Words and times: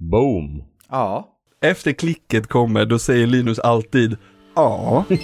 Boom. 0.00 0.62
Ja. 0.88 1.28
Efter 1.62 1.92
klicket 1.92 2.46
kommer, 2.46 2.84
då 2.86 2.98
säger 2.98 3.26
Linus 3.26 3.58
alltid 3.58 4.16
ja. 4.54 5.04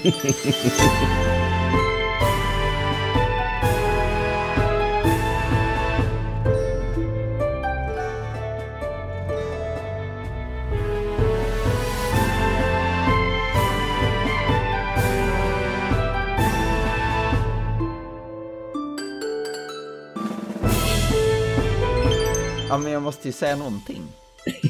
Ja, 22.69 22.79
men 22.79 22.93
jag 22.93 23.03
måste 23.03 23.29
ju 23.29 23.33
säga 23.33 23.57
någonting. 23.57 24.03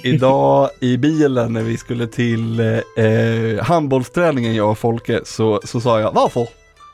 Idag 0.02 0.70
i 0.80 0.96
bilen 0.96 1.52
när 1.52 1.62
vi 1.62 1.76
skulle 1.76 2.06
till 2.06 2.60
eh, 2.60 3.64
handbollsträningen 3.64 4.54
jag 4.54 4.70
och 4.70 4.78
Folke 4.78 5.20
så, 5.24 5.60
så 5.64 5.80
sa 5.80 6.00
jag 6.00 6.12
varför? 6.12 6.48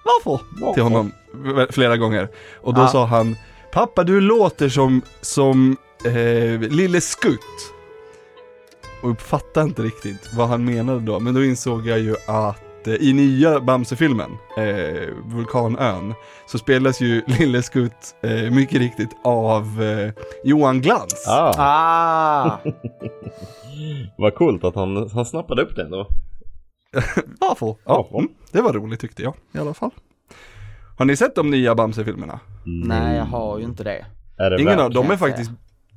Varför? 0.04 0.74
Till 0.74 0.82
honom 0.82 1.12
flera 1.70 1.96
gånger. 1.96 2.28
Och 2.60 2.74
då 2.74 2.80
Ja. 2.80 2.88
sa 2.88 3.04
han 3.04 3.36
Pappa 3.72 4.04
du 4.04 4.20
låter 4.20 4.68
som, 4.68 5.02
som 5.20 5.76
eh, 6.04 6.60
Lille 6.70 7.00
Skutt. 7.00 7.40
Och 9.02 9.10
jag 9.10 9.20
fattade 9.20 9.66
inte 9.66 9.82
riktigt 9.82 10.28
vad 10.34 10.48
han 10.48 10.64
menade 10.64 11.00
då. 11.00 11.20
Men 11.20 11.34
då 11.34 11.44
insåg 11.44 11.86
jag 11.86 11.98
ju 11.98 12.16
att 12.26 12.56
eh, 12.56 12.67
i 12.96 13.12
nya 13.12 13.60
Bamse-filmen, 13.60 14.30
eh, 14.56 15.08
Vulkanön, 15.24 16.14
så 16.46 16.58
spelas 16.58 17.00
ju 17.00 17.22
Lille 17.38 17.62
Skutt 17.62 18.14
eh, 18.22 18.50
mycket 18.50 18.78
riktigt 18.78 19.10
av 19.24 19.82
eh, 19.82 20.12
Johan 20.44 20.80
Glans. 20.80 21.24
Ah, 21.28 21.54
Ah! 21.58 22.58
vad 24.18 24.34
coolt 24.34 24.64
att 24.64 24.74
han, 24.74 25.10
han 25.10 25.24
snappade 25.24 25.62
upp 25.62 25.76
det 25.76 25.82
ändå. 25.82 26.06
Varför? 27.40 27.74
Ja, 27.84 28.08
mm, 28.14 28.28
det 28.52 28.60
var 28.60 28.72
roligt 28.72 29.00
tyckte 29.00 29.22
jag 29.22 29.34
i 29.54 29.58
alla 29.58 29.74
fall. 29.74 29.90
Har 30.98 31.04
ni 31.04 31.16
sett 31.16 31.34
de 31.34 31.50
nya 31.50 31.74
Bamse-filmerna? 31.74 32.40
Nej, 32.64 33.16
jag 33.16 33.24
har 33.24 33.58
ju 33.58 33.64
inte 33.64 33.84
det. 33.84 34.06
Är 34.38 34.50
det 34.50 34.62
Ingen 34.62 34.80
av 34.80 34.90
dem 34.90 35.10
är 35.10 35.16
faktiskt, 35.16 35.50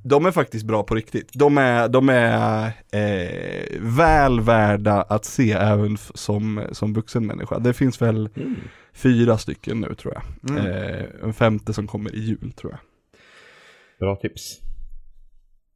de 0.04 0.26
är 0.26 0.32
faktiskt 0.32 0.66
bra 0.66 0.84
på 0.84 0.96
riktigt. 0.96 1.30
De 1.34 1.58
är, 1.58 1.88
de 1.88 2.10
är 2.10 2.66
eh, 2.92 3.80
väl 3.80 4.42
värda 4.42 5.02
att 5.02 5.26
se 5.26 5.52
även 5.52 5.98
som, 6.14 6.64
som 6.72 6.94
vuxen 6.94 7.26
människa. 7.26 7.60
Det 7.60 7.74
finns 7.74 8.02
väl 8.02 8.30
Mm. 8.36 8.56
fyra 8.94 9.38
stycken 9.38 9.80
nu 9.82 9.96
tror 9.96 10.14
jag. 10.14 10.52
Mm. 10.58 10.66
Eh, 10.72 11.06
en 11.24 11.34
femte 11.34 11.74
som 11.74 11.88
kommer 11.88 12.16
i 12.16 12.20
jul 12.20 12.52
tror 12.52 12.72
jag. 12.72 12.80
Bra 14.00 14.16
tips. 14.16 14.60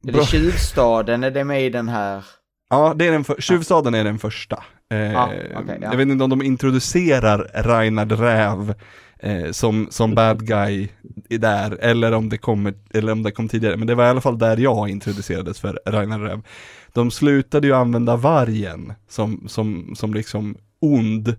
Är 0.08 0.12
Bra. 0.12 0.20
det 0.20 0.26
Tjuvstaden, 0.26 1.24
är 1.24 1.30
det 1.30 1.44
med 1.44 1.62
i 1.66 1.70
den 1.70 1.88
här? 1.88 2.24
Ja, 2.70 2.94
det 2.96 3.06
är 3.06 3.12
den 3.12 3.24
för, 3.24 3.40
Tjuvstaden 3.40 3.94
är 3.94 4.04
den 4.04 4.18
första. 4.18 4.64
Eh, 4.90 4.98
Ja, 5.12 5.26
okej, 5.26 5.78
ja. 5.80 5.88
Jag 5.90 5.96
vet 5.96 6.08
inte 6.08 6.24
om 6.24 6.30
de 6.30 6.42
introducerar 6.42 7.38
Reinhard 7.54 8.12
Räv 8.12 8.74
eh, 9.18 9.50
som, 9.50 9.86
som 9.90 10.14
bad 10.14 10.46
guy 10.46 10.88
i 11.28 11.38
där, 11.38 11.78
eller 11.80 12.12
om, 12.12 12.28
det 12.28 12.38
kommer, 12.38 12.74
eller 12.94 13.12
om 13.12 13.22
det 13.22 13.30
kom 13.30 13.48
tidigare. 13.48 13.76
Men 13.76 13.86
det 13.86 13.94
var 13.94 14.04
i 14.06 14.08
alla 14.08 14.20
fall 14.20 14.38
där 14.38 14.56
jag 14.56 14.88
introducerades 14.88 15.60
för 15.60 15.80
Reinhard 15.86 16.20
Räv. 16.22 16.42
De 16.92 17.10
slutade 17.10 17.66
ju 17.66 17.72
använda 17.74 18.16
vargen 18.16 18.92
som, 19.08 19.44
som, 19.48 19.94
som 19.96 20.14
liksom 20.14 20.56
ond 20.80 21.36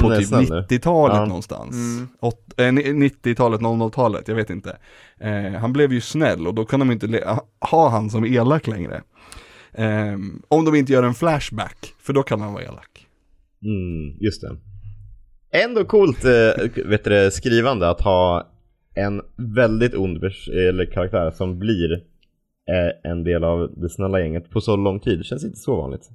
på 0.00 0.10
typ 0.18 0.26
snäll 0.28 0.46
nu? 0.50 0.66
90-talet 0.70 1.16
Ja. 1.16 1.24
någonstans. 1.24 1.74
Mm. 1.74 2.08
Åt- 2.20 2.54
eh, 2.60 2.72
ni- 2.72 3.08
90-talet, 3.08 3.60
00-talet, 3.60 4.28
jag 4.28 4.34
vet 4.34 4.50
inte. 4.50 4.76
Eh, 5.20 5.52
han 5.60 5.72
blev 5.72 5.92
ju 5.92 6.00
snäll 6.00 6.46
och 6.46 6.54
då 6.54 6.64
kan 6.64 6.80
de 6.80 6.90
inte 6.90 7.06
ha- 7.26 7.46
ha 7.70 7.88
han 7.88 8.10
som 8.10 8.24
elak 8.24 8.66
längre. 8.66 9.02
Ehm, 9.74 10.42
om 10.48 10.64
de 10.64 10.74
inte 10.74 10.92
gör 10.92 11.02
en 11.02 11.14
flashback, 11.14 11.94
för 12.02 12.12
då 12.12 12.22
kan 12.22 12.40
han 12.40 12.52
vara 12.52 12.62
elak. 12.64 13.06
Mm, 13.64 14.16
just 14.20 14.40
det. 14.40 14.56
Ändå 15.52 15.84
coolt 15.84 16.24
eh, 16.24 16.84
vet 16.84 17.04
du, 17.04 17.30
skrivande 17.30 17.90
att 17.90 18.00
ha 18.00 18.48
en 18.94 19.22
väldigt 19.36 19.94
ond 19.94 20.24
eller 20.68 20.84
karaktär 20.92 21.30
som 21.30 21.58
blir 21.58 21.92
eh, 21.92 23.10
en 23.10 23.24
del 23.24 23.44
av 23.44 23.70
det 23.76 23.88
snälla 23.90 24.20
gänget 24.20 24.50
på 24.50 24.60
så 24.60 24.76
lång 24.76 25.00
tid. 25.00 25.18
Det 25.18 25.24
känns 25.24 25.44
inte 25.44 25.58
så 25.58 25.76
vanligt. 25.76 26.08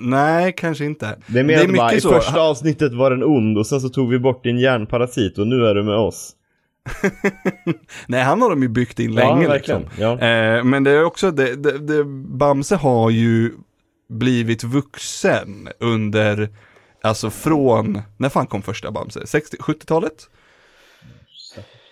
Nej, 0.00 0.54
kanske 0.56 0.84
inte. 0.84 1.16
Det 1.26 1.38
är 1.40 1.44
mer 1.44 1.56
Det 1.56 1.62
är 1.64 1.76
bara, 1.76 1.92
i 1.94 2.00
så. 2.00 2.08
första 2.08 2.40
avsnittet 2.40 2.92
var 2.92 3.10
den 3.10 3.24
ond 3.24 3.58
och 3.58 3.66
sen 3.66 3.80
så 3.80 3.88
tog 3.88 4.10
vi 4.10 4.18
bort 4.18 4.44
din 4.44 4.58
hjärnparasit 4.58 5.38
och 5.38 5.46
nu 5.46 5.66
är 5.66 5.74
du 5.74 5.82
med 5.82 5.96
oss. 5.96 6.32
Nej, 8.08 8.22
han 8.22 8.42
har 8.42 8.50
de 8.50 8.62
ju 8.62 8.68
byggt 8.68 8.98
in 8.98 9.12
Ja, 9.12 9.34
länge 9.34 9.48
verkligen. 9.48 9.80
liksom. 9.82 10.02
Ja. 10.02 10.12
Eh, 10.12 10.64
men 10.64 10.84
det 10.84 10.90
är 10.90 11.04
också, 11.04 11.30
det, 11.30 11.56
det, 11.56 11.78
det, 11.78 12.04
Bamse 12.38 12.76
har 12.76 13.10
ju 13.10 13.50
blivit 14.08 14.64
vuxen 14.64 15.68
under, 15.78 16.48
alltså 17.04 17.30
från, 17.30 18.02
när 18.16 18.28
fan 18.28 18.46
kom 18.46 18.62
första 18.62 18.90
Bamse? 18.90 19.26
60, 19.26 19.56
70-talet? 19.56 20.28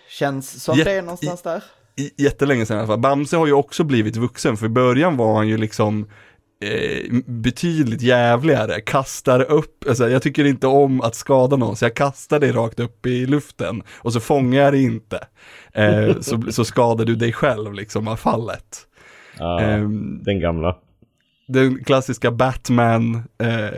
Känns 0.09 0.63
som 0.63 0.77
Jätte- 0.77 0.89
det 0.89 0.97
är 0.97 1.01
någonstans 1.01 1.41
där. 1.41 1.63
jättelänge 2.17 2.65
sedan 2.65 2.77
i 2.77 2.79
alla 2.79 2.87
fall. 2.87 2.99
Bamse 2.99 3.37
har 3.37 3.47
ju 3.47 3.53
också 3.53 3.83
blivit 3.83 4.15
vuxen, 4.15 4.57
för 4.57 4.65
i 4.65 4.69
början 4.69 5.17
var 5.17 5.35
han 5.35 5.47
ju 5.47 5.57
liksom 5.57 6.09
eh, 6.63 7.13
betydligt 7.25 8.01
jävligare, 8.01 8.81
kastar 8.81 9.41
upp, 9.51 9.85
alltså, 9.87 10.09
jag 10.09 10.21
tycker 10.21 10.45
inte 10.45 10.67
om 10.67 11.01
att 11.01 11.15
skada 11.15 11.55
någon, 11.55 11.75
så 11.75 11.85
jag 11.85 11.95
kastar 11.95 12.39
dig 12.39 12.51
rakt 12.51 12.79
upp 12.79 13.05
i 13.05 13.25
luften 13.25 13.83
och 13.95 14.13
så 14.13 14.19
fångar 14.19 14.61
jag 14.61 14.73
dig 14.73 14.83
inte. 14.83 15.19
Eh, 15.73 16.19
så, 16.19 16.41
så 16.51 16.65
skadar 16.65 17.05
du 17.05 17.15
dig 17.15 17.33
själv 17.33 17.73
liksom 17.73 18.07
av 18.07 18.15
fallet. 18.15 18.77
Ja, 19.37 19.59
Ehm, 19.61 20.23
den 20.23 20.39
gamla. 20.39 20.75
Den 21.47 21.83
klassiska 21.83 22.31
Batman 22.31 23.15
eh, 23.39 23.69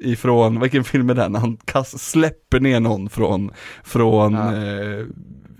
ifrån, 0.00 0.60
vilken 0.60 0.84
film 0.84 1.10
är 1.10 1.14
den? 1.14 1.34
Han 1.34 1.56
kast, 1.64 2.00
släpper 2.00 2.60
ner 2.60 2.80
någon 2.80 3.08
från, 3.10 3.50
från 3.84 4.32
Ja. 4.32 4.56
eh, 4.56 5.06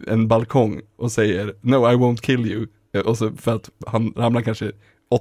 en 0.09 0.29
balkong 0.29 0.81
och 0.99 1.13
säger 1.13 1.55
No 1.61 1.75
I 1.93 1.95
won't 1.95 2.21
kill 2.21 2.47
you. 2.47 2.67
Eh, 2.95 3.01
Och 3.01 3.19
så 3.19 3.33
för 3.37 3.55
att 3.55 3.71
han 3.87 4.13
ramlar 4.17 4.41
kanske 4.43 4.73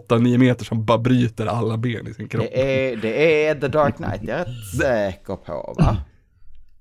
8-9 0.10 0.38
meter 0.38 0.68
han 0.70 0.86
bara 0.86 0.98
bryter 0.98 1.46
alla 1.46 1.78
ben 1.78 2.08
i 2.08 2.14
sin 2.14 2.28
kropp. 2.28 2.46
Det 2.52 2.92
är, 2.92 2.96
det 2.98 3.46
är 3.48 3.56
The 3.56 3.68
Dark 3.68 3.96
Knight, 3.96 4.22
jag 4.24 4.40
är 4.40 4.46
rätt 4.46 4.78
säker 4.82 5.36
på 5.36 5.76
va? 5.80 5.98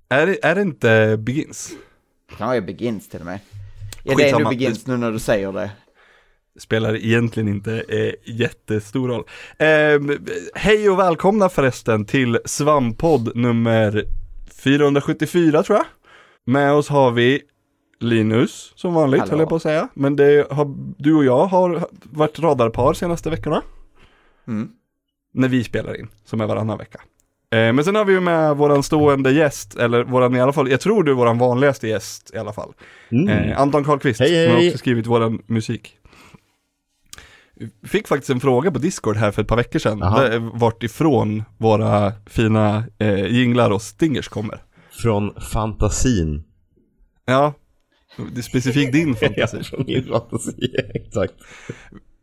Är, 0.09 0.27
det, 0.27 0.45
är 0.45 0.55
det 0.55 0.63
inte 0.63 1.17
Begins? 1.19 1.71
Det 2.29 2.35
kan 2.37 2.49
vara 2.49 2.61
Begins 2.61 3.09
till 3.09 3.21
och 3.21 3.27
med. 3.27 3.39
Ja, 4.05 4.15
det 4.17 4.29
är 4.31 4.39
nog 4.39 4.49
Begins 4.49 4.87
nu 4.87 4.97
när 4.97 5.13
du 5.13 5.19
säger 5.19 5.53
det. 5.53 5.71
Spelar 6.59 6.97
egentligen 6.97 7.49
inte 7.49 7.85
eh, 7.89 8.35
jättestor 8.35 9.09
roll. 9.09 9.25
Eh, 9.59 10.19
hej 10.55 10.91
och 10.91 10.99
välkomna 10.99 11.49
förresten 11.49 12.05
till 12.05 12.39
Svampodd 12.45 13.37
nummer 13.37 14.05
474 14.65 15.63
tror 15.63 15.79
jag. 15.79 15.87
Med 16.45 16.73
oss 16.73 16.89
har 16.89 17.11
vi 17.11 17.43
Linus 18.01 18.73
som 18.75 18.95
vanligt 18.95 19.21
Hallå. 19.21 19.31
höll 19.31 19.41
jag 19.41 19.49
på 19.49 19.57
att 19.57 19.63
säga. 19.63 19.89
Men 19.95 20.17
det 20.17 20.51
har, 20.51 20.75
du 20.99 21.15
och 21.15 21.25
jag 21.25 21.47
har 21.47 21.87
varit 22.03 22.39
radarpar 22.39 22.93
senaste 22.93 23.31
veckorna. 23.31 23.63
Mm. 24.49 24.69
När 25.35 25.49
vi 25.49 25.65
spelar 25.65 26.01
in, 26.01 26.09
som 26.25 26.41
är 26.41 26.47
varannan 26.47 26.79
vecka. 26.79 27.01
Eh, 27.51 27.73
men 27.73 27.85
sen 27.85 27.95
har 27.95 28.05
vi 28.05 28.13
ju 28.13 28.21
med 28.21 28.57
våran 28.57 28.83
stående 28.83 29.33
gäst, 29.33 29.77
eller 29.77 30.05
våran 30.05 30.37
i 30.37 30.41
alla 30.41 30.53
fall, 30.53 30.71
jag 30.71 30.81
tror 30.81 31.03
du 31.03 31.11
är 31.11 31.17
våran 31.17 31.39
vanligaste 31.39 31.89
gäst 31.89 32.31
i 32.35 32.39
alla 32.39 32.53
fall. 32.53 32.73
Mm. 33.11 33.29
Eh, 33.29 33.61
Anton 33.61 33.85
Karlqvist, 33.85 34.21
Hej, 34.21 34.45
som 34.45 34.53
har 34.55 34.61
hej. 34.61 34.69
också 34.69 34.79
skrivit 34.79 35.07
våran 35.07 35.43
musik. 35.47 35.99
Vi 37.81 37.89
Fick 37.89 38.09
faktiskt 38.09 38.31
en 38.31 38.41
fråga 38.41 38.71
på 38.71 38.79
Discord 38.79 39.17
här 39.17 39.31
för 39.31 39.43
ett 39.43 39.49
par 39.49 39.57
veckor 39.57 39.79
sedan, 39.79 39.99
där, 39.99 40.59
vart 40.59 40.83
ifrån 40.83 41.43
våra 41.59 42.13
fina 42.27 42.85
eh, 42.99 43.27
jinglar 43.27 43.71
och 43.71 43.83
stingers 43.83 44.29
kommer. 44.29 44.63
Från 44.91 45.35
fantasin. 45.53 46.45
Ja, 47.25 47.55
det 48.33 48.39
är 48.41 48.43
specifikt 48.43 48.93
din 48.93 49.09
Ja, 49.21 49.29
fantasi. 49.29 49.65
från 49.65 49.85
min 49.87 50.05
fantasi, 50.05 50.53
exakt. 50.95 51.35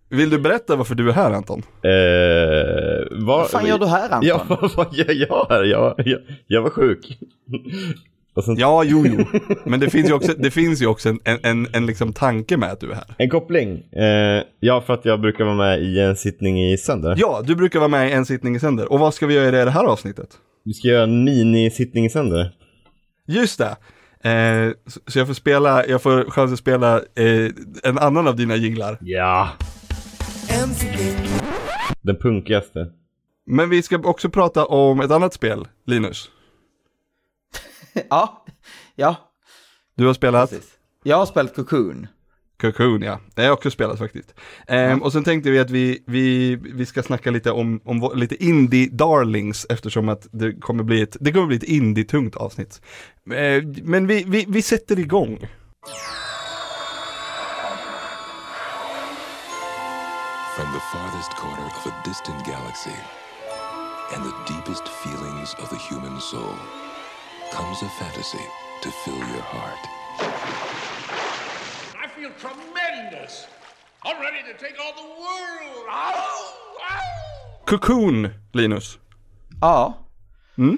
Vill 0.09 0.29
du 0.29 0.39
berätta 0.39 0.75
varför 0.75 0.95
du 0.95 1.09
är 1.09 1.13
här 1.13 1.31
Anton? 1.31 1.59
Eh, 1.83 3.17
vad, 3.25 3.39
Vad 3.39 3.49
fan 3.49 3.67
gör 3.67 3.79
du 3.79 3.85
här 3.85 4.09
Anton? 4.09 4.27
Ja, 4.27 4.43
vad, 4.47 4.71
vad 4.75 4.93
gör 4.93 5.13
jag 5.29 5.45
här? 5.49 5.63
Jag, 5.63 5.93
jag, 6.05 6.19
jag 6.47 6.61
var 6.61 6.69
sjuk. 6.69 7.17
Sen, 8.41 8.55
Ja, 8.57 8.83
jo, 8.83 9.05
jo. 9.05 9.39
Men 9.63 9.79
det 9.79 9.89
finns 9.89 10.09
ju 10.09 10.13
också, 10.13 10.33
det 10.37 10.51
finns 10.51 10.81
ju 10.81 10.87
också 10.87 11.09
en, 11.09 11.19
en, 11.43 11.67
en, 11.73 11.85
liksom 11.85 12.13
tanke 12.13 12.57
med 12.57 12.71
att 12.71 12.79
du 12.79 12.91
är 12.91 12.95
här. 12.95 13.15
En 13.17 13.29
koppling. 13.29 13.91
Eh, 13.91 14.43
ja, 14.59 14.81
för 14.81 14.93
att 14.93 15.05
jag 15.05 15.21
brukar 15.21 15.43
vara 15.43 15.55
med 15.55 15.81
i 15.81 15.99
en 15.99 16.15
sittning 16.15 16.71
i 16.71 16.77
sänder. 16.77 17.15
Ja, 17.17 17.41
du 17.45 17.55
brukar 17.55 17.79
vara 17.79 17.89
med 17.89 18.09
i 18.09 18.11
en 18.11 18.25
sittning 18.25 18.55
i 18.55 18.59
sänder. 18.59 18.91
Och 18.91 18.99
vad 18.99 19.13
ska 19.13 19.27
vi 19.27 19.33
göra 19.33 19.61
i 19.61 19.65
det 19.65 19.71
här 19.71 19.85
avsnittet? 19.85 20.29
Vi 20.65 20.73
ska 20.73 20.87
göra 20.87 21.03
en 21.03 21.23
mini-sittning 21.23 22.05
i 22.05 22.09
sänder. 22.09 22.51
Just 23.27 23.59
det. 23.59 23.77
Eh, 24.29 24.71
så, 24.87 24.99
så 25.07 25.19
jag 25.19 25.27
får 25.27 25.33
spela, 25.33 25.85
jag 25.85 26.01
får 26.01 26.29
chans 26.29 26.53
att 26.53 26.59
spela 26.59 26.97
eh, 26.97 27.51
en 27.83 27.97
annan 27.97 28.27
av 28.27 28.35
dina 28.35 28.55
jinglar. 28.55 28.97
Ja. 29.01 29.49
Den 32.01 32.15
punkigaste. 32.15 32.87
Men 33.45 33.69
vi 33.69 33.81
ska 33.81 33.97
också 33.97 34.29
prata 34.29 34.65
om 34.65 34.99
ett 34.99 35.11
annat 35.11 35.33
spel, 35.33 35.67
Linus. 35.85 36.29
Ja, 38.09 38.45
ja, 38.95 39.15
Du 39.97 40.05
har 40.05 40.13
spelat 40.13 40.49
precis. 40.49 40.69
Jag 41.03 41.17
har 41.17 41.25
spelat 41.25 41.55
Cocoon. 41.55 42.07
Cocoon 42.61 43.01
ja, 43.01 43.19
det 43.35 43.41
har 43.41 43.45
jag 43.47 43.53
också 43.53 43.71
spelat 43.71 43.99
faktiskt. 43.99 44.33
Ehm, 44.67 45.01
Och 45.01 45.11
sen 45.11 45.23
tänkte 45.23 45.49
vi 45.51 45.59
att 45.59 45.69
vi, 45.69 46.03
vi, 46.07 46.55
vi 46.55 46.85
ska 46.85 47.03
snacka 47.03 47.31
lite 47.31 47.51
om, 47.51 47.81
om 47.85 48.11
lite 48.15 48.35
indie-darlings 48.35 49.65
eftersom 49.69 50.09
att 50.09 50.27
det 50.31 50.53
kommer 50.53 50.83
bli 50.83 51.01
ett, 51.01 51.17
det 51.19 51.31
kommer 51.31 51.47
bli 51.47 51.55
ett 51.57 51.63
indie-tungt 51.63 52.35
avsnitt. 52.35 52.81
Eh, 53.31 53.63
men 53.83 54.07
vi, 54.07 54.23
vi, 54.27 54.45
vi 54.47 54.61
sätter 54.61 54.99
igång. 54.99 55.47
From 60.55 60.73
the 60.73 60.79
farthest 60.91 61.31
corner 61.37 61.65
of 61.77 61.85
a 61.87 61.93
distant 62.05 62.45
galaxy 62.45 62.97
and 64.13 64.23
the 64.25 64.53
deepest 64.53 64.87
feelings 64.87 65.55
of 65.63 65.69
the 65.69 65.77
human 65.77 66.19
soul 66.19 66.55
comes 67.51 67.81
a 67.83 67.89
fantasy 67.89 68.45
to 68.83 68.89
fill 68.91 69.17
your 69.17 69.45
heart. 69.53 69.83
I 72.03 72.07
feel 72.15 72.31
tremendous. 72.39 73.47
I'm 74.05 74.21
ready 74.21 74.41
to 74.51 74.53
take 74.59 74.77
on 74.79 74.93
the 74.95 75.09
world. 75.23 75.85
Ow! 75.89 76.13
Ow! 76.91 77.65
Cocoon, 77.65 78.29
Linus. 78.53 78.97
Ja. 79.61 79.93
Mm? 80.57 80.77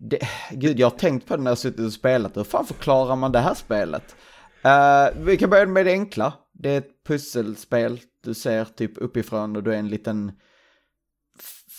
Det, 0.00 0.18
gud, 0.50 0.78
jag 0.78 0.90
har 0.90 0.98
tänkt 0.98 1.28
på 1.28 1.36
det 1.36 1.42
när 1.42 1.50
jag 1.50 1.58
suttit 1.58 1.80
och 1.80 1.92
spelat. 1.92 2.36
Hur 2.36 2.44
fan 2.44 2.66
förklarar 2.66 3.16
man 3.16 3.32
det 3.32 3.38
här 3.38 3.54
spelet? 3.54 4.16
Eh, 4.62 5.06
vi 5.16 5.36
kan 5.36 5.50
börja 5.50 5.66
med 5.66 5.86
det 5.86 5.92
enkla. 5.92 6.32
Det 6.52 6.70
är 6.70 6.78
ett 6.78 7.04
pusselspel. 7.06 8.00
Du 8.24 8.34
ser 8.34 8.64
typ 8.64 8.92
uppifrån 8.96 9.56
och 9.56 9.62
du 9.62 9.74
är 9.74 9.78
en 9.78 9.88
liten 9.88 10.32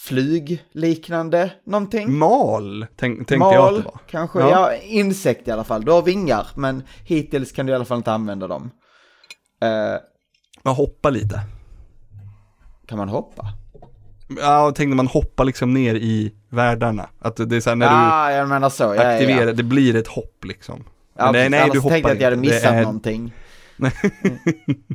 flygliknande 0.10 1.52
någonting. 1.66 2.18
Mal, 2.18 2.86
tänk, 2.96 3.18
tänkte 3.18 3.34
jag 3.34 3.54
att 3.56 3.62
Mal, 3.62 3.76
det 3.76 3.82
var. 3.82 4.00
kanske. 4.10 4.40
Ja. 4.40 4.50
Ja. 4.50 4.76
insekt 4.82 5.48
i 5.48 5.52
alla 5.52 5.64
fall. 5.64 5.86
Du 5.86 5.92
har 5.92 6.02
vingar, 6.02 6.48
men 6.56 6.84
hittills 7.04 7.52
kan 7.52 7.66
du 7.66 7.72
i 7.72 7.76
alla 7.76 7.86
fall 7.86 7.98
inte 7.98 8.12
använda 8.12 8.48
dem. 8.48 8.72
Eh, 9.62 9.70
Man 10.64 10.76
hoppar 10.76 11.12
lite. 11.12 11.42
kan 12.88 12.98
man 12.98 13.10
hoppa? 13.10 13.46
Ja, 14.40 14.72
tänkte 14.76 14.96
man 14.96 15.08
hoppar 15.08 15.46
liksom 15.46 15.74
ner 15.74 15.96
i 15.96 16.34
världarna. 16.50 17.10
Att 17.20 17.50
det 17.50 17.56
är 17.56 17.62
så 17.62 17.70
här 17.70 17.76
när 17.76 17.90
du 17.90 17.96
ah, 17.96 18.32
jag 18.32 18.50
menar 18.50 18.70
så. 18.70 18.84
Ja, 18.84 19.14
aktiverar, 19.14 19.48
ja. 19.48 19.54
det 19.54 19.64
blir 19.64 19.96
ett 19.96 20.08
hopp 20.08 20.46
liksom. 20.46 20.84
Ja, 21.18 21.32
nej, 21.32 21.46
Annars 21.46 21.72
du 21.74 21.80
hoppar 21.80 21.90
tänkte 21.90 22.10
jag 22.10 22.16
att 22.16 22.22
jag 22.22 22.28
hade 22.32 22.36
inte. 22.36 22.56
Missat 22.56 22.72
är 22.72 22.82
någonting. 22.82 23.34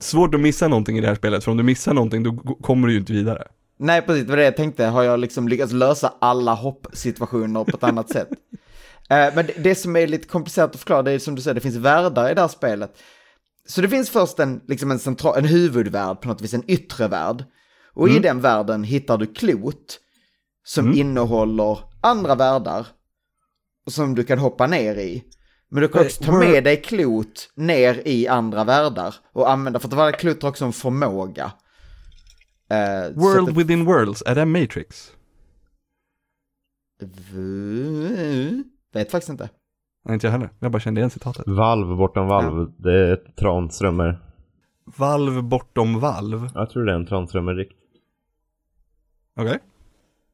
Svårt 0.00 0.34
att 0.34 0.40
missa 0.40 0.68
någonting 0.68 0.98
i 0.98 1.00
det 1.00 1.06
här 1.06 1.14
spelet, 1.14 1.44
för 1.44 1.50
om 1.50 1.56
du 1.56 1.62
missar 1.62 1.94
någonting 1.94 2.22
då 2.22 2.36
kommer 2.36 2.86
du 2.88 2.92
ju 2.94 3.00
inte 3.00 3.12
vidare. 3.12 3.46
Nej, 3.78 4.02
precis, 4.02 4.24
det 4.24 4.30
var 4.30 4.36
det 4.36 4.44
jag 4.44 4.56
tänkte. 4.56 4.84
Har 4.84 5.02
jag 5.02 5.20
liksom 5.20 5.48
lyckats 5.48 5.72
lösa 5.72 6.14
alla 6.20 6.54
hoppsituationer 6.54 7.64
på 7.64 7.76
ett 7.76 7.82
annat 7.82 8.10
sätt? 8.12 8.28
Eh, 9.10 9.34
men 9.34 9.46
det, 9.46 9.52
det 9.56 9.74
som 9.74 9.96
är 9.96 10.06
lite 10.06 10.28
komplicerat 10.28 10.70
att 10.70 10.76
förklara, 10.76 11.02
det 11.02 11.12
är 11.12 11.18
som 11.18 11.34
du 11.34 11.42
säger, 11.42 11.54
det 11.54 11.60
finns 11.60 11.76
världar 11.76 12.30
i 12.30 12.34
det 12.34 12.40
här 12.40 12.48
spelet. 12.48 12.98
Så 13.68 13.80
det 13.80 13.88
finns 13.88 14.10
först 14.10 14.38
en, 14.38 14.60
liksom 14.68 14.90
en, 14.90 14.98
central, 14.98 15.38
en 15.38 15.44
huvudvärld, 15.44 16.20
på 16.20 16.28
något 16.28 16.40
vis 16.40 16.54
en 16.54 16.70
yttre 16.70 17.08
värld. 17.08 17.44
Och 17.94 18.08
i 18.08 18.18
den 18.18 18.40
världen 18.40 18.84
hittar 18.84 19.18
du 19.18 19.26
klot 19.26 20.00
som 20.64 20.94
innehåller 20.94 21.78
andra 22.00 22.34
världar 22.34 22.86
som 23.90 24.14
du 24.14 24.24
kan 24.24 24.38
hoppa 24.38 24.66
ner 24.66 24.94
i. 24.94 25.24
Men 25.70 25.82
du 25.82 25.88
kan 25.88 26.04
också 26.04 26.24
ta 26.24 26.32
med 26.32 26.64
dig 26.64 26.82
klot 26.82 27.50
ner 27.54 28.02
i 28.04 28.28
andra 28.28 28.64
världar 28.64 29.14
och 29.32 29.50
använda, 29.50 29.78
för 29.78 29.88
att 29.88 29.94
varje 29.94 30.12
klot 30.12 30.42
har 30.42 30.50
också 30.50 30.64
en 30.64 30.72
förmåga. 30.72 31.52
Så 32.68 33.20
World 33.20 33.48
att 33.48 33.56
within 33.56 33.84
worlds, 33.84 34.22
är 34.26 34.34
det 34.34 34.44
Matrix? 34.44 35.12
V- 37.02 38.62
Vet 38.92 39.10
faktiskt 39.10 39.30
inte. 39.30 39.48
Nej, 40.04 40.14
inte 40.14 40.26
jag 40.26 40.32
heller. 40.32 40.50
Jag 40.60 40.72
bara 40.72 40.80
kände 40.80 41.00
igen 41.00 41.10
citatet. 41.10 41.44
Valv 41.46 41.96
bortom 41.96 42.26
valv, 42.26 42.72
det 42.78 42.92
är 43.08 43.12
ett 43.12 43.36
tranströmmer. 43.36 44.18
Valv 44.96 45.42
bortom 45.42 46.00
valv. 46.00 46.48
Jag 46.54 46.70
tror 46.70 46.84
det 46.84 46.92
är 46.92 46.96
en 46.96 47.06
tranströmmerrikt. 47.06 47.72
Okej. 49.40 49.58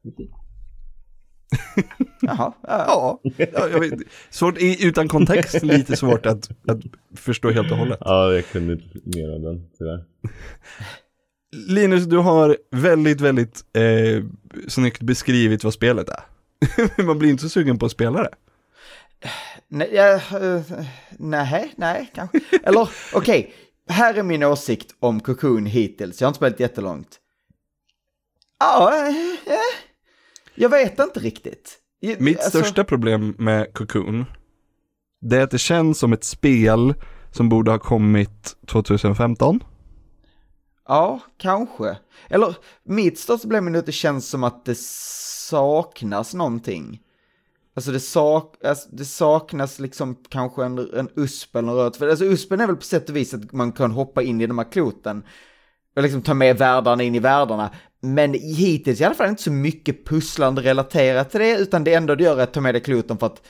Jaha, 2.21 2.53
ja. 2.61 3.19
Ja, 3.23 3.31
ja 3.53 3.67
jag 3.69 3.79
vet. 3.79 3.93
Svårt, 4.29 4.55
utan 4.83 5.07
kontext 5.07 5.63
lite 5.63 5.95
svårt 5.95 6.25
att, 6.25 6.49
att 6.69 6.79
förstå 7.15 7.51
helt 7.51 7.71
och 7.71 7.77
hållet. 7.77 7.97
Ja, 8.01 8.31
jag 8.33 8.45
kunde 8.45 8.73
inte 8.73 8.99
mer 9.03 9.29
av 9.35 9.41
den 9.41 9.69
tyvärr. 9.77 10.05
Linus, 11.67 12.05
du 12.05 12.17
har 12.17 12.57
väldigt, 12.71 13.21
väldigt 13.21 13.65
eh, 13.73 14.23
snyggt 14.67 15.01
beskrivit 15.01 15.63
vad 15.63 15.73
spelet 15.73 16.09
är. 16.09 16.23
Man 17.03 17.19
blir 17.19 17.29
inte 17.29 17.43
så 17.43 17.49
sugen 17.49 17.79
på 17.79 17.85
att 17.85 17.91
spela 17.91 18.23
det. 18.23 18.29
Nej, 19.67 19.97
eh, 19.97 20.61
nej, 21.19 21.73
nej, 21.77 22.11
kanske. 22.15 22.39
Eller 22.63 22.89
okej, 23.13 23.53
här 23.89 24.13
är 24.13 24.23
min 24.23 24.43
åsikt 24.43 24.95
om 24.99 25.19
Cocoon 25.19 25.65
hittills. 25.65 26.21
Jag 26.21 26.25
har 26.25 26.29
inte 26.29 26.37
spelat 26.37 26.59
jättelångt. 26.59 27.19
Ja, 28.59 28.93
eh, 28.99 29.07
eh, 29.53 29.59
jag 30.55 30.69
vet 30.69 30.99
inte 30.99 31.19
riktigt. 31.19 31.77
Jag- 31.99 32.21
Mitt 32.21 32.39
alltså, 32.39 32.59
största 32.59 32.83
problem 32.83 33.35
med 33.37 33.73
Cocoon, 33.73 34.25
det 35.21 35.37
är 35.37 35.41
att 35.43 35.51
det 35.51 35.57
känns 35.57 35.99
som 35.99 36.13
ett 36.13 36.23
spel 36.23 36.93
som 37.31 37.49
borde 37.49 37.71
ha 37.71 37.79
kommit 37.79 38.55
2015. 38.67 39.63
Ja, 40.87 41.19
kanske. 41.37 41.97
Eller 42.29 42.55
mitt 42.83 43.19
största 43.19 43.41
problem 43.47 43.75
är 43.75 43.79
att 43.79 43.85
det 43.85 43.91
känns 43.91 44.29
som 44.29 44.43
att 44.43 44.65
det 44.65 44.77
saknas 44.77 46.33
någonting. 46.33 47.01
Alltså 47.75 47.91
det, 47.91 47.99
sak, 47.99 48.65
alltså 48.65 48.89
det 48.91 49.05
saknas 49.05 49.79
liksom 49.79 50.15
kanske 50.29 50.65
en, 50.65 50.77
en 50.93 51.09
usp 51.15 51.55
eller 51.55 51.67
något. 51.67 51.97
För 51.97 52.09
alltså 52.09 52.25
uspen 52.25 52.61
är 52.61 52.67
väl 52.67 52.75
på 52.75 52.81
sätt 52.81 53.09
och 53.09 53.15
vis 53.15 53.33
att 53.33 53.51
man 53.51 53.71
kan 53.71 53.91
hoppa 53.91 54.23
in 54.23 54.41
i 54.41 54.47
de 54.47 54.57
här 54.57 54.71
kloten. 54.71 55.23
Och 55.95 56.03
liksom 56.03 56.21
ta 56.21 56.33
med 56.33 56.57
världarna 56.57 57.03
in 57.03 57.15
i 57.15 57.19
världarna. 57.19 57.69
Men 58.01 58.33
hittills 58.33 59.01
i 59.01 59.03
alla 59.03 59.15
fall 59.15 59.29
inte 59.29 59.43
så 59.43 59.51
mycket 59.51 60.05
pusslande 60.05 60.61
relaterat 60.61 61.31
till 61.31 61.39
det. 61.39 61.57
Utan 61.57 61.83
det 61.83 61.93
enda 61.93 62.15
du 62.15 62.23
gör 62.23 62.37
är 62.37 62.43
att 62.43 62.53
ta 62.53 62.61
med 62.61 62.75
dig 62.75 62.81
kloten 62.81 63.17
för 63.17 63.25
att 63.25 63.41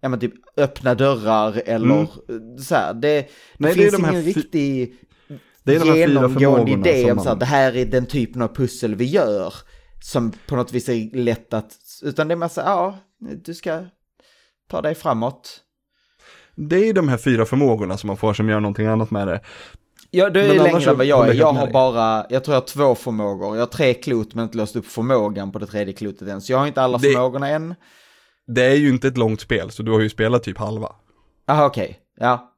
ja, 0.00 0.08
men 0.08 0.20
typ 0.20 0.34
öppna 0.56 0.94
dörrar 0.94 1.62
eller 1.66 2.06
Mm. 2.28 2.58
så 2.58 2.74
här. 2.74 2.94
Det, 2.94 3.00
det 3.00 3.28
Nej, 3.56 3.74
det 3.74 3.80
är 3.80 3.82
finns 3.82 3.96
de 3.96 4.04
här 4.04 4.12
ingen 4.12 4.24
riktig 4.24 4.94
Det 5.64 5.74
är 5.74 5.80
de 5.80 5.96
genomgående 5.96 6.70
idé 6.72 7.10
om 7.10 7.16
man- 7.16 7.24
så 7.24 7.28
här, 7.30 7.36
det 7.36 7.44
här 7.46 7.76
är 7.76 7.84
den 7.86 8.06
typen 8.06 8.42
av 8.42 8.48
pussel 8.48 8.94
vi 8.94 9.04
gör. 9.04 9.54
Som 10.02 10.32
på 10.46 10.56
något 10.56 10.72
vis 10.72 10.88
är 10.88 11.16
lätt 11.16 11.54
att, 11.54 11.72
utan 12.02 12.28
det 12.28 12.34
är 12.34 12.36
massa, 12.36 12.62
ja, 12.62 12.98
du 13.44 13.54
ska 13.54 13.84
ta 14.70 14.82
dig 14.82 14.94
framåt. 14.94 15.60
Det 16.56 16.88
är 16.88 16.92
de 16.92 17.08
här 17.08 17.16
fyra 17.18 17.44
förmågorna 17.44 17.96
som 17.96 18.06
man 18.06 18.16
får 18.16 18.34
som 18.34 18.48
gör 18.48 18.60
någonting 18.60 18.86
annat 18.86 19.10
med 19.10 19.28
det. 19.28 19.40
Ja, 20.10 20.30
du 20.30 20.40
är 20.40 20.54
längre 20.62 20.90
än 20.90 20.96
vad 20.96 21.06
jag 21.06 21.28
är. 21.28 21.34
jag 21.34 21.52
har 21.52 21.70
bara, 21.70 22.26
jag 22.30 22.44
tror 22.44 22.54
jag 22.54 22.60
har 22.60 22.66
två 22.66 22.94
förmågor. 22.94 23.56
Jag 23.56 23.62
har 23.62 23.66
tre 23.66 23.94
klot 23.94 24.34
men 24.34 24.44
inte 24.44 24.56
löst 24.56 24.76
upp 24.76 24.86
förmågan 24.86 25.52
på 25.52 25.58
det 25.58 25.66
tredje 25.66 25.94
klotet 25.94 26.28
än. 26.28 26.40
Så 26.40 26.52
jag 26.52 26.58
har 26.58 26.66
inte 26.66 26.82
alla 26.82 26.98
Det- 26.98 27.12
förmågorna 27.12 27.48
än. 27.48 27.74
Det 28.46 28.64
är 28.64 28.74
ju 28.74 28.88
inte 28.88 29.08
ett 29.08 29.18
långt 29.18 29.40
spel, 29.40 29.70
så 29.70 29.82
du 29.82 29.92
har 29.92 30.00
ju 30.00 30.08
spelat 30.08 30.42
typ 30.42 30.58
halva. 30.58 30.92
Jaha, 31.46 31.66
okej. 31.66 31.98
Ja. 32.20 32.52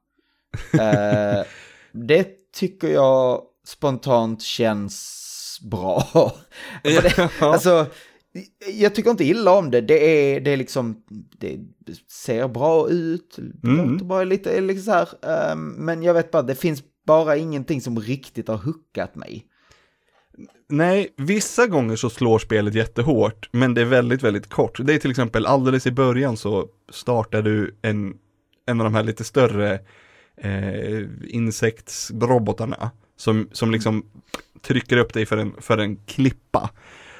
Eh, 0.80 1.44
det 1.92 2.28
tycker 2.54 2.88
jag 2.88 3.42
spontant 3.66 4.42
känns 4.42 5.20
bra. 5.70 6.04
Det, 6.82 7.30
alltså, 7.40 7.86
jag 8.72 8.94
tycker 8.94 9.10
inte 9.10 9.24
illa 9.24 9.52
om 9.52 9.70
det. 9.70 9.80
Det 9.80 10.04
är, 10.34 10.40
det 10.40 10.50
är 10.50 10.56
liksom, 10.56 11.02
det 11.38 11.58
ser 12.10 12.48
bra 12.48 12.88
ut, 12.88 13.38
det 13.62 13.68
Mm. 13.68 13.92
låter 13.92 14.04
bara 14.04 14.24
lite 14.24 14.60
liksom 14.60 14.84
så 14.84 14.90
här. 15.26 15.50
eh, 15.50 15.56
men 15.56 16.02
jag 16.02 16.14
vet 16.14 16.30
bara, 16.30 16.42
det 16.42 16.54
finns 16.54 16.82
bara 17.06 17.36
ingenting 17.36 17.80
som 17.80 18.00
riktigt 18.00 18.48
har 18.48 18.56
hookat 18.56 19.14
mig. 19.14 19.46
Nej, 20.68 21.14
vissa 21.16 21.66
gånger 21.66 21.96
så 21.96 22.10
slår 22.10 22.38
spelet 22.38 22.74
jättehårt, 22.74 23.48
men 23.52 23.74
det 23.74 23.80
är 23.80 23.84
väldigt, 23.84 24.22
väldigt 24.22 24.48
kort. 24.48 24.78
Det 24.86 24.94
är 24.94 24.98
till 24.98 25.10
exempel 25.10 25.46
alldeles 25.46 25.86
i 25.86 25.90
början 25.90 26.36
så 26.36 26.66
startar 26.92 27.42
du 27.42 27.78
en, 27.82 28.14
en 28.66 28.80
av 28.80 28.84
de 28.84 28.94
här 28.94 29.02
lite 29.02 29.24
större 29.24 29.80
eh, 30.36 31.02
insektsrobotarna 31.28 32.90
som, 33.16 33.48
som 33.52 33.70
liksom 33.70 34.04
trycker 34.62 34.96
upp 34.96 35.12
dig 35.12 35.26
för 35.26 35.36
en, 35.36 35.54
för 35.58 35.78
en 35.78 35.96
klippa. 35.96 36.70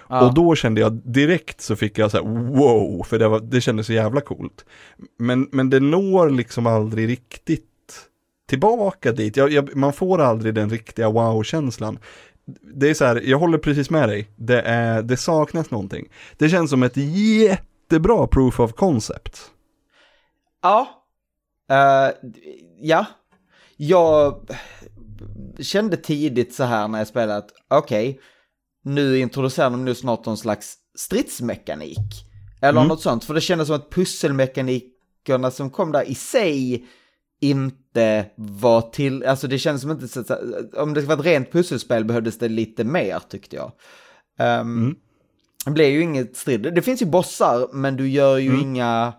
Ja. 0.09 0.27
Och 0.27 0.35
då 0.35 0.55
kände 0.55 0.81
jag 0.81 0.93
direkt 0.93 1.61
så 1.61 1.77
fick 1.77 1.99
jag 1.99 2.11
så 2.11 2.17
här 2.17 2.25
wow, 2.25 3.03
för 3.03 3.19
det, 3.19 3.29
var, 3.29 3.41
det 3.41 3.61
kändes 3.61 3.87
så 3.87 3.93
jävla 3.93 4.21
coolt. 4.21 4.65
Men, 5.19 5.49
men 5.53 5.71
det 5.71 5.81
når 5.81 6.31
liksom 6.31 6.67
aldrig 6.67 7.09
riktigt 7.09 7.65
tillbaka 8.49 9.13
dit. 9.13 9.37
Jag, 9.37 9.53
jag, 9.53 9.77
man 9.77 9.93
får 9.93 10.21
aldrig 10.21 10.55
den 10.55 10.71
riktiga 10.71 11.11
wow-känslan. 11.11 11.99
Det 12.75 12.91
är 12.91 12.95
så 12.95 13.05
här, 13.05 13.23
jag 13.25 13.39
håller 13.39 13.59
precis 13.59 13.91
med 13.91 14.09
dig. 14.09 14.29
Det, 14.37 14.61
är, 14.61 15.03
det 15.03 15.17
saknas 15.17 15.71
någonting. 15.71 16.09
Det 16.37 16.49
känns 16.49 16.71
som 16.71 16.83
ett 16.83 16.97
jättebra 16.97 18.27
proof 18.27 18.61
of 18.61 18.73
concept. 18.73 19.41
Ja. 20.63 21.05
Eh, 21.71 22.31
ja. 22.85 23.07
Jag 23.77 24.49
kände 25.61 25.97
tidigt 25.97 26.55
så 26.55 26.65
här 26.65 26.89
när 26.89 26.99
jag 26.99 27.09
spelade 27.09 27.37
att 27.39 27.51
okej, 27.71 28.21
nu 28.85 29.19
introducerar 29.19 29.71
de 29.71 29.85
nu 29.85 29.95
snart 29.95 30.27
någon 30.27 30.37
slags 30.37 30.75
stridsmekanik. 30.99 31.99
Eller 32.63 32.81
Mm. 32.81 32.89
något 32.89 33.03
sånt, 33.03 33.25
för 33.25 33.35
det 33.35 33.41
kändes 33.41 33.67
som 33.67 33.77
att 33.77 33.91
pusselmekanikerna 33.91 35.51
som 35.51 35.71
kom 35.71 35.93
där 35.93 36.03
i 36.11 36.15
sig 36.15 36.87
inte 37.41 38.27
var 38.37 38.81
till, 38.81 39.25
alltså 39.25 39.47
det 39.49 39.59
känns 39.59 39.83
som 39.83 39.91
inte, 39.91 40.35
om 40.77 40.95
det 40.95 41.01
var 41.01 41.15
ett 41.15 41.25
rent 41.25 41.53
pusselspel 41.53 42.05
behövdes 42.05 42.39
det 42.39 42.49
lite 42.49 42.85
mer 42.85 43.19
tyckte 43.29 43.57
jag. 43.57 43.73
Um, 44.61 44.97
Det 45.65 45.71
blev 45.71 45.91
ju 45.91 46.01
inget 46.03 46.37
strid, 46.37 46.75
det 46.75 46.83
finns 46.83 47.03
ju 47.03 47.07
bossar 47.07 47.69
men 47.73 47.97
du 47.97 48.09
gör 48.09 48.39
ju 48.39 48.61
inga 48.61 49.13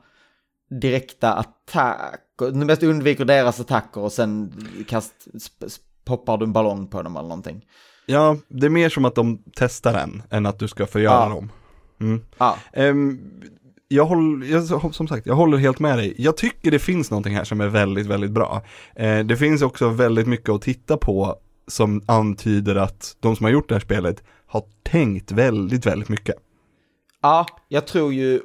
direkta 0.82 1.34
attacker, 1.34 2.20
du 2.38 2.52
mest 2.66 2.84
undviker 2.84 3.26
deras 3.26 3.60
attacker 3.60 4.02
och 4.02 4.12
sen 4.12 4.54
kast, 4.88 5.14
poppar 6.06 6.38
du 6.38 6.46
en 6.46 6.54
ballong 6.54 6.88
på 6.88 7.02
dem 7.02 7.16
eller 7.16 7.28
någonting. 7.30 7.66
Ja, 8.06 8.38
det 8.48 8.66
är 8.66 8.70
mer 8.70 8.90
som 8.90 9.06
att 9.06 9.16
de 9.16 9.44
testar 9.56 9.94
en 9.94 10.24
än 10.30 10.46
att 10.46 10.60
du 10.60 10.68
ska 10.68 10.86
förgöra 10.88 11.14
Ja. 11.24 11.30
dem. 11.30 11.52
Mm. 12.00 12.22
Ja, 12.38 12.58
Ehm, 12.74 13.20
jag 13.88 14.06
håller, 14.06 14.48
jag, 14.48 14.94
som 14.96 15.08
sagt, 15.08 15.26
jag 15.28 15.36
håller 15.36 15.58
helt 15.58 15.80
med 15.80 15.98
dig. 15.98 16.14
Jag 16.18 16.38
tycker 16.38 16.72
det 16.72 16.80
finns 16.80 17.12
någonting 17.12 17.36
här 17.36 17.44
som 17.44 17.62
är 17.62 17.68
väldigt, 17.68 18.06
väldigt 18.08 18.32
bra. 18.32 18.62
Eh, 18.96 19.20
det 19.20 19.38
finns 19.38 19.62
också 19.62 19.90
väldigt 19.90 20.28
mycket 20.28 20.50
att 20.50 20.62
titta 20.62 20.98
på 20.98 21.36
som 21.68 22.02
antyder 22.06 22.76
att 22.76 23.18
de 23.20 23.36
som 23.36 23.44
har 23.44 23.52
gjort 23.52 23.70
det 23.70 23.76
här 23.76 23.80
spelet 23.80 24.24
har 24.48 24.64
tänkt 24.84 25.32
väldigt, 25.32 25.86
väldigt 25.86 26.10
mycket. 26.10 26.36
Ja, 27.22 27.46
jag 27.68 27.88
tror 27.88 28.14
ju 28.14 28.42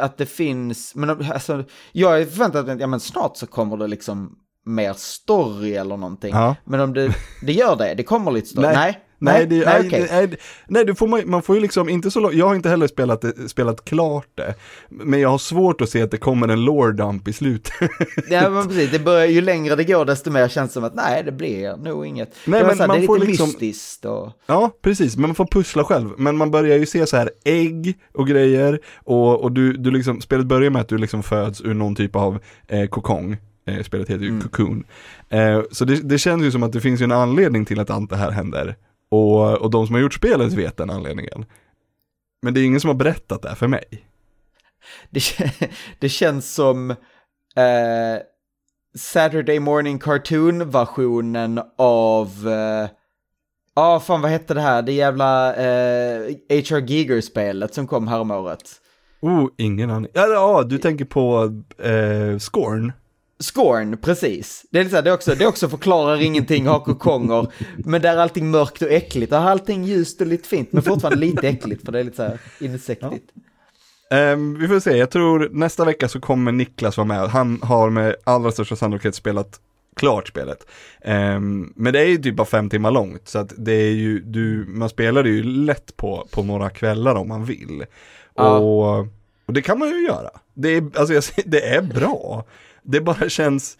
att 0.00 0.16
det 0.16 0.26
finns, 0.26 0.94
men 0.94 1.10
alltså, 1.32 1.64
jag 1.92 2.20
är 2.20 2.26
förväntad 2.26 2.70
att 2.70 2.80
ja, 2.80 2.86
men 2.86 3.00
snart 3.00 3.36
så 3.36 3.46
kommer 3.46 3.76
det 3.76 3.86
liksom 3.86 4.38
mer 4.64 4.92
story 4.92 5.74
eller 5.74 5.96
någonting. 5.96 6.34
Ja. 6.34 6.56
Men 6.64 6.80
om 6.80 6.94
det, 6.94 7.14
det 7.42 7.52
gör 7.52 7.76
det, 7.76 7.94
det 7.94 8.02
kommer 8.02 8.30
lite 8.30 8.48
story. 8.48 8.66
Nej, 8.66 8.76
Nej, 8.76 9.05
det, 9.18 9.64
nej, 9.64 9.86
okej. 9.86 10.08
nej, 10.10 10.26
nej, 10.26 10.38
nej 10.66 10.84
det 10.84 10.94
får 10.94 11.06
man, 11.06 11.22
man 11.26 11.42
får 11.42 11.56
ju 11.56 11.62
liksom 11.62 11.88
inte 11.88 12.10
så 12.10 12.30
jag 12.32 12.46
har 12.46 12.54
inte 12.54 12.68
heller 12.68 12.86
spelat, 12.86 13.24
spelat 13.46 13.84
klart 13.84 14.28
det. 14.34 14.54
Men 14.88 15.20
jag 15.20 15.28
har 15.28 15.38
svårt 15.38 15.80
att 15.80 15.90
se 15.90 16.02
att 16.02 16.10
det 16.10 16.16
kommer 16.16 16.48
en 16.48 16.64
lore 16.64 16.92
dump 16.92 17.28
i 17.28 17.32
slutet. 17.32 17.72
Ja, 18.30 18.50
men 18.50 18.68
precis, 18.68 18.90
det 18.90 18.98
börjar, 18.98 19.26
ju 19.26 19.40
längre 19.40 19.76
det 19.76 19.84
går 19.84 20.04
desto 20.04 20.30
mer 20.30 20.48
känns 20.48 20.70
det 20.70 20.74
som 20.74 20.84
att 20.84 20.94
nej, 20.94 21.22
det 21.24 21.32
blir 21.32 21.76
nog 21.76 22.06
inget. 22.06 22.34
Nej, 22.46 22.64
men 22.64 22.78
här, 22.78 22.86
man 22.86 22.98
det 22.98 23.04
är 23.04 23.06
får 23.06 23.18
lite 23.18 23.30
liksom- 23.30 23.46
mystiskt 23.46 24.04
och... 24.04 24.32
Ja, 24.46 24.70
precis, 24.82 25.16
men 25.16 25.28
man 25.28 25.34
får 25.34 25.46
pussla 25.46 25.84
själv. 25.84 26.10
Men 26.18 26.36
man 26.36 26.50
börjar 26.50 26.76
ju 26.76 26.86
se 26.86 27.06
så 27.06 27.16
här 27.16 27.30
ägg 27.44 27.98
och 28.14 28.26
grejer 28.28 28.80
och, 28.96 29.40
och 29.42 29.52
du, 29.52 29.72
du 29.72 29.90
liksom, 29.90 30.20
spelet 30.20 30.46
börjar 30.46 30.70
med 30.70 30.82
att 30.82 30.88
du 30.88 30.98
liksom 30.98 31.22
föds 31.22 31.60
ur 31.60 31.74
någon 31.74 31.94
typ 31.94 32.16
av 32.16 32.38
eh, 32.68 32.86
kokong. 32.86 33.36
Eh, 33.68 33.82
spelet 33.82 34.10
heter 34.10 34.24
ju 34.24 34.40
Cocoon. 34.40 34.84
Eh, 35.28 35.62
så 35.70 35.84
det, 35.84 35.96
det 35.96 36.18
känns 36.18 36.42
ju 36.42 36.50
som 36.50 36.62
att 36.62 36.72
det 36.72 36.80
finns 36.80 37.00
ju 37.00 37.04
en 37.04 37.12
anledning 37.12 37.64
till 37.64 37.80
att 37.80 37.90
allt 37.90 38.10
det 38.10 38.16
här 38.16 38.30
händer. 38.30 38.76
Och, 39.08 39.54
och 39.54 39.70
de 39.70 39.86
som 39.86 39.94
har 39.94 40.02
gjort 40.02 40.14
spelet 40.14 40.52
vet 40.52 40.76
den 40.76 40.90
anledningen. 40.90 41.46
Men 42.42 42.54
det 42.54 42.60
är 42.60 42.64
ingen 42.64 42.80
som 42.80 42.88
har 42.88 42.94
berättat 42.94 43.42
det 43.42 43.48
här 43.48 43.56
för 43.56 43.68
mig. 43.68 43.84
Det, 45.10 45.20
det 45.98 46.08
känns 46.08 46.54
som 46.54 46.90
eh, 46.90 46.96
Saturday 48.98 49.60
Morning 49.60 49.98
Cartoon-versionen 49.98 51.60
av... 51.78 52.28
Ja, 53.78 53.94
ah, 53.94 54.00
fan 54.00 54.20
vad 54.20 54.30
hette 54.30 54.54
det 54.54 54.60
här? 54.60 54.82
Det 54.82 54.92
jävla 54.92 55.54
eh, 55.54 56.20
H.R. 56.48 56.80
Giger-spelet 56.80 57.74
som 57.74 57.86
kom 57.86 58.08
häromåret. 58.08 58.80
Oh, 59.20 59.48
ingen 59.56 59.90
aning. 59.90 60.10
Ja, 60.14 60.26
ja 60.26 60.62
du 60.62 60.78
tänker 60.78 61.04
på 61.04 61.44
eh, 61.78 62.38
Scorn. 62.38 62.92
Scorn, 63.38 63.96
precis. 63.96 64.66
Det 64.70 64.78
är, 64.78 64.88
så 64.88 64.96
här, 64.96 65.02
det, 65.02 65.10
är 65.10 65.14
också, 65.14 65.34
det 65.34 65.46
också 65.46 65.68
förklarar 65.68 66.22
ingenting, 66.22 66.66
har 66.66 66.80
kokonger, 66.80 67.52
men 67.76 68.02
där 68.02 68.16
är 68.16 68.20
allting 68.20 68.50
mörkt 68.50 68.82
och 68.82 68.90
äckligt. 68.90 69.30
Där 69.30 69.40
har 69.40 69.50
allting 69.50 69.84
ljust 69.84 70.20
och 70.20 70.26
lite 70.26 70.48
fint, 70.48 70.72
men 70.72 70.82
fortfarande 70.82 71.18
lite 71.18 71.48
äckligt 71.48 71.84
för 71.84 71.92
det 71.92 72.00
är 72.00 72.04
lite 72.04 72.16
så 72.16 72.22
här 72.22 72.38
insektigt. 72.60 73.30
Ehm, 74.10 74.58
vi 74.58 74.68
får 74.68 74.80
se, 74.80 74.96
jag 74.96 75.10
tror 75.10 75.48
nästa 75.52 75.84
vecka 75.84 76.08
så 76.08 76.20
kommer 76.20 76.52
Niklas 76.52 76.96
vara 76.96 77.06
med. 77.06 77.28
Han 77.28 77.62
har 77.62 77.90
med 77.90 78.16
allra 78.24 78.52
största 78.52 78.76
sannolikhet 78.76 79.14
spelat 79.14 79.60
klart 79.96 80.28
spelet. 80.28 80.66
Ehm, 81.00 81.72
men 81.76 81.92
det 81.92 82.00
är 82.00 82.06
ju 82.06 82.18
typ 82.18 82.36
bara 82.36 82.46
fem 82.46 82.70
timmar 82.70 82.90
långt, 82.90 83.28
så 83.28 83.38
att 83.38 83.52
det 83.56 83.72
är 83.72 83.92
ju, 83.92 84.20
du, 84.20 84.64
man 84.68 84.88
spelar 84.88 85.22
det 85.22 85.28
ju 85.28 85.42
lätt 85.42 85.96
på, 85.96 86.26
på 86.30 86.42
några 86.42 86.70
kvällar 86.70 87.14
om 87.14 87.28
man 87.28 87.44
vill. 87.44 87.84
Ja. 88.34 88.58
Och, 88.58 89.06
och 89.46 89.52
det 89.52 89.62
kan 89.62 89.78
man 89.78 89.88
ju 89.88 90.06
göra. 90.06 90.30
Det 90.54 90.68
är, 90.68 90.98
alltså 90.98 91.14
jag, 91.14 91.24
det 91.44 91.66
är 91.66 91.82
bra. 91.82 92.44
Det 92.86 93.00
bara 93.00 93.28
känns, 93.28 93.78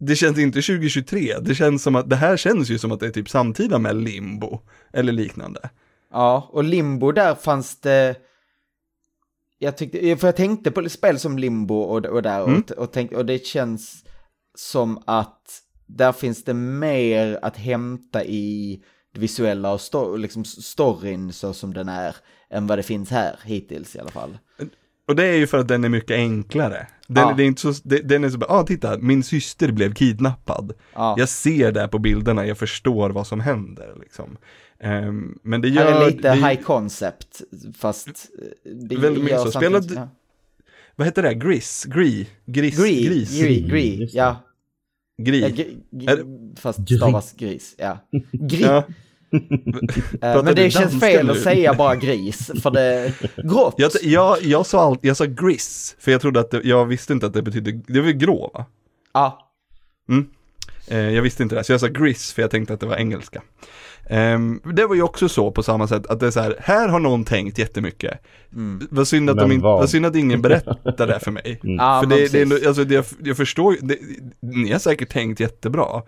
det 0.00 0.16
känns 0.16 0.38
inte 0.38 0.62
2023, 0.62 1.38
det 1.40 1.54
känns 1.54 1.82
som 1.82 1.96
att, 1.96 2.10
det 2.10 2.16
här 2.16 2.36
känns 2.36 2.70
ju 2.70 2.78
som 2.78 2.92
att 2.92 3.00
det 3.00 3.06
är 3.06 3.10
typ 3.10 3.28
samtida 3.28 3.78
med 3.78 3.96
limbo, 3.96 4.60
eller 4.92 5.12
liknande. 5.12 5.70
Ja, 6.12 6.48
och 6.52 6.64
Limbo 6.64 7.12
där 7.12 7.34
fanns 7.34 7.80
det... 7.80 8.16
Jag 9.58 9.76
tyckte, 9.76 10.16
för 10.16 10.28
jag 10.28 10.36
tänkte 10.36 10.70
på 10.70 10.88
spel 10.88 11.18
som 11.18 11.38
Limbo 11.38 11.74
och, 11.74 12.06
och 12.06 12.22
där 12.22 12.42
och, 12.42 12.70
och, 12.70 12.92
tänkte, 12.92 13.16
och 13.16 13.26
det 13.26 13.46
känns 13.46 14.04
som 14.54 15.02
att 15.06 15.62
där 15.86 16.12
finns 16.12 16.44
det 16.44 16.54
mer 16.54 17.38
att 17.42 17.56
hämta 17.56 18.24
i 18.24 18.82
det 19.12 19.20
visuella 19.20 19.72
och 19.72 19.80
sto, 19.80 20.16
liksom 20.16 20.44
storyn 20.44 21.32
så 21.32 21.52
som 21.52 21.74
den 21.74 21.88
är 21.88 22.16
än 22.50 22.66
vad 22.66 22.78
det 22.78 22.82
finns 22.82 23.10
här 23.10 23.38
hittills 23.44 23.96
i 23.96 23.98
alla 23.98 24.10
fall. 24.10 24.38
Och 25.08 25.16
det 25.16 25.24
är 25.26 25.36
ju 25.36 25.46
för 25.46 25.58
att 25.58 25.68
den 25.68 25.84
är 25.84 25.88
mycket 25.88 26.10
enklare. 26.14 26.86
Den, 27.06 27.28
Ja. 27.28 27.34
det 27.36 27.42
är 27.42 27.46
inte 27.46 27.60
så, 27.60 27.72
den 27.84 28.24
är 28.24 28.30
så 28.30 28.38
bara, 28.38 28.50
ah 28.52 28.62
titta, 28.62 28.98
min 28.98 29.22
syster 29.22 29.72
blev 29.72 29.94
kidnappad. 29.94 30.72
Ja. 30.94 31.14
Jag 31.18 31.28
ser 31.28 31.72
det 31.72 31.88
på 31.88 31.98
bilderna, 31.98 32.46
jag 32.46 32.58
förstår 32.58 33.10
vad 33.10 33.26
som 33.26 33.40
händer 33.40 33.94
liksom. 34.00 34.36
Ehm, 34.80 35.38
men 35.42 35.60
det 35.60 35.68
Här 35.68 35.74
gör... 35.90 36.02
är 36.02 36.06
lite 36.10 36.22
det, 36.28 36.34
high 36.34 36.62
concept, 36.62 37.40
fast... 37.78 38.08
eh, 38.08 38.72
Det 38.88 38.96
Väldigt 38.96 39.22
mycket 39.24 39.40
så. 39.40 39.50
Spelade- 39.50 39.94
ja. 39.94 40.08
Vad 40.96 41.06
heter 41.06 41.22
det? 41.22 41.34
Gris? 41.34 41.84
Gris? 41.88 42.28
Gris? 42.46 42.76
Gris, 42.78 43.08
Gris? 43.08 43.40
gris, 43.40 43.70
gris, 43.70 43.98
Just 44.00 44.12
det. 44.14 44.18
ja. 44.18 44.36
Gris. 45.22 45.42
ja 45.42 45.48
gri, 45.48 45.78
gri, 45.90 46.06
Är- 46.06 46.56
fast 46.60 46.78
stavas 46.96 47.32
gris, 47.32 47.74
ja. 47.78 47.98
Gris. 48.32 48.60
Ja. 48.60 48.84
Men 50.44 50.54
det 50.54 50.70
känns 50.70 51.00
fel 51.00 51.26
nu? 51.26 51.32
att 51.32 51.38
säga 51.38 51.74
bara 51.74 51.96
gris, 51.96 52.50
för 52.62 52.70
det... 52.70 53.12
Grått. 53.36 53.74
Jag, 53.76 53.90
jag, 54.02 54.42
jag 54.42 54.66
sa 54.66 54.82
allt, 54.82 55.04
jag 55.04 55.16
sa 55.16 55.24
gris, 55.24 55.96
för 55.98 56.12
jag 56.12 56.20
trodde 56.20 56.40
att 56.40 56.50
det, 56.50 56.60
jag 56.64 56.86
visste 56.86 57.12
inte 57.12 57.26
att 57.26 57.34
det 57.34 57.42
betydde, 57.42 57.72
det 57.86 58.00
var 58.00 58.10
grå 58.10 58.50
va? 58.54 58.66
Ja, 59.12 59.46
Eh, 60.88 61.10
jag 61.10 61.22
visste 61.22 61.42
inte 61.42 61.54
det, 61.54 61.64
så 61.64 61.72
jag 61.72 61.80
sa 61.80 61.86
gris 61.86 62.32
för 62.32 62.42
jag 62.42 62.50
tänkte 62.50 62.74
att 62.74 62.80
det 62.80 62.86
var 62.86 62.96
engelska. 62.96 63.42
Ehm, 64.10 64.60
det 64.64 64.86
var 64.86 64.94
ju 64.94 65.02
också 65.02 65.28
så 65.28 65.50
på 65.50 65.62
samma 65.62 65.88
sätt 65.88 66.06
att 66.06 66.20
det 66.20 66.26
är 66.26 66.30
så 66.30 66.40
här, 66.40 66.56
här 66.60 66.88
har 66.88 66.98
någon 66.98 67.24
tänkt 67.24 67.58
jättemycket. 67.58 68.20
Vad, 68.90 69.08
synd 69.08 69.30
att 69.30 69.36
de 69.36 69.52
in, 69.52 69.60
vad? 69.60 69.78
vad 69.78 69.90
synd 69.90 70.06
att 70.06 70.16
ingen 70.16 70.42
berättar 70.42 71.06
det 71.06 71.20
för 71.20 71.30
mig. 71.30 71.60
ja 71.62 72.00
för 72.00 72.08
men 72.08 72.18
det, 72.18 72.44
det 72.44 72.66
alltså 72.66 72.84
det, 72.84 72.94
jag, 72.94 73.04
jag 73.24 73.36
förstår 73.36 73.74
ju, 73.74 73.80
det, 73.82 73.98
ni 74.40 74.72
har 74.72 74.78
säkert 74.78 75.08
tänkt 75.08 75.40
jättebra. 75.40 76.02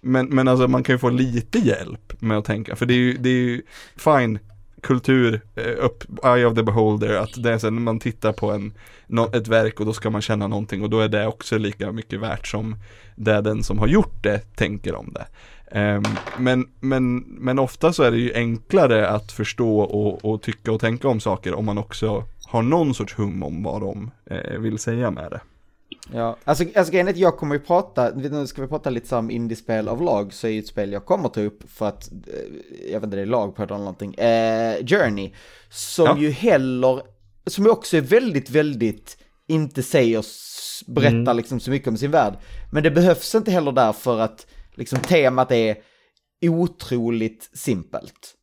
Men, 0.00 0.26
men 0.26 0.48
alltså 0.48 0.68
man 0.68 0.82
kan 0.82 0.94
ju 0.94 0.98
få 0.98 1.10
lite 1.10 1.58
hjälp 1.58 2.12
med 2.18 2.38
att 2.38 2.44
tänka, 2.44 2.76
för 2.76 2.86
det 2.86 2.94
är 2.94 2.98
ju, 2.98 3.16
det 3.16 3.28
är 3.28 3.32
ju 3.32 3.62
fine, 3.96 4.38
kultur, 4.80 5.40
eh, 5.54 5.84
upp, 5.84 6.04
eye 6.24 6.46
of 6.46 6.54
the 6.54 6.62
beholder, 6.62 7.14
att 7.14 7.42
det 7.42 7.52
är 7.52 7.58
så 7.58 7.70
när 7.70 7.80
man 7.80 7.98
tittar 7.98 8.32
på 8.32 8.50
en, 8.50 8.72
ett 9.32 9.48
verk 9.48 9.80
och 9.80 9.86
då 9.86 9.92
ska 9.92 10.10
man 10.10 10.22
känna 10.22 10.46
någonting 10.46 10.82
och 10.82 10.90
då 10.90 11.00
är 11.00 11.08
det 11.08 11.26
också 11.26 11.58
lika 11.58 11.92
mycket 11.92 12.20
värt 12.20 12.46
som 12.46 12.76
det 13.16 13.40
den 13.40 13.62
som 13.62 13.78
har 13.78 13.86
gjort 13.86 14.22
det 14.22 14.56
tänker 14.56 14.94
om 14.94 15.12
det. 15.12 15.26
Ehm, 15.70 16.02
men, 16.38 16.68
men, 16.80 17.18
men 17.18 17.58
ofta 17.58 17.92
så 17.92 18.02
är 18.02 18.10
det 18.10 18.18
ju 18.18 18.34
enklare 18.34 19.08
att 19.08 19.32
förstå 19.32 19.80
och, 19.80 20.24
och 20.24 20.42
tycka 20.42 20.72
och 20.72 20.80
tänka 20.80 21.08
om 21.08 21.20
saker 21.20 21.54
om 21.54 21.64
man 21.64 21.78
också 21.78 22.24
har 22.44 22.62
någon 22.62 22.94
sorts 22.94 23.18
hum 23.18 23.42
om 23.42 23.62
vad 23.62 23.80
de 23.80 24.10
eh, 24.30 24.58
vill 24.58 24.78
säga 24.78 25.10
med 25.10 25.30
det. 25.30 25.40
Ja, 26.14 26.36
alltså, 26.44 26.64
alltså 26.74 26.90
grejen 26.92 27.08
är 27.08 27.12
att 27.12 27.18
jag 27.18 27.36
kommer 27.36 27.54
ju 27.54 27.60
prata, 27.60 28.10
nu 28.14 28.46
ska 28.46 28.62
vi 28.62 28.68
prata 28.68 28.90
lite 28.90 29.16
om 29.16 29.30
indiespel 29.30 29.88
av 29.88 30.02
lag, 30.02 30.32
så 30.32 30.46
är 30.46 30.50
ju 30.50 30.58
ett 30.58 30.66
spel 30.66 30.92
jag 30.92 31.04
kommer 31.04 31.28
ta 31.28 31.40
upp 31.40 31.70
för 31.70 31.88
att, 31.88 32.10
eh, 32.12 32.38
jag 32.92 33.00
vet 33.00 33.04
inte, 33.04 33.16
det 33.16 33.22
är 33.22 33.26
lag 33.26 33.56
på 33.56 33.64
det 33.64 33.74
eller 33.74 33.84
någonting, 33.84 34.14
eh, 34.14 34.86
Journey, 34.86 35.32
som 35.70 36.06
Ja. 36.06 36.18
ju 36.18 36.30
heller, 36.30 37.02
som 37.46 37.64
ju 37.64 37.70
också 37.70 37.96
är 37.96 38.00
väldigt, 38.00 38.50
väldigt, 38.50 39.16
inte 39.46 39.82
säger, 39.82 40.24
berättar 40.86 41.34
liksom 41.34 41.60
så 41.60 41.70
mycket 41.70 41.88
om 41.88 41.96
sin 41.96 42.10
värld, 42.10 42.34
men 42.72 42.82
det 42.82 42.90
behövs 42.90 43.34
inte 43.34 43.50
heller 43.50 43.72
där 43.72 43.92
för 43.92 44.18
att 44.20 44.46
liksom 44.74 44.98
temat 44.98 45.50
är 45.52 45.76
otroligt 46.42 47.50
simpelt. 47.52 48.34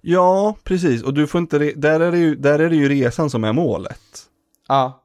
Ja, 0.00 0.56
precis. 0.64 1.02
Och 1.02 1.14
du 1.14 1.26
får 1.26 1.38
inte, 1.38 1.58
där 1.58 2.00
är 2.00 2.12
det 2.12 2.18
ju, 2.18 2.34
där 2.34 2.58
är 2.58 2.70
det 2.70 2.76
ju 2.76 2.88
resan 2.88 3.30
som 3.30 3.44
är 3.44 3.52
målet. 3.52 4.00
Ja, 4.68 4.99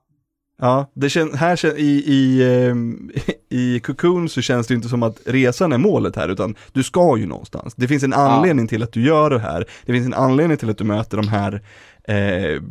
Ja, 0.58 0.92
det 0.94 1.10
kän, 1.10 1.34
här 1.34 1.78
i, 1.78 2.04
i, 2.06 2.54
ehm, 2.54 3.12
i 3.50 3.80
Cocoon 3.80 4.30
så 4.30 4.42
känns 4.42 4.68
det 4.68 4.74
inte 4.74 4.90
som 4.90 5.04
att 5.04 5.22
resan 5.26 5.74
är 5.74 5.78
målet 5.78 6.16
här, 6.16 6.30
utan 6.30 6.56
du 6.72 6.84
ska 6.84 7.18
ju 7.18 7.26
någonstans. 7.26 7.74
Det 7.76 7.88
finns 7.88 8.04
en 8.04 8.14
anledning 8.14 8.68
till 8.68 8.84
att 8.84 8.92
du 8.92 9.06
gör 9.06 9.30
det 9.30 9.40
här. 9.40 9.66
Det 9.86 9.94
finns 9.94 10.06
en 10.06 10.14
anledning 10.14 10.58
till 10.58 10.70
att 10.70 10.78
du 10.78 10.84
möter 10.84 11.18
de 11.18 11.28
här 11.28 11.62
eh, 12.04 12.62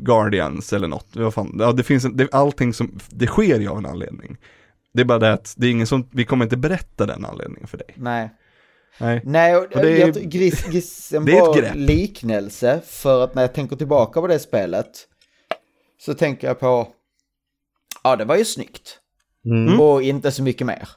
Guardians 0.00 0.72
eller 0.72 0.88
något. 0.88 1.08
Vad 1.12 1.34
fan, 1.34 1.56
ja, 1.58 1.72
det 1.72 1.82
finns 1.82 2.04
en, 2.04 2.16
det, 2.16 2.28
allting 2.32 2.74
som, 2.74 2.98
det 3.10 3.26
sker 3.26 3.60
ju 3.60 3.68
av 3.68 3.78
en 3.78 3.86
anledning. 3.86 4.36
Det 4.94 5.00
är 5.00 5.04
bara 5.04 5.18
det 5.18 5.32
att 5.32 5.54
det 5.56 5.66
är 5.66 5.70
ingen 5.70 5.86
som, 5.86 6.08
vi 6.10 6.24
kommer 6.24 6.44
inte 6.44 6.56
berätta 6.56 7.06
den 7.06 7.24
anledningen 7.24 7.66
för 7.66 7.78
dig. 7.78 7.94
nej. 7.96 8.30
Nej. 8.98 9.20
Nej, 9.24 9.56
och, 9.56 9.62
Och 9.62 9.82
det 9.82 9.98
jag, 9.98 10.14
tror 10.14 10.24
gris, 10.24 10.64
gris, 10.64 11.12
en 11.16 11.24
bra 11.24 11.54
liknelse 11.74 12.80
för 12.86 13.24
att 13.24 13.34
när 13.34 13.42
jag 13.42 13.52
tänker 13.52 13.76
tillbaka 13.76 14.20
på 14.20 14.26
det 14.26 14.38
spelet 14.38 15.08
så 16.00 16.14
tänker 16.14 16.46
jag 16.46 16.60
på, 16.60 16.88
ja 18.04 18.16
det 18.16 18.24
var 18.24 18.36
ju 18.36 18.44
snyggt. 18.44 18.98
Mm. 19.46 19.80
Och 19.80 20.02
inte 20.02 20.30
så 20.32 20.42
mycket 20.42 20.66
mer. 20.66 20.88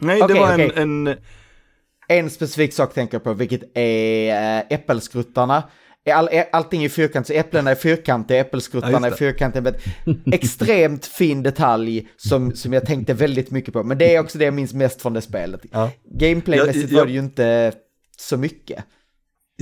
Nej, 0.00 0.22
Okej, 0.22 0.34
det 0.34 0.40
var 0.40 0.54
okej. 0.54 0.72
en, 0.76 1.06
en... 1.06 1.16
En 2.08 2.30
specifik 2.30 2.72
sak 2.72 2.94
tänker 2.94 3.14
jag 3.14 3.24
på, 3.24 3.32
vilket 3.34 3.76
är 3.76 4.58
äh, 4.58 4.64
äppelskruttarna. 4.70 5.62
All, 6.14 6.28
allting 6.52 6.84
är 6.84 6.88
fyrkantigt, 6.88 7.26
så 7.36 7.40
äpplena 7.40 7.70
är 7.70 7.74
fyrkantiga, 7.74 8.36
Ja, 8.38 8.44
äppelskruttarna 8.44 8.98
är 9.06 9.10
just 9.10 9.18
det. 9.18 9.24
fyrkantiga. 9.26 9.62
Men 9.62 9.74
extremt 10.32 11.06
fin 11.06 11.42
detalj 11.42 12.08
som, 12.16 12.54
som 12.54 12.72
jag 12.72 12.86
tänkte 12.86 13.14
väldigt 13.14 13.50
mycket 13.50 13.72
på. 13.72 13.82
Men 13.82 13.98
det 13.98 14.14
är 14.14 14.20
också 14.20 14.38
det 14.38 14.44
jag 14.44 14.54
minns 14.54 14.72
mest 14.74 15.02
från 15.02 15.12
det 15.12 15.20
spelet. 15.20 15.60
Ja. 15.72 15.90
Gameplaymässigt 16.18 16.76
Jag- 16.90 16.90
jag- 16.92 16.98
var 16.98 17.06
det 17.06 17.12
ju 17.12 17.18
inte 17.18 17.72
så 18.16 18.36
mycket. 18.36 18.84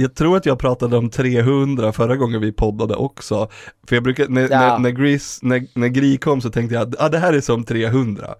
Jag 0.00 0.14
tror 0.14 0.36
att 0.36 0.46
jag 0.46 0.58
pratade 0.58 0.96
om 0.96 1.10
300 1.10 1.92
förra 1.92 2.16
gången 2.16 2.40
vi 2.40 2.52
poddade 2.52 2.94
också. 2.94 3.48
För 3.88 3.96
jag 3.96 4.02
brukar, 4.02 4.28
när, 4.28 4.42
Ja. 4.42 4.48
när, 4.60 4.78
när, 4.78 4.90
Gris, 4.90 5.38
när, 5.42 5.66
när 5.74 5.88
Gri 5.88 6.16
kom 6.16 6.40
så 6.40 6.50
tänkte 6.50 6.74
jag 6.74 6.88
att 6.88 7.02
ah, 7.02 7.08
det 7.08 7.18
här 7.18 7.32
är 7.32 7.40
som 7.40 7.64
300. 7.64 8.34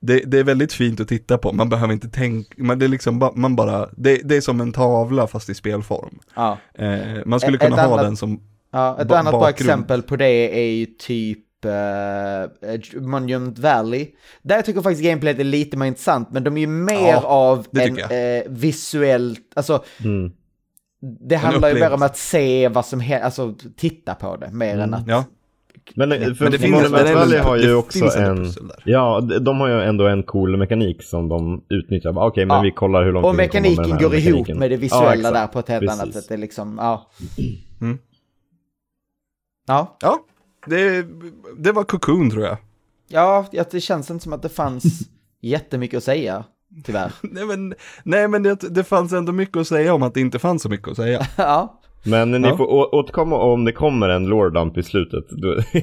Det, 0.00 0.18
det 0.26 0.38
är 0.38 0.44
väldigt 0.44 0.72
fint 0.72 1.00
att 1.00 1.08
titta 1.08 1.38
på, 1.38 1.52
man 1.52 1.68
behöver 1.68 1.92
inte 1.92 2.08
tänka, 2.08 2.54
man, 2.56 2.78
det 2.78 2.86
är 2.86 2.88
liksom 2.88 3.18
ba, 3.18 3.32
man 3.34 3.56
bara, 3.56 3.88
det, 3.96 4.20
det 4.24 4.36
är 4.36 4.40
som 4.40 4.60
en 4.60 4.72
tavla 4.72 5.26
fast 5.26 5.48
i 5.50 5.54
spelform. 5.54 6.18
Ja. 6.34 6.58
Eh, 6.74 7.00
man 7.26 7.40
skulle 7.40 7.56
Ett- 7.56 7.62
kunna 7.62 7.76
ett 7.76 7.82
ha 7.88 7.92
annat- 7.94 8.06
den 8.06 8.16
som, 8.16 8.40
Ja, 8.72 8.98
ett 9.00 9.08
Ba- 9.08 9.14
annat 9.16 9.32
bra 9.32 9.40
bakgrund. 9.40 9.70
exempel 9.70 10.02
på 10.02 10.16
det 10.16 10.58
är 10.60 10.70
ju 10.72 10.86
typ 10.86 11.38
uh, 11.66 13.00
Monument 13.00 13.58
Valley. 13.58 14.06
Där 14.42 14.62
tycker 14.62 14.76
jag 14.76 14.84
faktiskt 14.84 15.04
gameplayet 15.04 15.38
är 15.40 15.44
lite 15.44 15.76
mer 15.76 15.86
intressant, 15.86 16.28
men 16.32 16.44
de 16.44 16.56
är 16.56 16.60
ju 16.60 16.66
mer 16.66 17.08
Ja, 17.08 17.20
av 17.20 17.66
en 17.72 17.98
eh, 17.98 18.42
visuellt, 18.48 19.40
alltså 19.56 19.84
Mm. 20.04 20.32
Det 21.20 21.36
handlar 21.36 21.68
ju 21.68 21.74
mer 21.74 21.92
om 21.92 22.02
att 22.02 22.16
se 22.16 22.68
vad 22.68 22.86
som 22.86 23.00
händer, 23.00 23.24
alltså 23.24 23.54
titta 23.76 24.14
på 24.14 24.36
det, 24.36 24.50
mer 24.52 24.78
än 24.78 24.94
att... 24.94 25.06
ja. 25.06 25.24
Men, 25.94 26.12
eh, 26.12 26.34
för 26.34 26.44
Men 26.44 26.52
det 26.52 26.58
finns- 26.58 26.90
Valley 26.90 27.38
har 27.38 27.56
det 27.56 27.62
ju 27.62 27.74
också 27.74 28.04
en... 28.18 28.46
Ja, 28.84 29.20
de, 29.20 29.60
har 29.60 29.68
ju 29.68 29.82
ändå 29.82 30.06
en 30.06 30.22
cool 30.22 30.56
mekanik 30.56 31.02
som 31.02 31.28
de 31.28 31.64
utnyttjar. 31.68 32.18
Okej, 32.18 32.46
men 32.46 32.56
Ja. 32.56 32.62
vi 32.62 32.70
kollar 32.70 33.04
hur 33.04 33.12
långt 33.12 33.26
Och 33.26 33.34
med 33.34 33.44
mekaniken 33.44 33.84
här 33.92 34.00
går 34.00 34.14
ihop 34.14 34.24
mekaniken. 34.38 34.58
med 34.58 34.70
det 34.70 34.74
Ja, 34.74 34.80
visuella 34.80 35.12
exakt. 35.14 35.34
där 35.34 35.46
på 35.46 35.58
ett 35.58 35.68
helt 35.68 35.80
Precis. 35.86 36.00
annat 36.02 36.14
sätt. 36.14 36.24
Det 36.28 36.34
är 36.34 36.38
liksom, 36.38 36.74
ja. 36.78 37.10
Mm. 37.80 37.98
Ja, 39.66 39.96
Ja, 40.00 40.18
det, 40.66 41.06
det 41.58 41.72
var 41.72 41.84
Cocoon 41.84 42.30
tror 42.30 42.44
jag. 42.44 42.56
ja, 43.08 43.46
ja, 43.52 43.64
det 43.70 43.80
känns 43.80 44.10
inte 44.10 44.22
som 44.22 44.32
att 44.32 44.42
det 44.42 44.48
fanns 44.48 44.84
jättemycket 45.40 45.96
att 45.96 46.04
säga, 46.04 46.44
tyvärr. 46.84 47.12
Nej 47.22 47.44
men, 47.46 47.74
nej, 48.04 48.28
men 48.28 48.42
det, 48.42 48.74
det 48.74 48.84
fanns 48.84 49.12
ändå 49.12 49.32
mycket 49.32 49.56
att 49.56 49.66
säga 49.66 49.94
om 49.94 50.02
att 50.02 50.14
det 50.14 50.20
inte 50.20 50.38
fanns 50.38 50.62
så 50.62 50.68
mycket 50.68 50.88
att 50.88 50.96
säga. 50.96 51.26
ja, 51.36 51.80
Men 52.04 52.30
ni 52.30 52.48
Ja. 52.48 52.56
får 52.56 52.64
å- 52.72 52.88
återkomma 52.92 53.36
om 53.36 53.64
det 53.64 53.72
kommer 53.72 54.08
en 54.08 54.26
lore 54.26 54.50
dump 54.50 54.78
i 54.78 54.82
slutet. 54.82 55.24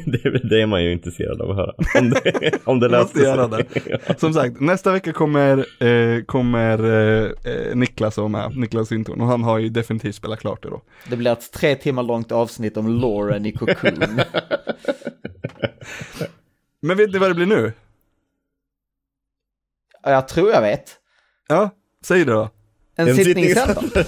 Det, 0.05 0.49
det 0.49 0.61
är 0.61 0.65
man 0.65 0.83
ju 0.83 0.91
intresserad 0.91 1.41
av 1.41 1.49
att 1.49 1.55
höra. 1.55 1.71
Om 1.99 2.09
det, 2.09 2.51
om 2.65 2.79
det 2.79 2.87
löser 2.89 3.19
göra 3.19 3.49
sig. 3.49 3.65
det. 4.07 4.19
Som 4.19 4.33
sagt, 4.33 4.59
nästa 4.59 4.91
vecka 4.91 5.13
kommer, 5.13 5.57
eh, 5.83 6.23
kommer 6.25 6.83
eh, 6.83 7.31
eh, 7.53 7.75
Niklas 7.75 8.17
vara 8.17 8.27
med, 8.27 8.57
Niklas 8.57 8.87
Sintorn, 8.87 9.21
och 9.21 9.27
han 9.27 9.43
har 9.43 9.57
ju 9.57 9.69
definitivt 9.69 10.15
spelat 10.15 10.39
klart 10.39 10.63
det 10.63 10.69
då. 10.69 10.81
det 11.09 11.15
blir 11.17 11.31
ett 11.31 11.51
tre 11.51 11.75
timmar 11.75 12.03
långt 12.03 12.31
avsnitt 12.31 12.77
om 12.77 12.87
Lauren 12.99 13.45
i 13.45 13.51
Cocoon. 13.51 14.03
Men 16.81 16.97
vet 16.97 17.11
ni 17.13 17.19
vad 17.19 17.29
det 17.29 17.35
blir 17.35 17.45
nu? 17.45 17.73
Ja, 20.03 20.11
jag 20.11 20.27
tror 20.27 20.51
jag 20.51 20.61
vet. 20.61 20.95
Ja, 21.47 21.69
säg 22.03 22.25
det 22.25 22.31
då. 22.31 22.49
En, 22.95 23.07
En 23.07 23.15
sittning 23.15 23.45
i 23.45 23.53
centrum. 23.55 23.89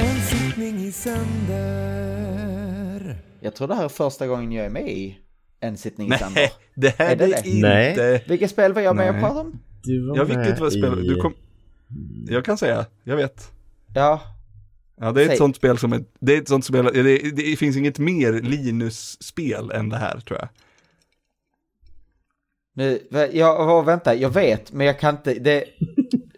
En 0.00 0.20
sittning 0.20 0.76
i 0.86 0.92
sänder. 0.92 1.56
Jag 3.40 3.54
tror 3.54 3.68
det 3.68 3.74
här 3.74 3.84
är 3.84 3.88
första 3.88 4.26
gången 4.26 4.52
jag 4.52 4.66
är 4.66 4.70
med 4.70 4.88
i 4.88 5.18
en 5.60 5.76
sittning 5.76 6.06
i. 6.08 6.10
Nej, 6.34 6.52
det 6.74 6.98
här 6.98 7.12
Är 7.12 7.16
det 7.16 7.26
inte... 7.46 7.68
Nej. 7.68 8.24
Vilket 8.28 8.50
spel 8.50 8.72
var 8.72 8.82
jag 8.82 8.96
med 8.96 9.08
och 9.08 9.14
Nej. 9.14 9.22
pratade 9.22 9.40
om? 9.40 9.58
Du 9.82 10.08
var 10.08 10.16
Ja, 10.16 10.24
vilket 10.24 10.60
var 10.60 10.70
spel? 10.70 11.04
i- 11.04 11.08
Du 11.08 11.16
kom... 11.20 11.34
Jag 12.28 12.44
kan 12.44 12.58
säga, 12.58 12.86
jag 13.04 13.16
vet. 13.16 13.50
Ja, 13.94 14.20
Ja, 15.00 15.12
det 15.12 15.20
är 15.22 15.24
Säg. 15.26 15.32
ett 15.34 15.38
sånt 15.38 15.56
spel 15.56 15.78
som 15.78 15.92
är, 15.92 16.04
det 16.20 16.34
är 16.36 16.40
ett 16.40 16.48
sånt 16.48 16.64
spel, 16.64 16.84
det, 16.92 17.18
det 17.36 17.56
finns 17.58 17.76
inget 17.76 17.98
mer 17.98 18.32
Linus-spel 18.32 19.70
än 19.70 19.88
det 19.88 19.96
här 19.96 20.20
tror 20.20 20.38
jag. 20.38 20.48
nu, 22.74 23.06
jag, 23.32 23.84
vänta, 23.84 24.14
jag 24.14 24.30
vet, 24.30 24.72
men 24.72 24.86
jag 24.86 25.00
kan 25.00 25.14
inte, 25.16 25.34
det... 25.34 25.64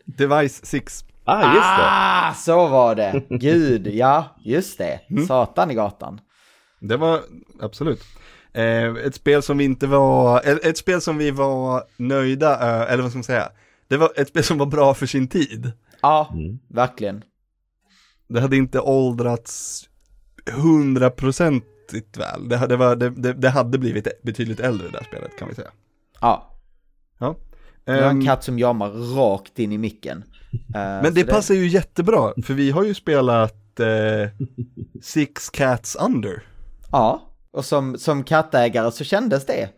Device 0.05 0.61
6. 0.67 1.05
Ah, 1.25 1.55
just 1.55 1.63
det. 1.63 1.87
Ah, 1.87 2.35
så 2.35 2.69
var 2.69 2.95
det! 2.95 3.23
Gud, 3.29 3.87
ja, 3.87 4.37
just 4.45 4.79
det. 4.79 5.01
Mm. 5.11 5.27
Satan 5.27 5.71
i 5.71 5.75
gatan. 5.75 6.21
Det 6.81 6.97
var, 6.97 7.21
absolut. 7.61 8.03
Eh, 8.53 8.85
ett 9.07 9.15
spel 9.15 9.43
som 9.43 9.59
vi 9.59 9.65
inte 9.65 9.87
var, 9.87 10.39
ett, 10.49 10.65
ett 10.65 10.79
spel 10.79 11.01
som 11.01 11.19
vi 11.19 11.31
var 11.31 11.83
nöjda, 11.97 12.59
ö- 12.61 12.85
eller 12.85 13.03
vad 13.03 13.13
ska 13.13 13.19
man 13.19 13.25
säga? 13.25 13.49
Det 13.89 13.97
var 13.97 14.13
ett 14.17 14.29
spel 14.29 14.45
som 14.45 14.59
var 14.59 14.67
bra 14.67 14.95
för 14.95 15.07
sin 15.07 15.29
tid. 15.29 15.73
Ja, 16.03 16.31
Mm. 16.33 16.59
verkligen. 16.69 17.25
Det 18.29 18.41
hade 18.41 18.57
inte 18.57 18.81
åldrats 18.81 19.85
hundraprocentigt 20.53 22.17
väl. 22.17 22.49
Det 22.49 22.57
hade, 22.57 22.77
var, 22.77 22.97
det, 22.97 23.11
det, 23.11 23.33
det 23.33 23.49
hade 23.51 23.79
blivit 23.79 24.23
betydligt 24.23 24.61
äldre 24.61 24.89
det 24.89 24.99
här 24.99 25.05
spelet 25.05 25.39
kan 25.39 25.49
vi 25.49 25.55
säga. 25.55 25.71
Ja, 26.21 26.55
Ja. 27.21 27.37
jag 27.85 27.95
har 27.95 28.03
en 28.03 28.17
Ehm, 28.21 28.27
katt 28.27 28.45
som 28.45 28.59
jamar 28.59 28.91
rakt 29.17 29.59
in 29.59 29.73
i 29.73 29.79
micken. 29.79 30.25
Eh, 30.75 31.03
men 31.03 31.15
det 31.15 31.25
passar 31.25 31.55
ju 31.55 31.67
jättebra, 31.69 32.33
för 32.45 32.55
vi 32.55 32.71
har 32.71 32.85
ju 32.85 32.95
spelat 32.95 33.81
eh, 33.81 34.29
Six 35.03 35.51
Cats 35.51 35.97
Under. 35.97 36.43
Ja, 36.93 37.23
och 37.53 37.65
som, 37.65 37.99
som 37.99 38.25
kattägare 38.25 38.91
så 38.93 39.05
kändes 39.05 39.47
det. 39.47 39.69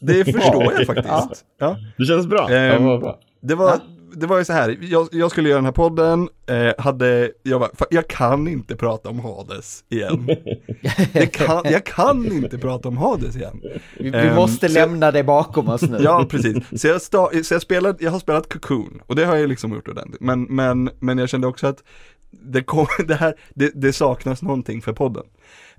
Det 0.00 0.24
förstår 0.24 0.64
jag 0.64 0.80
Ja. 0.80 0.84
faktiskt. 0.84 1.44
Ja. 1.58 1.76
Det 1.98 2.04
känns 2.04 2.26
bra. 2.26 2.50
Ehm, 2.50 2.82
ja, 2.84 2.90
vad 2.90 3.00
bra. 3.00 3.20
Det 3.42 3.54
var, 3.54 3.80
det 4.14 4.26
var 4.26 4.38
ju 4.38 4.44
så 4.44 4.52
här, 4.52 4.78
jag, 4.80 5.08
jag 5.12 5.30
skulle 5.30 5.48
göra 5.48 5.58
den 5.58 5.64
här 5.64 5.72
podden, 5.72 6.28
eh, 6.46 6.72
hade, 6.78 7.32
jag 7.42 7.60
bara, 7.60 7.70
"Fan, 7.74 7.88
jag 7.90 8.08
kan 8.08 8.48
inte 8.48 8.76
prata 8.76 9.08
om 9.08 9.20
Hades 9.20 9.84
igen. 9.88 10.26
Det 11.12 11.26
kan, 11.26 11.62
jag 11.64 11.84
kan 11.84 12.32
inte 12.32 12.58
prata 12.58 12.88
om 12.88 12.96
Hades 12.96 13.36
igen. 13.36 13.60
Vi, 13.98 14.10
vi 14.10 14.18
Ehm, 14.18 14.34
måste 14.34 14.68
lämna 14.68 15.10
det 15.10 15.24
bakom 15.24 15.68
oss 15.68 15.82
nu. 15.82 15.98
Ja, 16.00 16.26
precis. 16.30 16.80
Så 16.80 16.86
jag, 16.86 17.02
sta, 17.02 17.30
så 17.42 17.54
jag, 17.54 17.62
spelat, 17.62 18.00
jag 18.00 18.10
har 18.10 18.18
spelat 18.18 18.52
Cocoon, 18.52 19.00
och 19.06 19.16
det 19.16 19.24
har 19.24 19.36
jag 19.36 19.48
liksom 19.48 19.72
gjort 19.72 19.88
ordentligt. 19.88 20.20
Men, 20.20 20.42
men, 20.42 20.90
men 20.98 21.18
jag 21.18 21.28
kände 21.28 21.46
också 21.46 21.66
att 21.66 21.84
det, 22.30 22.62
kom, 22.62 22.86
det, 23.08 23.14
här, 23.14 23.34
det, 23.54 23.70
det 23.74 23.92
saknas 23.92 24.42
någonting 24.42 24.82
för 24.82 24.92
podden. 24.92 25.24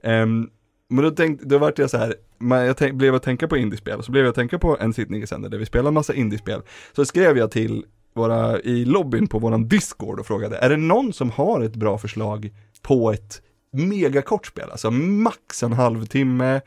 Ehm, 0.03 0.49
men 0.89 1.03
då, 1.03 1.11
tänkte, 1.11 1.45
då 1.45 1.57
vart 1.57 1.79
jag 1.79 1.89
så 1.89 1.97
här, 1.97 2.15
jag 2.39 2.77
tänk, 2.77 2.93
blev 2.93 3.15
att 3.15 3.23
tänka 3.23 3.47
på 3.47 3.57
indiespel, 3.57 4.03
så 4.03 4.11
blev 4.11 4.23
jag 4.23 4.29
att 4.29 4.35
tänka 4.35 4.59
på 4.59 4.77
en 4.79 4.93
sittning 4.93 5.23
i 5.23 5.27
sänder 5.27 5.49
där 5.49 5.57
vi 5.57 5.65
spelar 5.65 5.91
massa 5.91 6.13
indiespel. 6.13 6.61
Så 6.95 7.05
skrev 7.05 7.37
jag 7.37 7.51
till 7.51 7.85
våra, 8.19 8.59
i 8.59 8.85
lobbyn 8.85 9.27
på 9.27 9.39
våran 9.39 9.67
Discord 9.67 10.19
och 10.19 10.25
frågade, 10.27 10.57
är 10.57 10.69
det 10.69 10.77
någon 10.77 11.13
som 11.13 11.31
har 11.31 11.61
ett 11.61 11.75
bra 11.75 11.97
förslag 11.97 12.51
på 12.81 13.11
ett 13.11 13.41
megakort 13.71 14.45
spel? 14.47 14.69
Alltså 14.71 14.91
max 14.91 15.63
en 15.63 15.73
halvtimme, 15.73 16.61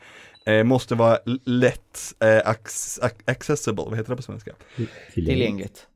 eh, 0.45 0.63
måste 0.63 0.95
vara 0.95 1.17
lätt 1.45 2.13
eh, 2.19 2.25
ac- 2.25 2.99
ac- 3.01 3.23
accessible, 3.31 3.83
vad 3.87 3.97
heter 3.97 4.09
det 4.09 4.15
på 4.15 4.21
svenska? 4.21 4.51
Tillgängligt. 5.13 5.87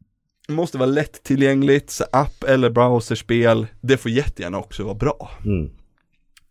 Måste 0.49 0.77
vara 0.77 0.89
lättillgängligt, 0.89 1.89
så 1.89 2.03
app 2.11 2.43
eller 2.43 2.69
browserspel, 2.69 3.67
det 3.81 3.97
får 3.97 4.11
jättegärna 4.11 4.57
också 4.57 4.83
vara 4.83 4.95
bra. 4.95 5.31
Mm. 5.45 5.69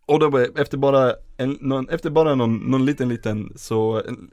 Och 0.05 0.19
då 0.19 0.37
efter 0.37 0.77
bara, 0.77 1.13
en, 1.37 1.57
någon, 1.61 1.89
efter 1.89 2.09
bara 2.09 2.35
någon, 2.35 2.57
någon 2.57 2.85
liten, 2.85 3.09
liten 3.09 3.53
så, 3.55 4.01
en 4.07 4.31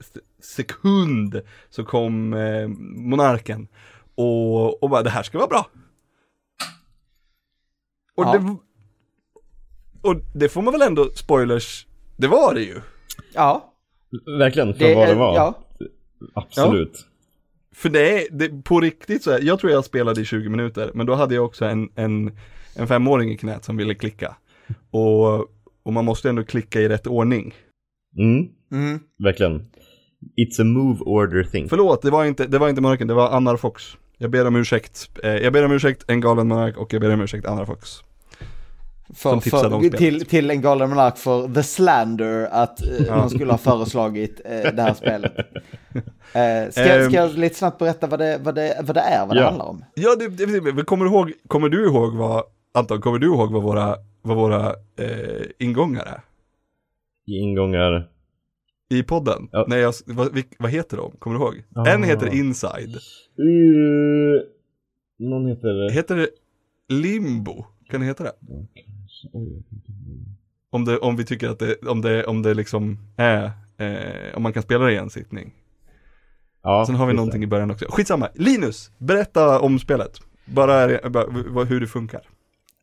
sekund 0.56 1.40
så 1.70 1.84
kom 1.84 2.34
eh, 2.34 2.68
monarken 2.96 3.68
och, 4.16 4.82
och 4.82 4.90
bara 4.90 5.02
det 5.02 5.10
här 5.10 5.22
ska 5.22 5.38
vara 5.38 5.48
bra. 5.48 5.66
Och, 8.16 8.24
Ja. 8.24 8.32
det, 8.38 8.56
och 10.08 10.16
det 10.34 10.48
får 10.48 10.62
man 10.62 10.72
väl 10.72 10.82
ändå, 10.82 11.10
spoilers, 11.14 11.86
det 12.16 12.28
var 12.28 12.54
det 12.54 12.62
ju. 12.62 12.80
Ja, 13.34 13.70
Verkligen, 14.38 14.74
för 14.74 14.84
det, 14.84 14.94
vad 14.94 15.08
det 15.08 15.14
var. 15.14 15.34
ja. 15.36 15.54
Absolut. 16.34 17.06
För 17.74 17.88
det 17.88 18.22
är, 18.22 18.26
det, 18.30 18.64
på 18.64 18.80
riktigt 18.80 19.22
så 19.22 19.30
är, 19.30 19.42
jag 19.42 19.58
tror 19.58 19.72
jag 19.72 19.84
spelade 19.84 20.20
i 20.20 20.24
20 20.24 20.48
minuter, 20.48 20.90
men 20.94 21.06
då 21.06 21.14
hade 21.14 21.34
jag 21.34 21.44
också 21.44 21.64
en, 21.64 21.88
en, 21.94 22.38
en 22.76 22.86
femåring 22.88 23.30
i 23.30 23.36
knät 23.36 23.64
som 23.64 23.76
ville 23.76 23.94
klicka. 23.94 24.36
Och, 24.90 25.40
och 25.82 25.92
man 25.92 26.04
måste 26.04 26.28
ändå 26.28 26.44
klicka 26.44 26.80
i 26.80 26.88
rätt 26.88 27.06
ordning. 27.06 27.54
Mm. 28.18 28.48
Mm. 28.72 29.00
Verkligen. 29.18 29.60
It's 30.36 30.60
a 30.60 30.64
move 30.64 31.00
order 31.00 31.44
thing. 31.44 31.68
Förlåt, 31.68 32.02
det 32.02 32.10
var 32.10 32.24
inte, 32.24 32.46
det 32.46 32.58
var 32.58 32.68
inte 32.68 32.80
Monarken, 32.80 33.08
det 33.08 33.14
var 33.14 33.30
Annar 33.30 33.56
Fox. 33.56 33.96
Jag 34.18 34.30
ber 34.30 34.46
om 34.46 34.56
ursäkt. 34.56 35.10
Eh, 35.22 35.30
jag 35.36 35.52
ber 35.52 35.64
om 35.64 35.72
ursäkt, 35.72 36.04
en 36.10 36.20
galen 36.20 36.48
monark 36.48 36.76
och 36.76 36.92
jag 36.92 37.00
ber 37.00 37.12
om 37.14 37.20
ursäkt, 37.20 37.46
Annar 37.46 37.64
Fox. 37.64 37.90
För, 39.14 39.40
för, 39.40 39.90
till, 39.96 40.26
till 40.26 40.50
en 40.50 40.60
galen 40.62 40.88
monark 40.90 41.16
för 41.18 41.54
the 41.54 41.62
slander 41.62 42.48
att 42.52 42.82
eh, 42.82 42.88
Ja. 43.08 43.16
man 43.16 43.30
skulle 43.30 43.50
ha 43.52 43.58
föreslagit 43.58 44.40
eh, 44.44 44.72
det 44.74 44.82
här 44.82 44.94
spelet. 44.94 45.32
Eh, 46.32 46.70
ska, 46.70 46.86
jag- 46.86 47.04
ska 47.10 47.20
jag 47.20 47.38
lite 47.38 47.54
snabbt 47.54 47.78
berätta 47.78 48.06
vad 48.06 48.18
det, 48.18 48.38
vad 48.42 48.54
det, 48.54 48.80
vad 48.82 48.96
det 48.96 49.00
är, 49.00 49.26
vad 49.26 49.36
det 49.36 49.40
Ja. 49.40 49.46
handlar 49.46 49.64
om? 49.66 49.84
Ja, 49.94 50.16
det, 50.16 50.28
det, 50.28 50.72
det, 50.72 50.82
kommer, 50.84 51.04
du 51.04 51.10
ihåg, 51.10 51.32
kommer 51.48 51.68
du 51.68 51.84
ihåg 51.86 52.14
vad, 52.14 52.42
Anton, 52.74 53.00
kommer 53.00 53.18
du 53.18 53.26
ihåg 53.26 53.52
vad 53.52 53.62
våra, 53.62 53.96
vad 54.22 54.36
våra 54.36 54.66
eh, 54.98 55.42
ingångar 55.58 56.02
är? 56.02 56.20
Ingångar. 57.26 58.08
I 58.94 59.02
podden? 59.02 59.48
Ja. 59.52 59.64
Nej, 59.68 59.80
jag, 59.80 59.94
vad, 60.06 60.42
vad 60.58 60.70
heter 60.70 60.96
de? 60.96 61.10
Kommer 61.18 61.38
du 61.38 61.44
ihåg? 61.44 61.62
Ah. 61.74 61.86
En 61.88 62.02
heter 62.02 62.34
Inside. 62.34 62.94
Uh, 63.40 64.40
någon 65.18 65.46
heter... 65.46 65.90
Heter 65.92 66.16
det 66.16 66.28
Limbo? 66.88 67.64
Kan 67.90 68.00
det 68.00 68.06
heta 68.06 68.24
det? 68.24 68.32
Om, 70.70 70.84
det, 70.84 70.98
om 70.98 71.16
vi 71.16 71.24
tycker 71.24 71.48
att 71.48 71.58
det, 71.58 71.76
om 71.86 72.00
det, 72.00 72.24
om 72.24 72.42
det 72.42 72.54
liksom 72.54 72.98
är, 73.16 73.44
eh, 73.78 74.36
om 74.36 74.42
man 74.42 74.52
kan 74.52 74.62
spela 74.62 74.84
det 74.84 74.92
i 74.92 74.96
en 74.96 75.10
sittning. 75.10 75.54
Ja, 76.62 76.84
Sen 76.86 76.94
har 76.94 77.06
vi 77.06 77.12
någonting 77.12 77.42
i 77.44 77.46
början 77.46 77.70
också. 77.70 77.84
Skitsamma, 77.88 78.28
Linus, 78.34 78.90
berätta 78.98 79.60
om 79.60 79.78
spelet. 79.78 80.18
Bara, 80.46 81.08
bara 81.10 81.26
v- 81.26 81.64
hur 81.68 81.80
det 81.80 81.86
funkar. 81.86 82.20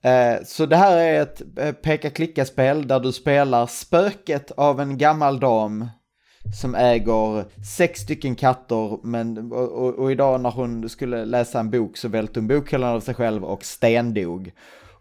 Eh, 0.03 0.43
Så 0.45 0.65
det 0.65 0.75
här 0.75 0.97
är 0.97 1.21
ett 1.21 1.41
eh, 1.59 1.71
peka-klicka-spel 1.71 2.87
där 2.87 2.99
du 2.99 3.11
spelar 3.11 3.65
spöket 3.67 4.51
av 4.51 4.79
en 4.81 4.97
gammal 4.97 5.39
dam 5.39 5.85
som 6.61 6.75
äger 6.75 7.45
sex 7.65 7.99
stycken 7.99 8.35
katter, 8.35 9.05
men 9.05 9.51
och, 9.51 9.71
och, 9.71 9.99
och 9.99 10.11
idag 10.11 10.41
när 10.41 10.51
hon 10.51 10.89
skulle 10.89 11.25
läsa 11.25 11.59
en 11.59 11.69
bok 11.71 11.97
så 11.97 12.07
välte 12.07 12.39
hon 12.39 12.47
bokhyllan 12.47 12.95
av 12.95 12.99
sig 12.99 13.13
själv 13.13 13.43
och 13.43 13.65
stendog. 13.65 14.51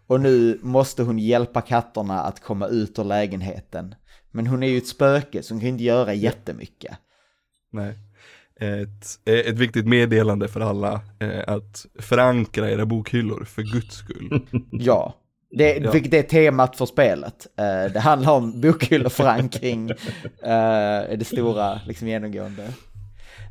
Och 0.07 0.21
nu 0.21 0.59
måste 0.61 1.03
hon 1.03 1.19
hjälpa 1.19 1.61
katterna 1.61 2.21
att 2.21 2.39
komma 2.39 2.67
ut 2.67 2.99
ur 2.99 3.03
lägenheten. 3.03 3.95
Men 4.31 4.47
hon 4.47 4.63
är 4.63 4.67
ju 4.67 4.77
ett 4.77 4.87
spöke 4.87 5.43
så 5.43 5.53
hon 5.53 5.61
kan 5.61 5.69
inte 5.69 5.83
göra 5.83 6.13
jättemycket. 6.13 6.97
Nej. 7.71 7.97
Ett, 8.59 9.29
ett 9.29 9.57
viktigt 9.59 9.87
meddelande 9.87 10.47
för 10.47 10.59
alla, 10.59 11.01
eh, 11.19 11.43
att 11.47 11.85
förankra 11.99 12.71
era 12.71 12.85
bokhyllor 12.85 13.43
för 13.43 13.61
guds 13.61 13.95
skull. 13.95 14.47
Ja, 14.71 15.20
det, 15.51 15.77
Ja. 15.77 15.91
vilket 15.91 16.13
är 16.13 16.21
temat 16.23 16.77
för 16.77 16.85
spelet. 16.85 17.47
Eh, 17.59 17.93
det 17.93 17.99
handlar 17.99 18.31
om 18.33 18.61
bokhylleförankring, 18.61 19.91
uh, 19.91 19.97
är 20.41 21.17
det 21.17 21.25
stora 21.25 21.79
liksom 21.87 22.07
genomgående. 22.07 22.67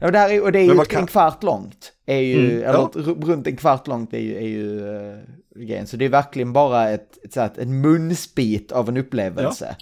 Ja, 0.00 0.06
och 0.06 0.12
det, 0.12 0.18
här 0.18 0.30
är, 0.30 0.42
och 0.42 0.52
det 0.52 0.58
är 0.58 0.64
ju 0.64 0.84
kan- 0.84 1.00
en 1.00 1.06
kvart 1.06 1.42
långt, 1.42 1.92
är 2.06 2.18
ju, 2.18 2.38
Mm, 2.38 2.56
eller 2.68 2.78
ja. 2.78 2.90
runt 3.26 3.46
en 3.46 3.56
kvart 3.56 3.86
långt 3.86 4.14
är 4.14 4.18
ju, 4.18 4.36
är 4.36 4.46
ju 4.48 4.80
uh, 4.80 5.18
grejen. 5.56 5.86
Så 5.86 5.96
det 5.96 6.04
är 6.04 6.08
verkligen 6.08 6.52
bara 6.52 6.88
ett, 6.90 7.36
ett, 7.36 7.58
ett 7.58 7.68
munspit 7.68 8.72
av 8.72 8.88
en 8.88 8.96
upplevelse. 8.96 9.76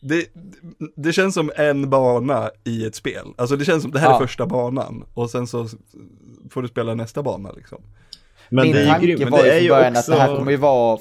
Det, 0.00 0.26
det 0.96 1.12
känns 1.12 1.34
som 1.34 1.50
en 1.56 1.90
bana 1.90 2.50
i 2.64 2.86
ett 2.86 2.94
spel. 2.94 3.26
Alltså 3.38 3.56
det 3.56 3.64
känns 3.64 3.82
som 3.82 3.90
det 3.92 3.98
här 3.98 4.08
Ja. 4.10 4.14
är 4.16 4.26
första 4.26 4.46
banan 4.46 5.04
och 5.14 5.30
sen 5.30 5.46
så 5.46 5.68
får 6.50 6.62
du 6.62 6.68
spela 6.68 6.94
nästa 6.94 7.22
bana 7.22 7.52
liksom. 7.52 7.82
Men 8.48 8.64
Min 8.64 8.72
det 8.72 8.78
är 8.80 8.84
ju 8.84 8.90
tanke 8.90 9.06
grymt. 9.06 9.20
Men 9.20 9.30
var 9.30 9.38
det 9.42 9.44
ju 9.46 9.50
är 9.50 9.56
från 9.58 9.64
ju 9.64 9.68
början 9.70 9.96
också... 9.96 10.12
att 10.12 10.18
det 10.18 10.22
här 10.24 10.36
kommer 10.36 10.50
ju 10.50 10.56
vara 10.56 10.98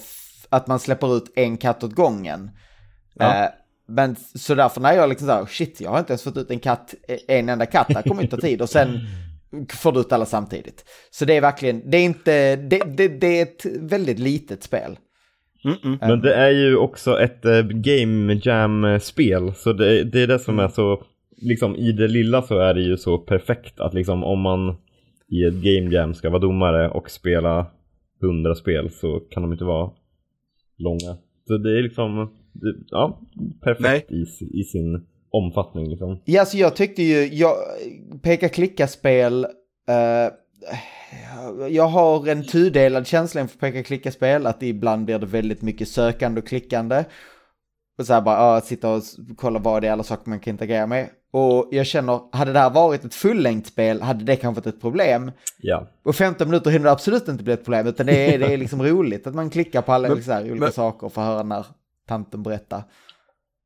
att 0.51 0.67
man 0.67 0.79
släpper 0.79 1.17
ut 1.17 1.33
en 1.35 1.57
katt 1.57 1.83
åt 1.83 1.93
gången. 1.93 2.51
Ja. 3.13 3.43
Eh, 3.43 3.49
men 3.87 4.15
så 4.15 4.55
därför 4.55 4.81
när 4.81 4.93
jag 4.93 5.09
liksom 5.09 5.27
såhär, 5.27 5.45
shit, 5.45 5.81
jag 5.81 5.91
har 5.91 5.99
inte 5.99 6.13
ens 6.13 6.23
fått 6.23 6.37
ut 6.37 6.51
en 6.51 6.59
katt, 6.59 6.95
en 7.27 7.49
enda 7.49 7.65
katt, 7.65 7.87
det 7.87 8.09
kommer 8.09 8.23
inte 8.23 8.35
ta 8.35 8.41
tid. 8.41 8.61
Och 8.61 8.69
sen 8.69 8.99
får 9.69 9.91
du 9.91 9.99
ut 9.99 10.11
alla 10.11 10.25
samtidigt. 10.25 10.85
Så 11.11 11.25
det 11.25 11.37
är 11.37 11.41
verkligen, 11.41 11.89
det 11.89 11.97
är 11.97 12.03
inte, 12.03 12.55
det, 12.55 12.83
det, 12.97 13.07
det 13.07 13.39
är 13.39 13.43
ett 13.43 13.65
väldigt 13.79 14.19
litet 14.19 14.63
spel. 14.63 14.97
Mm-mm. 15.63 15.97
Men 16.01 16.21
det 16.21 16.35
är 16.35 16.49
ju 16.49 16.75
också 16.75 17.19
ett 17.19 17.45
eh, 17.45 17.61
game 17.61 18.39
jam-spel, 18.43 19.53
så 19.55 19.73
det, 19.73 20.03
det 20.03 20.21
är 20.21 20.27
det 20.27 20.39
som 20.39 20.59
är 20.59 20.67
så, 20.67 21.03
liksom 21.37 21.75
i 21.75 21.91
det 21.91 22.07
lilla 22.07 22.41
så 22.41 22.59
är 22.59 22.73
det 22.73 22.81
ju 22.81 22.97
så 22.97 23.17
perfekt 23.17 23.79
att 23.79 23.93
liksom 23.93 24.23
om 24.23 24.39
man 24.39 24.75
i 25.27 25.43
ett 25.43 25.53
game 25.53 25.95
jam 25.95 26.13
ska 26.13 26.29
vara 26.29 26.41
domare 26.41 26.89
och 26.89 27.09
spela 27.09 27.67
hundra 28.21 28.55
spel 28.55 28.89
så 28.89 29.19
kan 29.19 29.43
de 29.43 29.51
inte 29.51 29.63
vara 29.63 29.91
långa. 30.81 31.17
Så 31.47 31.57
det 31.57 31.79
är 31.79 31.83
liksom, 31.83 32.31
ja, 32.89 33.19
perfekt 33.61 34.11
i, 34.11 34.25
i 34.53 34.63
sin 34.63 35.05
omfattning 35.29 35.89
liksom. 35.89 36.19
Ja, 36.25 36.45
så 36.45 36.57
jag 36.57 36.75
tyckte 36.75 37.03
ju, 37.03 37.29
jag, 37.33 37.55
peka-klicka-spel, 38.21 39.43
eh, 39.89 40.33
jag 41.69 41.87
har 41.87 42.27
en 42.27 42.43
tudelad 42.43 43.07
känsla 43.07 43.41
inför 43.41 43.57
peka-klicka-spel, 43.57 44.45
att 44.45 44.63
ibland 44.63 45.05
blir 45.05 45.19
det 45.19 45.25
väldigt 45.25 45.61
mycket 45.61 45.87
sökande 45.87 46.41
och 46.41 46.47
klickande. 46.47 47.03
Och 48.01 48.07
så 48.07 48.13
här 48.13 48.21
bara, 48.21 48.37
ja, 48.55 48.61
sitta 48.61 48.89
och 48.89 49.03
kolla 49.37 49.59
vad 49.59 49.81
det 49.81 49.87
är 49.87 49.91
alla 49.91 50.03
saker 50.03 50.29
man 50.29 50.39
kan 50.39 50.51
interagera 50.51 50.87
med. 50.87 51.09
Och 51.33 51.67
jag 51.71 51.85
känner, 51.85 52.19
hade 52.31 52.53
det 52.53 52.59
här 52.59 52.69
varit 52.69 53.05
ett 53.05 53.13
fullängdsspel 53.15 54.01
hade 54.01 54.23
det 54.23 54.35
kanske 54.35 54.61
varit 54.61 54.75
ett 54.75 54.81
problem. 54.81 55.31
Ja. 55.57 55.87
Och 56.03 56.15
15 56.15 56.47
minuter 56.47 56.71
hinner 56.71 56.89
absolut 56.89 57.27
inte 57.27 57.43
bli 57.43 57.53
ett 57.53 57.63
problem, 57.63 57.87
utan 57.87 58.05
det 58.05 58.33
är, 58.33 58.39
det 58.39 58.53
är 58.53 58.57
liksom 58.57 58.83
roligt 58.83 59.27
att 59.27 59.35
man 59.35 59.49
klickar 59.49 59.81
på 59.81 59.91
alla 59.93 60.09
Men- 60.09 60.23
här, 60.23 60.41
olika 60.43 60.55
men- 60.55 60.71
saker 60.71 61.07
och 61.07 61.13
får 61.13 61.21
höra 61.21 61.43
när 61.43 61.65
tanten 62.07 62.43
berättar. 62.43 62.83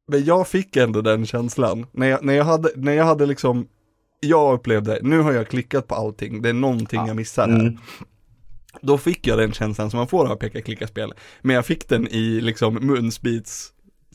Men 0.07 0.25
jag 0.25 0.47
fick 0.47 0.75
ändå 0.75 1.01
den 1.01 1.25
känslan, 1.25 1.85
när 1.91 2.07
jag, 2.07 2.25
när 2.25 2.33
jag 2.33 2.45
hade, 2.45 2.69
när 2.75 2.93
jag 2.93 3.05
hade 3.05 3.25
liksom, 3.25 3.67
jag 4.19 4.53
upplevde, 4.53 4.99
nu 5.01 5.19
har 5.19 5.31
jag 5.33 5.47
klickat 5.47 5.87
på 5.87 5.95
allting, 5.95 6.41
det 6.41 6.49
är 6.49 6.53
någonting 6.53 7.07
jag 7.07 7.15
missar 7.15 7.47
här. 7.47 7.59
Mm. 7.59 7.77
Då 8.81 8.97
fick 8.97 9.27
jag 9.27 9.37
den 9.37 9.51
känslan 9.51 9.89
som 9.89 9.97
man 9.97 10.07
får 10.07 10.31
av 10.31 10.35
peka-klicka-spel, 10.35 11.13
men 11.41 11.55
jag 11.55 11.65
fick 11.65 11.89
den 11.89 12.07
i 12.07 12.41
liksom 12.41 12.75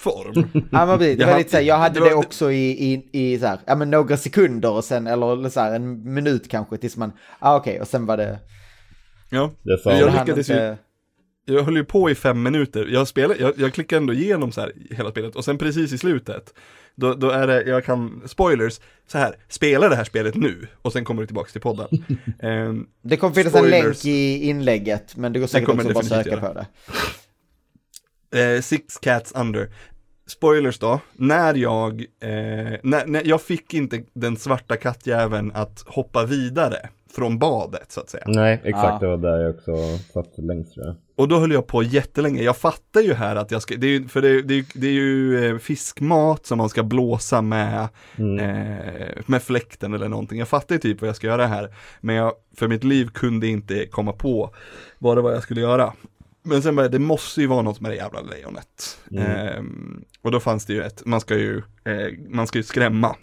munsbitsform. 0.05 0.69
Ja 0.73 0.87
men 0.87 0.99
precis, 0.99 1.17
det 1.17 1.23
Jag 1.23 1.27
var 1.27 1.33
hade- 1.33 1.39
lite 1.39 1.51
så 1.51 1.57
här, 1.57 1.65
jag 1.65 1.77
hade 1.79 1.95
det 1.95 2.01
var- 2.01 2.09
det 2.09 2.15
också 2.15 2.53
i, 2.53 2.93
i, 2.93 3.09
i 3.13 3.39
så 3.39 3.47
här, 3.47 3.59
ja 3.67 3.75
men 3.75 3.91
några 3.91 4.17
sekunder 4.17 4.71
och 4.71 4.85
sen, 4.85 5.07
eller 5.07 5.49
så 5.49 5.61
här, 5.61 5.73
en 5.75 6.15
minut 6.15 6.49
kanske 6.51 6.77
tills 6.77 6.97
man, 6.97 7.13
ah 7.39 7.57
okej, 7.57 7.81
och 7.81 7.89
sen 7.89 8.07
var 8.07 8.17
det, 8.17 8.39
Ja, 9.31 9.51
Det 9.63 9.81
Jag 9.85 10.13
lyckades 10.13 10.51
ju- 10.51 10.55
inte, 10.55 10.77
jag 11.45 11.63
höll 11.63 11.77
ju 11.77 11.85
på 11.85 12.11
i 12.11 12.15
fem 12.15 12.43
minuter, 12.43 12.87
jag, 12.93 13.09
spelade, 13.09 13.41
jag, 13.41 13.53
jag 13.57 13.75
klickade 13.75 13.99
ändå 14.01 14.13
igenom 14.13 14.53
så 14.53 14.61
här 14.61 14.73
hela 14.91 15.11
spelet 15.11 15.37
och 15.37 15.45
sen 15.45 15.59
precis 15.59 15.93
i 15.93 15.99
slutet, 15.99 16.55
då, 16.95 17.15
då 17.15 17.31
är 17.31 17.47
det, 17.47 17.63
jag 17.63 17.85
kan, 17.85 18.23
spoilers, 18.27 18.81
så 19.07 19.19
här, 19.19 19.35
spela 19.49 19.89
det 19.89 19.97
här 19.97 20.05
spelet 20.05 20.35
nu 20.35 20.67
och 20.83 20.93
sen 20.93 21.05
kommer 21.05 21.23
du 21.23 21.27
tillbaka 21.27 21.51
till 21.53 21.61
podden. 21.61 21.87
Ehm, 22.43 22.87
det 23.03 23.17
kommer 23.17 23.35
finnas 23.35 23.55
en 23.55 23.59
Spoilers. 23.61 23.85
länk 23.85 24.05
i 24.05 24.45
inlägget, 24.49 25.17
men 25.17 25.33
det 25.33 25.39
går 25.39 25.47
säkert 25.47 25.69
också 25.69 25.77
bara 25.77 25.89
att 25.89 25.95
definitivt 25.95 26.25
söka 26.25 26.31
göra. 26.47 26.55
på 26.55 26.61
det. 26.61 26.67
Eh, 28.35 28.61
Six 28.61 28.99
Cats 28.99 29.33
Under. 29.33 29.69
Spoilers 30.27 30.79
då, 30.79 31.01
när 31.13 31.55
jag, 31.55 32.01
eh, 32.01 32.79
när, 32.83 33.07
när 33.07 33.23
jag 33.25 33.43
fick 33.43 33.75
inte 33.75 34.03
den 34.13 34.37
svarta 34.37 34.77
kattjäveln 34.77 35.53
att 35.55 35.85
hoppa 35.87 36.27
vidare 36.27 36.89
från 37.15 37.39
badet 37.39 37.93
så 37.93 38.01
att 38.01 38.11
säga. 38.11 38.25
Nej, 38.27 38.61
exakt. 38.65 38.89
Ja. 38.93 38.99
Det 39.01 39.07
var 39.07 39.17
där 39.17 39.39
jag 39.39 39.55
också 39.55 39.73
satt 40.13 40.39
längst 40.39 40.75
tror 40.75 40.87
jag. 40.87 40.95
Och 41.17 41.29
då 41.29 41.39
höll 41.39 41.53
jag 41.53 41.67
på 41.67 41.83
jättelänge, 41.83 42.43
jag 42.43 42.57
fattar 42.57 43.01
ju 43.01 43.15
här 43.15 43.37
att 43.37 43.51
jag 43.51 43.63
ska, 43.63 43.77
det 43.77 43.87
är 43.87 43.91
ju, 43.91 44.09
för 44.09 44.23
det, 44.23 44.43
det, 44.43 44.67
det 44.75 44.87
är 44.87 44.93
ju 44.93 45.45
eh, 45.49 45.59
fiskmat 45.59 46.47
som 46.47 46.59
man 46.59 46.69
ska 46.69 46.83
blåsa 46.83 47.43
med, 47.43 47.89
eh, 48.17 49.23
med 49.27 49.43
fläkten 49.43 49.95
eller 49.95 50.09
någonting. 50.09 50.39
Jag 50.39 50.49
fattar 50.49 50.75
ju 50.75 50.79
typ 50.79 51.01
vad 51.01 51.09
jag 51.09 51.17
ska 51.17 51.27
göra 51.27 51.47
här, 51.47 51.75
men 52.01 52.17
jag 52.17 52.33
för 52.57 52.69
mitt 52.69 52.85
liv 52.85 53.09
kunde 53.15 53.47
inte 53.47 53.87
komma 53.87 54.13
på 54.13 54.55
vad 54.99 55.17
det 55.17 55.21
var 55.21 55.33
jag 55.33 55.43
skulle 55.43 55.61
göra. 55.61 55.93
Men 56.43 56.63
sen 56.63 56.77
bara, 56.77 56.89
det 56.89 56.99
måste 56.99 57.41
ju 57.41 57.47
vara 57.47 57.63
något 57.63 57.81
med 57.81 57.91
det 57.91 57.97
jävla 57.97 58.21
lejonet. 58.21 58.99
Ehm, 59.19 60.05
och 60.23 60.31
då 60.31 60.41
fanns 60.41 60.67
det 60.67 60.73
ju 60.73 60.83
ett, 60.83 61.03
man 61.07 61.21
ska 61.21 61.35
ju, 61.37 61.59
eh, 61.85 62.19
man 62.29 62.47
ska 62.47 62.59
ju 62.59 62.63
skrämma 62.63 63.17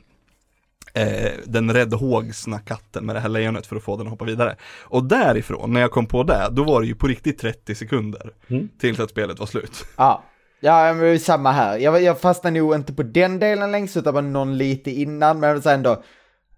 eh, 0.93 1.31
den 1.45 1.73
räddhågsna 1.73 2.59
katten 2.59 3.05
med 3.05 3.15
det 3.15 3.19
här 3.19 3.29
lejonet 3.29 3.67
för 3.67 3.75
att 3.75 3.83
få 3.83 3.97
den 3.97 4.07
att 4.07 4.11
hoppa 4.11 4.25
vidare. 4.25 4.55
Och 4.83 5.03
därifrån, 5.03 5.73
när 5.73 5.81
jag 5.81 5.91
kom 5.91 6.05
på 6.05 6.23
det, 6.23 6.49
då 6.51 6.63
var 6.63 6.81
det 6.81 6.87
ju 6.87 6.95
på 6.95 7.07
riktigt 7.07 7.39
30 7.39 7.75
sekunder 7.75 8.31
Mm. 8.47 8.69
tills 8.79 8.99
att 8.99 9.09
spelet 9.09 9.39
var 9.39 9.45
slut. 9.45 9.85
Ja, 9.97 10.23
ja 10.59 10.93
men 10.93 10.99
det 11.03 11.09
är 11.09 11.17
samma 11.17 11.51
här. 11.51 11.77
Jag, 11.77 12.03
jag 12.03 12.19
fastnade 12.21 12.59
nog 12.59 12.75
inte 12.75 12.93
på 12.93 13.03
den 13.03 13.39
delen 13.39 13.71
längst, 13.71 13.97
utan 13.97 14.13
bara 14.13 14.21
någon 14.21 14.57
lite 14.57 14.91
innan, 14.91 15.39
men 15.39 15.61
sen 15.61 15.73
ändå, 15.73 16.03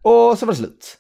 och 0.01 0.37
så 0.37 0.45
var 0.45 0.53
det 0.53 0.57
slut. 0.57 0.97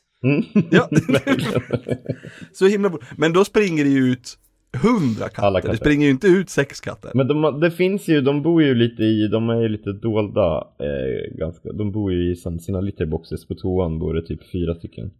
Ja. 0.69 0.89
Så 2.53 2.67
himla 2.67 2.89
bra. 2.89 2.99
Men 3.17 3.33
då 3.33 3.45
springer 3.45 3.83
det 3.83 3.89
ju 3.89 4.11
ut 4.11 4.37
100 4.73 5.29
katter. 5.29 5.41
Alla 5.47 5.61
katter. 5.61 5.71
det 5.71 5.77
springer 5.77 6.05
ju 6.05 6.11
inte 6.11 6.27
ut 6.27 6.49
sex 6.49 6.79
katter. 6.81 7.11
Men 7.13 7.27
de, 7.27 7.59
det 7.59 7.71
finns 7.71 8.07
ju, 8.07 8.21
de 8.21 8.41
bor 8.43 8.63
ju 8.63 8.75
lite 8.75 9.03
i, 9.03 9.27
de 9.27 9.49
är 9.49 9.61
ju 9.61 9.69
lite 9.69 9.91
dolda 9.91 10.67
eh, 10.79 11.37
ganska, 11.37 11.71
de 11.71 11.91
bor 11.91 12.13
ju 12.13 12.31
i 12.31 12.35
som 12.35 12.59
sina 12.59 12.81
litterboxes 12.81 13.47
på 13.47 13.55
toan 13.55 13.99
bor 13.99 14.13
det 14.13 14.21
typ 14.27 14.51
fyra 14.51 14.75
stycken. 14.75 15.11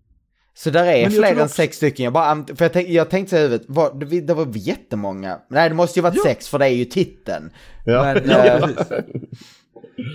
Så 0.54 0.70
där 0.70 0.86
är 0.86 1.10
fler 1.10 1.32
än 1.32 1.42
också- 1.42 1.48
sex 1.48 1.78
stycken. 1.78 2.04
Jag, 2.04 2.14
bara, 2.14 2.46
för 2.56 2.66
jag, 2.66 2.74
tänk, 2.74 2.90
jag 2.90 3.10
tänkte 3.10 3.30
så 3.30 3.36
i 3.38 3.40
huvudet, 3.42 3.66
var, 3.68 4.00
det, 4.06 4.22
det 4.22 4.34
var 4.34 4.48
jättemånga. 4.56 5.38
Nej, 5.50 5.70
det 5.70 5.76
måste 5.76 6.00
ju 6.00 6.04
varit 6.04 6.16
Ja. 6.16 6.24
sex, 6.26 6.50
för 6.50 6.60
det 6.60 6.66
är 6.66 6.70
ju 6.76 6.86
titeln. 6.86 7.50
Ja. 7.86 8.04
Men, 8.04 8.24
Ja, 8.30 8.46
eh. 8.46 8.70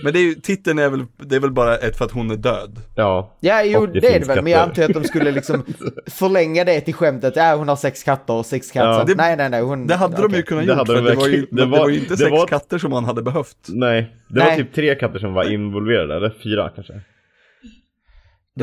Men 0.03 0.13
det 0.13 0.19
är 0.19 0.23
ju, 0.23 0.33
titeln 0.35 0.79
är 0.79 0.89
väl, 0.89 1.05
det 1.17 1.35
är 1.35 1.39
väl 1.39 1.51
bara 1.51 1.77
ett 1.77 1.97
för 1.97 2.05
att 2.05 2.11
hon 2.11 2.31
är 2.31 2.35
död. 2.35 2.79
Ja. 2.95 3.35
Ja, 3.39 3.63
jo, 3.63 3.79
Och 3.79 3.89
det, 3.89 3.99
det 3.99 4.15
är 4.15 4.19
det 4.19 4.25
väl, 4.25 4.43
men 4.43 4.51
jag 4.51 4.61
antar 4.61 4.83
att 4.83 4.93
de 4.93 5.03
skulle 5.03 5.31
liksom 5.31 5.63
förlänga 6.07 6.63
det 6.63 6.81
till 6.81 6.93
skämtet. 6.93 7.33
Ja, 7.35 7.55
hon 7.55 7.67
har 7.67 7.75
sex 7.75 8.03
katter 8.03 8.33
och 8.33 8.45
sex 8.45 8.71
katter. 8.71 8.87
Ja. 8.99 9.03
Det- 9.03 9.15
nej, 9.15 9.37
nej, 9.37 9.49
nej, 9.49 9.61
hon... 9.61 9.87
Det 9.87 9.95
hade 9.95 10.21
de 10.21 10.33
ju 10.33 10.41
kunnat 10.43 10.63
Det 10.65 10.67
gjort, 10.67 10.77
hade 10.77 10.87
för 10.95 11.01
de 11.03 11.09
det 11.09 11.15
var, 11.15 11.27
ju. 11.27 11.41
Det 11.51 11.55
det 11.55 11.65
var 11.65 11.77
var- 11.79 11.89
ju 11.89 11.95
inte 11.99 12.13
det 12.13 12.17
sex 12.17 12.31
var- 12.31 12.47
katter 12.47 12.77
som 12.77 12.91
man 12.91 13.05
hade 13.05 13.21
behövt. 13.21 13.57
Nej, 13.67 14.15
det 14.29 14.39
Nej. 14.39 14.49
var 14.49 14.55
typ 14.55 14.73
tre 14.73 14.95
katter 14.95 15.19
som 15.19 15.33
var 15.33 15.51
involverade, 15.51 16.15
eller 16.15 16.33
fyra 16.43 16.69
kanske. 16.75 16.93
Det 16.93 17.01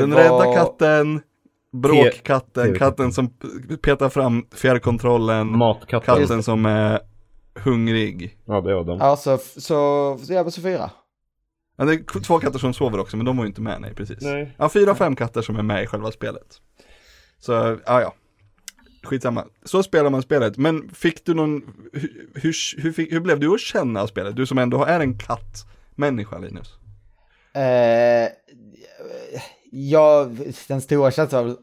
Den 0.01 0.11
var- 0.11 0.19
rädda 0.23 0.53
katten, 0.55 1.21
bråkkatten, 1.73 2.75
katten 2.75 3.11
som 3.11 3.29
petar 3.83 4.09
fram 4.09 4.45
fjärrkontrollen, 4.55 5.57
Matkatten. 5.57 6.15
katten 6.19 6.43
som 6.43 6.65
är 6.65 6.99
hungrig. 7.63 8.37
Ja, 8.45 8.61
det 8.61 8.75
var 8.75 8.83
de. 8.83 8.99
Ja, 8.99 9.15
så, 9.15 9.37
så, 9.37 10.17
så, 10.23 10.33
ja, 10.33 10.51
så 10.51 10.61
fyra. 10.61 10.91
Ja, 11.77 11.85
det 11.85 11.93
är 11.93 12.21
två 12.21 12.39
katter 12.39 12.59
som 12.59 12.73
sover 12.73 12.99
också, 12.99 13.17
men 13.17 13.25
de 13.25 13.37
var 13.37 13.43
ju 13.43 13.47
inte 13.47 13.61
med, 13.61 13.81
nej 13.81 13.93
precis. 13.95 14.21
Nej. 14.21 14.55
Ja, 14.57 14.69
fyra, 14.69 14.95
fem 14.95 15.15
katter 15.15 15.41
som 15.41 15.55
är 15.55 15.63
med 15.63 15.83
i 15.83 15.87
själva 15.87 16.11
spelet. 16.11 16.61
Så, 17.39 17.51
ja 17.85 18.01
ja. 18.01 18.13
Skitsamma. 19.03 19.45
Så 19.63 19.83
spelar 19.83 20.09
man 20.09 20.21
spelet. 20.21 20.57
Men 20.57 20.89
fick 20.89 21.25
du 21.25 21.33
någon, 21.33 21.63
hur, 21.93 22.29
hur, 22.33 22.81
hur, 22.81 22.91
fick, 22.91 23.11
hur 23.11 23.19
blev 23.19 23.39
du 23.39 23.53
att 23.53 23.59
känna 23.59 24.07
spelet? 24.07 24.35
Du 24.35 24.45
som 24.45 24.57
ändå 24.57 24.83
är 24.83 24.99
en 24.99 25.17
kattmänniska, 25.17 26.37
Linus. 26.37 26.73
Eh, 27.53 28.29
ja, 29.71 30.29
den 30.67 30.81
stora 30.81 31.11
känslan 31.11 31.57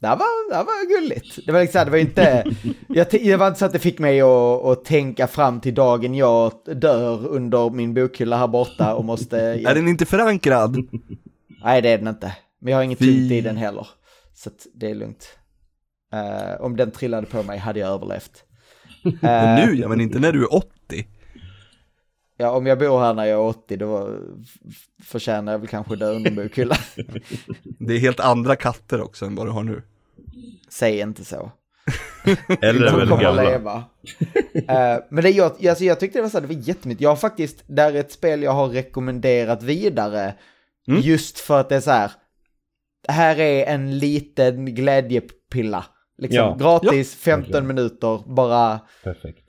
det 0.00 0.06
var, 0.08 0.50
det 0.50 0.56
var 0.56 1.00
gulligt. 1.00 1.46
Det 1.46 1.52
var 1.52 1.60
liksom, 1.60 1.84
det 1.84 1.90
var 1.90 1.98
inte, 1.98 2.44
jag, 2.88 3.06
det 3.10 3.36
var 3.36 3.48
inte 3.48 3.58
så 3.58 3.64
att 3.64 3.72
det 3.72 3.78
fick 3.78 3.98
mig 3.98 4.20
att, 4.20 4.64
att 4.64 4.84
tänka 4.84 5.26
fram 5.26 5.60
till 5.60 5.74
dagen 5.74 6.14
jag 6.14 6.52
dör 6.76 7.26
under 7.26 7.70
min 7.70 7.94
bokhylla 7.94 8.36
här 8.36 8.48
borta 8.48 8.94
och 8.94 9.04
måste... 9.04 9.38
Är 9.66 9.74
den 9.74 9.88
inte 9.88 10.06
förankrad? 10.06 10.76
Nej, 11.64 11.82
det 11.82 11.88
är 11.88 11.98
den 11.98 12.08
inte. 12.08 12.36
Men 12.60 12.70
jag 12.70 12.78
har 12.78 12.82
inget 12.84 12.98
tungt 12.98 13.32
i 13.32 13.40
den 13.40 13.56
heller. 13.56 13.86
Så 14.34 14.50
det 14.74 14.90
är 14.90 14.94
lugnt. 14.94 15.38
Eh, 16.12 16.60
om 16.60 16.76
den 16.76 16.90
trillade 16.90 17.26
på 17.26 17.42
mig 17.42 17.58
hade 17.58 17.80
jag 17.80 17.90
överlevt. 17.90 18.44
Men 19.02 19.58
Eh, 19.58 19.66
nu 19.66 19.74
ja, 19.74 19.88
men 19.88 20.00
inte 20.00 20.18
när 20.18 20.32
du 20.32 20.42
är 20.42 20.54
80. 20.54 21.06
Ja, 22.40 22.50
om 22.50 22.66
jag 22.66 22.78
bor 22.78 23.00
här 23.00 23.14
när 23.14 23.24
jag 23.24 23.40
är 23.40 23.46
80 23.48 23.76
då 23.76 24.18
förtjänar 25.04 25.52
jag 25.52 25.58
väl 25.58 25.68
kanske 25.68 25.96
dö 25.96 26.10
under 26.10 26.30
en 26.30 26.36
bokhylla. 26.36 26.76
Det 27.78 27.94
är 27.94 27.98
helt 27.98 28.20
andra 28.20 28.56
katter 28.56 29.00
också 29.02 29.24
än 29.26 29.34
vad 29.34 29.46
du 29.46 29.50
har 29.50 29.62
nu. 29.64 29.82
Säg 30.68 31.00
inte 31.00 31.24
så. 31.24 31.50
Eller 32.62 32.86
De 32.90 32.96
väldigt 32.98 33.20
gamla. 33.20 33.42
leva. 33.42 33.84
Eh, 34.54 34.98
men 35.10 35.22
det 35.24 35.30
jag, 35.30 35.66
alltså 35.66 35.84
jag 35.84 36.00
tyckte 36.00 36.18
det 36.18 36.22
var 36.22 36.28
så 36.28 36.40
här, 36.40 36.46
det 36.46 36.54
var 36.54 36.62
jättemycket. 36.62 37.00
Jag 37.02 37.08
har 37.10 37.16
faktiskt, 37.16 37.64
det 37.66 37.82
här 37.82 37.92
är 37.92 38.00
ett 38.00 38.12
spel 38.12 38.42
jag 38.42 38.52
har 38.52 38.68
rekommenderat 38.68 39.62
vidare. 39.62 40.34
Mm. 40.88 41.00
Just 41.00 41.38
för 41.38 41.60
att 41.60 41.68
det 41.68 41.76
är 41.76 41.80
så 41.80 41.90
här, 41.90 42.10
här 43.08 43.40
är 43.40 43.66
en 43.66 43.98
liten 43.98 44.74
glädjepilla. 44.74 45.84
Liksom 46.18 46.36
Ja. 46.36 46.56
gratis, 46.60 47.14
15 47.14 47.40
verkligen. 47.42 47.66
minuter, 47.66 48.22
bara, 48.34 48.80
Perfekt. 49.04 49.47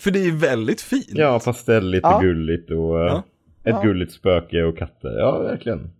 För 0.00 0.10
det 0.10 0.18
är 0.26 0.32
väldigt 0.32 0.80
fint. 0.80 1.06
Ja, 1.08 1.40
pastelligt 1.44 2.06
och 2.06 2.12
Ja. 2.12 2.18
gulligt 2.20 2.70
och 2.70 3.00
eh, 3.00 3.06
Ja. 3.06 3.18
ett 3.18 3.24
Ja. 3.64 3.82
gulligt 3.82 4.12
spöke 4.12 4.62
och 4.62 4.78
katter. 4.78 5.18
Ja, 5.18 5.38
verkligen. 5.38 5.90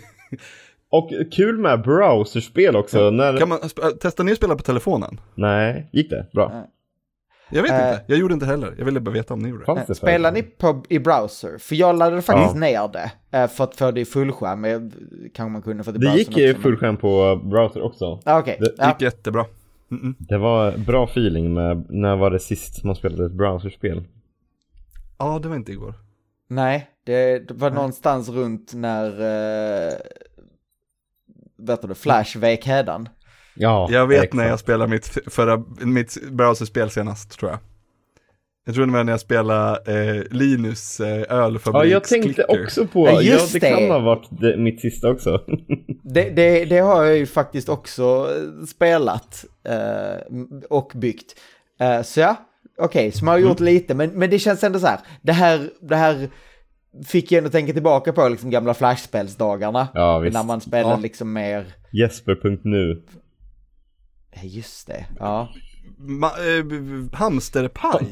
och 0.90 1.10
kul 1.32 1.58
med 1.58 1.82
browserspel 1.82 2.76
också. 2.76 3.10
När... 3.10 3.36
Kan 3.38 3.48
man 3.48 3.58
sp- 3.58 3.96
testa 3.98 4.22
ni 4.22 4.32
att 4.32 4.36
spela 4.38 4.56
på 4.56 4.62
telefonen? 4.62 5.20
Nej, 5.34 5.90
gick 5.92 6.10
det? 6.10 6.26
Bra. 6.32 6.66
Jag 7.54 7.62
vet 7.62 7.70
Eh. 7.72 7.76
inte, 7.76 8.04
jag 8.06 8.18
gjorde 8.18 8.34
inte 8.34 8.46
heller. 8.46 8.74
Jag 8.78 8.84
ville 8.84 9.00
bara 9.00 9.10
veta 9.10 9.34
om 9.34 9.40
ni 9.40 9.48
gjorde 9.48 9.64
det. 9.64 9.72
Eh, 9.88 9.94
Spelar 9.94 10.32
ni 10.32 10.42
på, 10.42 10.84
i 10.88 10.98
browser? 10.98 11.58
För 11.58 11.74
jag 11.74 11.96
laddade 11.98 12.22
faktiskt 12.22 12.54
Ja. 12.54 12.60
ner 12.60 12.88
det 12.92 13.38
eh, 13.38 13.48
för 13.48 13.64
att 13.64 13.76
få 13.76 13.90
det 13.90 14.00
i 14.00 14.04
fullskärm. 14.04 14.90
Kanske 15.34 15.52
man 15.52 15.62
kunde 15.62 15.84
få 15.84 15.90
det 15.90 15.96
i 16.06 16.10
Det 16.10 16.18
gick 16.18 16.36
men- 16.54 16.62
fullskärm 16.62 16.96
på 16.96 17.40
browser 17.44 17.82
också. 17.82 18.20
Ah, 18.24 18.38
Okej, 18.38 18.56
Det 18.60 18.74
ja. 18.78 18.88
gick 18.88 19.02
jättebra. 19.02 19.44
Mm-mm. 19.92 20.14
Det 20.18 20.38
var 20.38 20.76
bra 20.78 21.04
feeling 21.04 21.54
med, 21.54 21.86
när 21.90 22.16
var 22.16 22.30
det 22.30 22.38
sist 22.38 22.84
man 22.84 22.96
spelade 22.96 23.26
ett 23.26 23.32
browserspel? 23.32 24.04
Ja, 25.18 25.38
det 25.38 25.48
var 25.48 25.56
inte 25.56 25.72
igår. 25.72 25.94
nej, 26.48 26.88
det, 27.04 27.38
det 27.48 27.54
var 27.54 27.70
någonstans 27.70 28.28
runt 28.28 28.74
när, 28.74 29.06
uh, 29.10 29.92
vet 31.58 31.82
du, 31.82 31.94
Flash 31.94 32.38
vek 32.38 32.66
hädan. 32.66 33.08
Ja, 33.54 33.88
Jag 33.90 34.06
vet 34.06 34.18
exakt. 34.18 34.34
när 34.34 34.48
jag 34.48 34.58
spelade 34.58 34.90
mitt 34.90 35.18
förra, 35.26 35.64
mitt 35.80 36.30
browserspel 36.30 36.90
senast 36.90 37.30
tror 37.38 37.50
jag. 37.50 37.58
Jag 38.64 38.74
tror 38.74 38.86
det 38.86 38.92
var 38.92 39.04
när 39.04 39.12
jag 39.12 39.20
spelade 39.20 39.92
eh, 40.16 40.22
Linus 40.30 41.00
eh, 41.00 41.08
Ja, 41.08 41.24
ölfabriks 41.26 41.92
jag 41.92 42.04
tänkte 42.04 42.32
klicker. 42.32 42.62
också 42.64 42.86
på, 42.86 43.06
Ja, 43.08 43.12
ja, 43.12 43.22
just 43.22 43.52
det, 43.52 43.58
det. 43.58 43.70
kan 43.70 43.90
ha 43.90 43.98
varit 43.98 44.28
det, 44.40 44.56
mitt 44.56 44.80
sista 44.80 45.10
också. 45.10 45.40
Det, 46.04 46.30
det, 46.30 46.64
det 46.64 46.78
har 46.78 47.04
jag 47.04 47.16
ju 47.16 47.26
faktiskt 47.26 47.68
också 47.68 48.02
eh, 48.02 48.64
spelat 48.66 49.44
eh, 49.64 50.36
och 50.70 50.92
byggt. 50.94 51.34
Eh, 51.80 52.02
så 52.02 52.20
ja, 52.20 52.36
okej, 52.78 53.12
så 53.12 53.24
man 53.24 53.32
har 53.32 53.38
gjort 53.38 53.60
lite, 53.60 53.94
men, 53.94 54.10
men 54.10 54.30
det 54.30 54.38
känns 54.38 54.64
ändå 54.64 54.78
så 54.78 54.86
här, 54.86 54.98
det 55.22 55.32
här, 55.32 55.70
det 55.80 55.96
här 55.96 56.28
fick 57.06 57.32
jag 57.32 57.38
ändå 57.38 57.50
tänka 57.50 57.72
tillbaka 57.72 58.12
på 58.12 58.28
liksom 58.28 58.50
gamla 58.50 58.74
flashspelsdagarna. 58.74 59.88
Ja, 59.94 60.18
visst. 60.18 60.34
När 60.34 60.44
man 60.44 60.60
spelade 60.60 60.94
Ja. 60.94 61.00
liksom 61.00 61.32
mer, 61.32 61.66
Jesper.nu. 61.92 63.02
Ja, 64.34 64.40
just 64.42 64.86
det, 64.86 65.06
ja. 65.18 65.48
Ma- 66.06 66.62
b- 66.62 66.80
b- 66.80 67.16
hamsterpaj. 67.16 68.06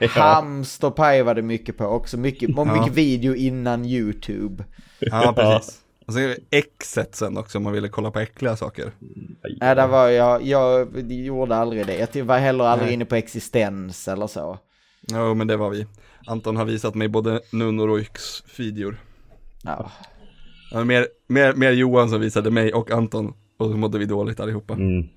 ja. 0.00 0.08
Hamsterpaj 0.08 1.22
var 1.22 1.34
det 1.34 1.42
mycket 1.42 1.76
på 1.78 1.84
också, 1.86 2.16
mycket, 2.16 2.48
mycket 2.48 2.86
Ja. 2.86 2.88
video 2.92 3.34
innan 3.34 3.84
YouTube. 3.84 4.64
Ja, 5.00 5.32
precis. 5.36 5.78
Och 6.06 6.12
sen 6.14 6.34
Xet 6.78 7.14
sen 7.14 7.36
också 7.38 7.58
om 7.58 7.64
man 7.64 7.72
ville 7.72 7.88
kolla 7.88 8.10
på 8.10 8.18
äckliga 8.20 8.56
saker. 8.56 8.92
Nej, 9.60 9.74
där 9.74 9.86
var 9.88 10.08
jag, 10.08 10.42
jag 10.42 10.88
gjorde 11.10 11.56
aldrig 11.56 11.86
det. 11.86 12.14
Jag 12.14 12.24
var 12.24 12.38
heller 12.38 12.64
aldrig 12.64 12.86
Nej. 12.86 12.94
inne 12.94 13.04
på 13.04 13.14
existens 13.14 14.08
eller 14.08 14.26
så. 14.26 14.58
Ja, 15.00 15.34
men 15.34 15.46
det 15.46 15.56
var 15.56 15.70
vi. 15.70 15.86
Anton 16.26 16.56
har 16.56 16.64
visat 16.64 16.94
mig 16.94 17.08
både 17.08 17.40
nunnor 17.52 17.88
och 17.88 17.98
yx-videor. 17.98 18.96
Ja. 19.62 19.90
Det 20.70 20.76
var 20.76 20.84
mer, 20.84 21.06
mer, 21.26 21.52
mer 21.54 21.70
Johan 21.72 22.10
som 22.10 22.20
visade 22.20 22.50
mig 22.50 22.72
och 22.72 22.90
Anton. 22.90 23.34
Och 23.58 23.70
så 23.70 23.76
mådde 23.76 23.98
vi 23.98 24.04
dåligt 24.04 24.40
allihopa. 24.40 24.74
Mm. 24.74 25.08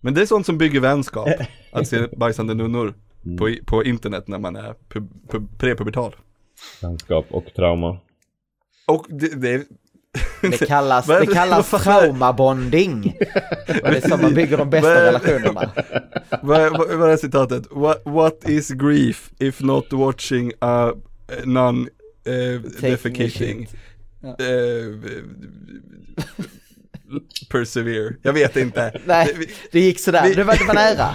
Men 0.00 0.14
det 0.14 0.22
är 0.22 0.26
sånt 0.26 0.46
som 0.46 0.58
bygger 0.58 0.80
vänskap. 0.80 1.28
Att 1.72 1.88
se 1.88 2.06
bajsande 2.16 2.54
nunnor 2.54 2.94
på, 3.38 3.54
på 3.66 3.84
internet 3.84 4.28
när 4.28 4.38
man 4.38 4.56
är 4.56 4.74
pub, 4.88 5.28
pub, 5.28 5.58
prepubertal. 5.58 6.16
Vänskap 6.82 7.26
och 7.30 7.44
trauma. 7.56 7.98
Och 8.86 9.06
det, 9.08 9.40
det 9.40 9.50
är... 9.50 9.62
Det 10.42 10.66
kallas, 10.66 11.06
det 11.06 11.26
kallas 11.26 11.70
traumabonding. 11.70 12.98
Och 13.82 13.90
det 13.90 14.04
är 14.04 14.08
så 14.08 14.16
man 14.16 14.34
bygger 14.34 14.58
de 14.58 14.70
bästa 14.70 15.02
relationerna. 15.04 15.72
Vad 16.42 17.10
är, 17.10 17.16
citatet? 17.16 17.66
What, 17.70 18.02
what 18.04 18.48
is 18.48 18.70
grief 18.70 19.30
if 19.38 19.60
not 19.60 19.92
watching 19.92 20.52
a 20.60 20.92
non 21.44 21.88
uh, 22.28 22.60
defecating? 22.80 23.66
shit. 23.66 23.76
Ja. 24.20 24.28
Eh, 24.28 24.94
persevere. 27.50 28.14
Jag 28.22 28.32
vet 28.32 28.56
inte. 28.56 29.00
Nej, 29.06 29.34
Vi, 29.38 29.46
det 29.72 29.80
gick 29.80 30.00
sådär. 30.00 30.24
vi- 30.28 30.34
Det 30.34 30.44
var, 30.44 30.56
det 30.56 30.64
var 30.64 30.74
nära. 30.74 31.08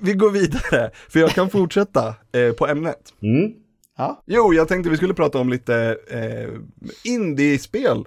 vi 0.00 0.12
går 0.14 0.30
vidare, 0.30 0.90
för 1.08 1.20
jag 1.20 1.30
kan 1.30 1.50
fortsätta 1.50 2.08
eh, 2.32 2.52
på 2.52 2.66
ämnet. 2.66 3.12
Mm. 3.22 3.52
Ja. 3.96 4.22
Jo, 4.26 4.54
jag 4.54 4.68
tänkte 4.68 4.90
vi 4.90 4.96
skulle 4.96 5.14
prata 5.14 5.38
om 5.38 5.48
lite 5.48 5.96
eh, 6.10 6.50
indie-spel. 7.12 8.04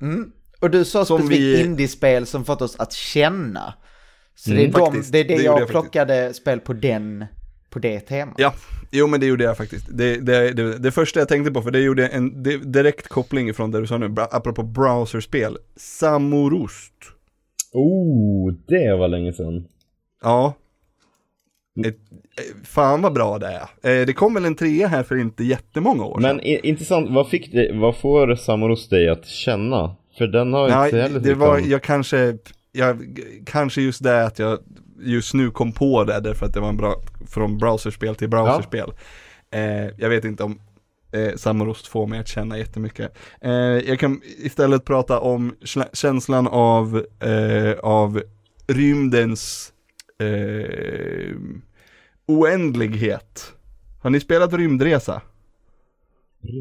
Mm. 0.00 0.30
Och 0.60 0.70
du 0.70 0.84
sa 0.84 1.04
Som 1.04 1.18
specifikt 1.18 1.40
vi- 1.40 1.60
indiespel 1.64 2.26
som 2.26 2.44
fått 2.44 2.62
oss 2.62 2.76
att 2.76 2.92
känna. 2.92 3.74
Så 4.34 4.50
Mm, 4.50 4.62
det, 4.62 4.68
är 4.68 4.72
de, 4.72 4.86
faktiskt. 4.86 5.12
det 5.12 5.18
är 5.18 5.24
det, 5.24 5.36
Det 5.36 5.42
jag, 5.42 5.52
jag 5.52 5.58
faktiskt. 5.58 5.70
plockade 5.70 6.34
spel 6.34 6.60
på 6.60 6.72
den, 6.72 7.24
på 7.70 7.78
det 7.78 8.00
temat. 8.00 8.34
Ja, 8.38 8.54
jo 8.92 9.06
men 9.06 9.20
det 9.20 9.26
gjorde 9.26 9.44
jag 9.44 9.56
faktiskt. 9.56 9.86
Det, 9.90 10.16
det, 10.16 10.52
det, 10.52 10.78
det 10.78 10.90
första 10.90 11.18
jag 11.18 11.28
tänkte 11.28 11.52
på, 11.52 11.62
för 11.62 11.70
det 11.70 11.80
gjorde 11.80 12.06
en 12.06 12.42
direkt 12.72 13.08
koppling 13.08 13.54
från 13.54 13.70
det 13.70 13.80
du 13.80 13.86
sa 13.86 13.98
nu, 13.98 14.14
apropå 14.30 14.62
browserspel. 14.62 15.58
Samorost. 15.76 16.94
Oh, 17.72 18.52
det 18.66 18.96
var 18.96 19.08
länge 19.08 19.32
sedan. 19.32 19.64
Ja. 20.22 20.54
Ett, 21.86 21.98
fan 22.64 23.02
vad 23.02 23.12
bra 23.12 23.38
det 23.38 23.46
är. 23.46 24.00
Eh, 24.00 24.06
det 24.06 24.12
kom 24.12 24.34
väl 24.34 24.44
en 24.44 24.54
trea 24.54 24.88
här 24.88 25.02
för 25.02 25.16
inte 25.16 25.44
jättemånga 25.44 26.04
år 26.04 26.20
Men 26.20 26.40
i, 26.40 26.60
intressant, 26.62 27.10
vad 27.10 27.28
fick 27.28 27.52
det, 27.52 27.72
vad 27.74 27.96
får 27.96 28.34
Samoros 28.34 28.88
dig 28.88 29.08
att 29.08 29.26
känna? 29.26 29.96
För 30.18 30.26
den 30.26 30.52
har 30.52 30.68
Nej, 30.68 30.84
inte 30.84 31.00
heller 31.00 31.20
det 31.20 31.34
var, 31.34 31.58
jag 31.58 31.82
kanske, 31.82 32.38
jag, 32.72 33.18
kanske 33.46 33.82
just 33.82 34.02
det 34.02 34.24
att 34.24 34.38
jag 34.38 34.58
just 35.02 35.34
nu 35.34 35.50
kom 35.50 35.72
på 35.72 36.04
det 36.04 36.20
därför 36.20 36.46
att 36.46 36.54
det 36.54 36.60
var 36.60 36.68
en 36.68 36.76
bra, 36.76 37.00
från 37.28 37.58
browserspel 37.58 38.14
till 38.16 38.28
browserspel. 38.28 38.92
Eh, 39.50 39.86
jag 39.98 40.08
vet 40.08 40.24
inte 40.24 40.42
om 40.42 40.60
eh, 41.12 41.36
Samorost 41.36 41.86
får 41.86 42.06
mig 42.06 42.18
att 42.20 42.28
känna 42.28 42.58
jättemycket. 42.58 43.16
Eh, 43.40 43.52
jag 43.52 43.98
kan 43.98 44.20
istället 44.24 44.84
prata 44.84 45.20
om 45.20 45.56
känsla- 45.60 45.88
känslan 45.92 46.46
av, 46.48 47.06
eh, 47.20 47.78
av 47.82 48.22
rymdens 48.66 49.72
eh, 50.18 51.36
oändlighet. 52.26 53.52
Har 54.02 54.10
ni 54.10 54.20
spelat 54.20 54.52
rymdresa? 54.52 55.20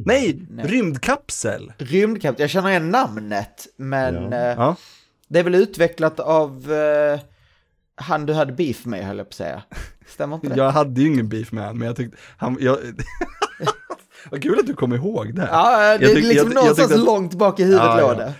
Nej, 0.06 0.42
Nej. 0.50 0.66
rymdkapsel! 0.68 1.74
Rymdkapt, 1.78 2.40
jag 2.40 2.50
känner 2.50 2.70
igen 2.70 2.90
namnet, 2.90 3.68
men 3.76 4.16
Ja. 4.16 4.22
eh, 4.38 4.56
Ja. 4.58 4.76
det 5.28 5.40
är 5.40 5.44
väl 5.44 5.56
utvecklat 5.56 6.20
av 6.20 6.72
eh, 6.72 7.20
han 8.02 8.26
du 8.26 8.34
hade 8.34 8.54
beef 8.54 8.86
med, 8.86 9.06
höll 9.06 9.18
jag 9.18 9.26
på 9.28 9.30
att 9.30 9.34
säga. 9.34 9.64
Stämmer 10.08 10.36
inte 10.36 10.48
det? 10.50 10.56
Jag 10.56 10.72
hade 10.72 11.02
ju 11.02 11.08
ingen 11.08 11.30
beef 11.30 11.52
med 11.52 11.64
han, 11.64 11.78
men 11.78 11.88
jag 11.88 11.96
tyckte, 11.96 12.18
han, 12.38 12.58
jag, 12.60 12.78
vad 14.32 14.42
kul 14.44 14.60
att 14.60 14.68
du 14.68 14.74
kom 14.74 14.94
ihåg 14.94 15.36
det. 15.36 15.48
Ja, 15.52 15.78
det 15.78 15.86
är 15.86 15.92
Jag 16.02 16.12
tyck- 16.12 16.16
liksom 16.16 16.36
jag- 16.36 16.46
jag 16.46 16.54
någonstans 16.54 16.78
tyckte 16.90 17.02
att- 17.02 17.06
långt 17.06 17.34
bak 17.34 17.60
i 17.60 17.64
huvudet 17.64 17.86
Ja, 17.86 18.02
låg 18.02 18.12
ja. 18.12 18.16
det. 18.16 18.34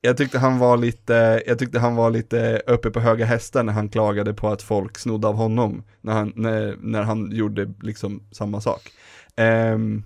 jag 0.00 0.16
tyckte 0.16 0.38
han 0.38 0.58
var 0.58 0.76
lite, 0.76 1.42
jag 1.46 1.58
tyckte 1.58 1.78
han 1.78 1.94
var 1.96 2.10
lite 2.10 2.62
uppe 2.66 2.90
på 2.90 3.00
höga 3.00 3.24
hästar 3.24 3.62
när 3.62 3.72
han 3.72 3.88
klagade 3.88 4.34
på 4.34 4.48
att 4.48 4.62
folk 4.62 4.98
snodde 4.98 5.28
av 5.28 5.34
honom 5.34 5.82
när 6.00 6.12
han, 6.12 6.32
när, 6.36 6.76
när 6.80 7.02
han 7.02 7.30
gjorde 7.32 7.74
liksom 7.82 8.22
samma 8.32 8.60
sak. 8.60 8.80
Ehm, 9.36 10.02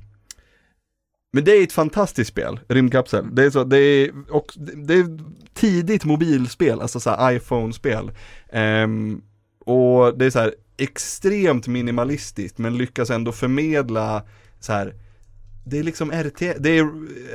men 1.34 1.44
det 1.44 1.52
är 1.52 1.62
ett 1.62 1.72
fantastiskt 1.72 2.30
spel, 2.30 2.60
Rymdkapsel. 2.68 3.34
Det 3.34 3.44
är, 3.44 3.50
så, 3.50 3.64
det 3.64 3.78
är, 3.78 4.10
och, 4.30 4.52
det 4.86 4.94
är 4.94 5.18
tidigt 5.54 6.04
mobilspel, 6.04 6.80
alltså 6.80 7.00
så 7.00 7.10
här 7.10 7.32
iPhone-spel. 7.36 8.10
Ehm, 8.52 9.22
och 9.64 10.18
det 10.18 10.26
är 10.26 10.30
så 10.30 10.38
här 10.38 10.54
extremt 10.76 11.66
minimalistiskt 11.66 12.58
men 12.58 12.76
lyckas 12.76 13.10
ändå 13.10 13.32
förmedla 13.32 14.22
så 14.60 14.72
här 14.72 14.94
det 15.66 15.78
är 15.78 15.82
liksom 15.82 16.10
RT, 16.12 16.38
det 16.58 16.78
är 16.78 16.84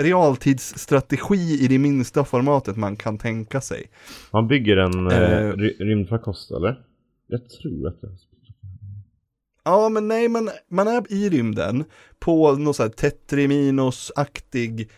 realtidsstrategi 0.04 1.60
i 1.64 1.68
det 1.68 1.78
minsta 1.78 2.26
formatet 2.26 2.78
man 2.78 2.96
kan 2.96 3.18
tänka 3.18 3.62
sig. 3.62 3.86
Man 4.34 4.48
bygger 4.48 4.78
en 4.78 5.08
Eh. 5.12 5.54
ry- 5.58 5.78
rymdfarkost 5.80 6.52
eller? 6.52 6.80
Jag 7.28 7.50
tror 7.50 7.88
att 7.88 8.02
det 8.02 8.08
Ja, 9.70 9.90
men 9.90 10.08
nej, 10.08 10.30
man, 10.30 10.50
man 10.70 10.88
är 10.88 11.14
i 11.14 11.30
rymden 11.30 11.84
på 12.20 12.56
någon 12.56 12.74
sån 12.74 12.84
här 12.84 12.90
Tetriminos-aktig 12.90 14.90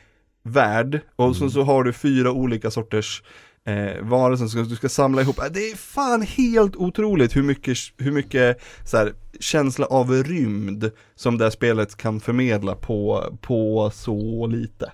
värld 0.43 1.01
och 1.15 1.35
sen 1.35 1.51
så 1.51 1.61
har 1.61 1.83
du 1.83 1.93
fyra 1.93 2.31
olika 2.31 2.71
sorters 2.71 3.23
eh, 3.63 4.01
varelser 4.01 4.47
som 4.47 4.63
du 4.63 4.75
ska 4.75 4.89
samla 4.89 5.21
ihop. 5.21 5.35
Det 5.51 5.59
är 5.59 5.75
fan 5.75 6.21
helt 6.21 6.75
otroligt 6.75 7.35
hur 7.35 7.43
mycket, 7.43 7.77
hur 7.97 8.11
mycket 8.11 8.61
så 8.85 8.97
här, 8.97 9.13
känsla 9.39 9.85
av 9.85 10.11
rymd 10.11 10.91
som 11.15 11.37
det 11.37 11.43
här 11.43 11.51
spelet 11.51 11.97
kan 11.97 12.19
förmedla 12.19 12.75
på, 12.75 13.23
på 13.41 13.91
så 13.93 14.47
lite. 14.47 14.91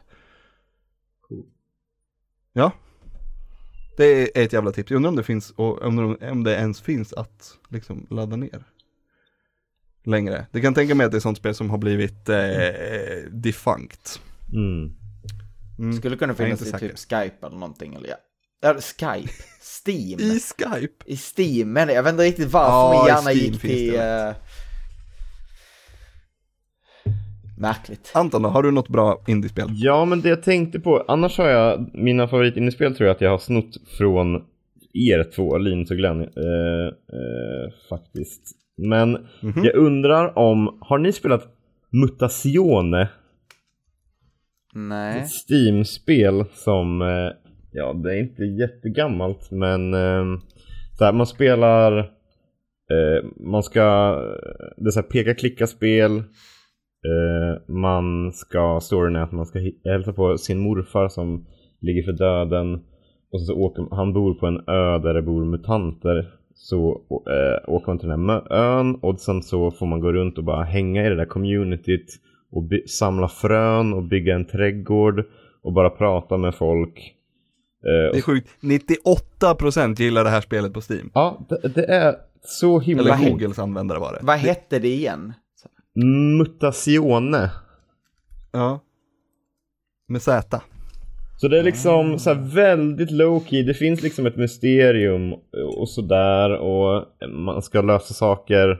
Ja. 2.54 2.72
Det 3.98 4.38
är 4.38 4.44
ett 4.44 4.54
jävla 4.54 4.72
tips. 4.72 4.92
Jag 4.92 4.96
undrar 4.96 5.10
om 5.10 5.16
det 5.16 5.24
finns, 5.24 5.52
och 5.52 5.82
om 5.82 6.44
det 6.44 6.56
ens 6.56 6.82
finns 6.82 7.14
att 7.14 7.58
liksom 7.70 8.08
ladda 8.10 8.36
ner 8.36 8.64
längre. 10.08 10.46
Det 10.52 10.62
kan 10.62 10.74
tänka 10.74 10.96
mig 10.96 11.06
att 11.06 11.12
det 11.12 11.18
är 11.18 11.20
sånt 11.20 11.38
spel 11.38 11.54
som 11.56 11.70
har 11.70 11.78
blivit 11.78 12.30
eh, 12.30 12.38
defunct. 13.32 14.22
Mm. 14.54 14.92
Mm. 15.80 15.94
Skulle 15.94 16.16
kunna 16.18 16.34
finnas 16.34 16.62
i 16.62 16.66
säker. 16.66 16.88
typ 16.88 16.98
Skype 16.98 17.48
eller 17.48 17.58
någonting. 17.58 17.96
Eller 17.96 18.10
ja. 18.10 18.16
Eller 18.70 18.82
Skype? 18.82 19.34
Steam? 19.86 20.20
I 20.20 20.40
Skype? 20.40 20.94
I 21.06 21.18
Steam, 21.18 21.74
men 21.74 21.90
jag 21.90 22.04
vet 22.04 22.12
inte 22.12 22.24
riktigt 22.24 22.52
varför 22.52 22.72
Ja, 22.98 23.02
min 23.04 23.08
hjärna 23.16 23.32
gick 23.34 23.62
till... 23.62 23.96
eh, 23.96 24.34
Märkligt. 27.58 28.12
Anton 28.14 28.44
har 28.46 28.64
du 28.64 28.72
något 28.72 28.88
bra 28.90 29.24
indiespel? 29.28 29.68
Ja, 29.74 30.06
men 30.06 30.22
det 30.22 30.30
jag 30.30 30.44
tänkte 30.44 30.80
på, 30.80 31.06
annars 31.08 31.38
har 31.38 31.48
jag, 31.50 31.90
mina 31.94 32.28
favoritinspel 32.28 32.96
tror 32.96 33.08
jag 33.08 33.16
att 33.16 33.22
jag 33.22 33.30
har 33.30 33.38
snott 33.38 33.78
från 33.98 34.36
er 34.94 35.32
två, 35.36 35.58
Linus 35.58 35.92
och 35.92 35.98
Glenn, 35.98 36.22
eh, 36.22 36.88
eh, 36.88 37.74
faktiskt. 37.90 38.42
Men 38.78 39.12
Mhm. 39.42 39.64
jag 39.64 39.76
undrar 39.76 40.38
om, 40.38 40.78
har 40.82 40.98
ni 40.98 41.12
spelat 41.12 41.48
Mutazione? 41.92 43.10
Nej. 44.74 45.20
Ett 45.22 45.30
Steam-spel 45.50 46.46
som, 46.54 47.02
eh, 47.02 47.32
ja 47.72 47.94
det 47.94 48.16
är 48.16 48.20
inte 48.20 48.44
jättegammalt 48.44 49.52
men 49.52 49.94
eh, 49.94 50.40
så 50.98 51.06
här, 51.06 51.14
man 51.14 51.28
spelar, 51.28 51.98
eh, 51.98 53.26
man 53.40 53.64
ska, 53.64 53.84
det 54.78 54.88
är 54.88 54.92
så 54.92 55.00
här 55.02 55.08
peka-klicka-spel 55.08 56.24
Man 57.68 58.32
ska, 58.32 58.80
storyn 58.82 59.16
är 59.16 59.20
att 59.24 59.32
man 59.32 59.46
ska 59.46 59.60
hälsa 59.86 60.14
på 60.14 60.38
sin 60.38 60.60
morfar 60.60 61.08
som 61.10 61.46
ligger 61.82 62.04
för 62.04 62.12
döden 62.12 62.74
Och 63.32 63.42
så 63.42 63.54
åker, 63.56 63.96
han 63.96 64.14
bor 64.14 64.34
på 64.34 64.48
en 64.48 64.58
ö 64.70 64.98
där 65.00 65.14
det 65.14 65.22
bor 65.22 65.46
mutanter 65.46 66.32
Så 66.60 67.02
eh, 67.12 67.74
åker 67.74 67.88
man 67.88 68.00
till 68.00 68.08
den 68.10 68.30
här 68.30 68.54
ön 68.54 68.96
och 68.96 69.20
sen 69.20 69.44
så 69.44 69.72
får 69.72 69.86
man 69.86 70.00
gå 70.00 70.12
runt 70.14 70.38
och 70.38 70.44
bara 70.44 70.64
hänga 70.64 71.06
i 71.06 71.10
det 71.10 71.16
där 71.16 71.26
communityt 71.26 72.06
och 72.52 72.64
samla 72.90 73.28
frön 73.28 73.94
och 73.94 74.04
bygga 74.04 74.36
en 74.36 74.46
trädgård 74.46 75.24
och 75.64 75.74
bara 75.74 75.90
prata 75.90 76.38
med 76.38 76.56
folk. 76.56 77.14
Eh, 77.84 78.12
Det 78.14 78.18
är 78.18 78.22
sjukt, 78.22 78.50
98% 78.62 80.02
gillar 80.02 80.24
det 80.24 80.30
här 80.30 80.42
spelet 80.42 80.74
på 80.74 80.82
Steam. 80.90 81.12
ja, 81.14 81.46
det, 81.50 81.68
det 81.76 81.86
är 81.86 82.16
så 82.44 82.80
himla 82.80 83.16
Eller. 83.16 83.30
Googles 83.30 83.60
användare 83.60 84.00
var 84.00 84.14
det. 84.14 84.20
Vad 84.22 84.38
hette 84.38 84.80
det 84.80 84.88
igen? 84.88 85.34
Mutazione. 86.38 87.52
Ja. 88.52 88.80
Med 90.08 90.22
Z. 90.22 90.62
Så 91.40 91.48
det 91.48 91.60
är 91.60 91.64
liksom 91.64 92.20
så 92.20 92.34
här 92.34 92.56
väldigt 92.56 93.12
low 93.12 93.40
key. 93.40 93.64
Det 93.64 93.74
finns 93.74 94.04
liksom 94.04 94.26
ett 94.26 94.36
mysterium 94.36 95.34
och 95.78 95.90
sådär 95.90 96.58
och 96.58 97.06
man 97.30 97.62
ska 97.62 97.82
lösa 97.82 98.14
saker. 98.14 98.78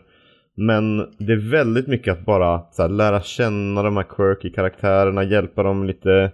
Men 0.56 0.98
det 0.98 1.34
är 1.34 1.52
väldigt 1.52 1.88
mycket 1.88 2.14
att 2.14 2.26
bara 2.26 2.62
så 2.72 2.82
här, 2.82 2.90
lära 2.90 3.22
känna 3.22 3.84
de 3.84 3.98
här 3.98 4.04
quirky 4.04 4.50
karaktärerna, 4.50 5.24
hjälpa 5.24 5.64
dem 5.64 5.86
lite. 5.86 6.32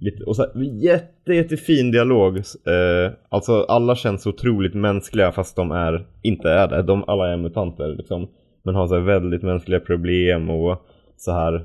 lite 0.00 0.24
och 0.24 0.36
så 0.36 0.42
här, 0.42 0.62
jätte, 0.62 1.34
jättefin 1.34 1.90
dialog. 1.90 2.36
Eh, 2.36 3.12
alltså 3.28 3.62
alla 3.62 3.96
känns 3.96 4.22
så 4.22 4.30
otroligt 4.30 4.74
mänskliga 4.74 5.32
fast 5.32 5.56
de 5.56 5.70
är, 5.70 6.06
inte 6.22 6.50
är 6.50 6.68
det. 6.68 6.82
De 6.82 7.04
alla 7.06 7.32
är 7.32 7.36
mutanter 7.36 7.88
liksom. 7.88 8.28
Men 8.62 8.74
har 8.74 8.86
så 8.86 8.94
här 8.94 9.02
väldigt 9.02 9.42
mänskliga 9.42 9.80
problem 9.80 10.50
och 10.50 10.86
så 11.16 11.32
här 11.32 11.64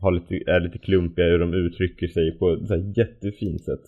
har 0.00 0.12
lite, 0.12 0.34
är 0.50 0.60
lite 0.60 0.78
klumpiga 0.78 1.24
hur 1.24 1.38
de 1.38 1.54
uttrycker 1.54 2.08
sig 2.08 2.38
på 2.38 2.52
ett 2.52 2.70
här 2.70 2.92
jättefint 2.98 3.64
sätt. 3.64 3.80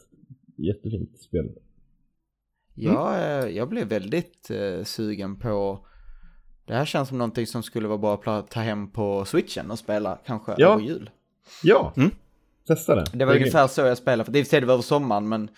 Jättefint 0.57 1.19
spel. 1.19 1.49
Jag, 2.75 3.15
eh, 3.15 3.49
jag 3.57 3.69
blev 3.69 3.89
väldigt 3.89 4.51
eh, 4.51 4.85
sugen 4.85 5.37
på... 5.37 5.87
Det 6.67 6.75
här 6.75 6.85
känns 6.85 7.09
som 7.09 7.19
någonting 7.19 7.47
som 7.47 7.63
skulle 7.63 7.89
vara 7.89 7.99
bra 7.99 8.15
att 8.39 8.51
ta 8.51 8.61
hem 8.61 8.91
på 8.91 9.25
switchen 9.25 9.71
och 9.71 9.79
spela 9.79 10.19
kanske 10.27 10.55
Ja. 10.59 10.73
över 10.73 10.83
jul. 10.83 11.11
Ja! 11.63 11.93
Mm. 11.97 12.11
Testa 12.67 12.95
det. 12.95 13.05
Det 13.15 13.25
var 13.25 13.33
är 13.33 13.37
ungefär 13.37 13.67
så 13.67 13.81
jag 13.81 13.99
spelade, 13.99 14.25
för 14.25 14.33
det 14.33 14.53
är 14.53 14.61
det 14.61 14.67
var 14.67 14.75
över 14.75 14.83
sommaren, 14.83 15.29
men 15.29 15.49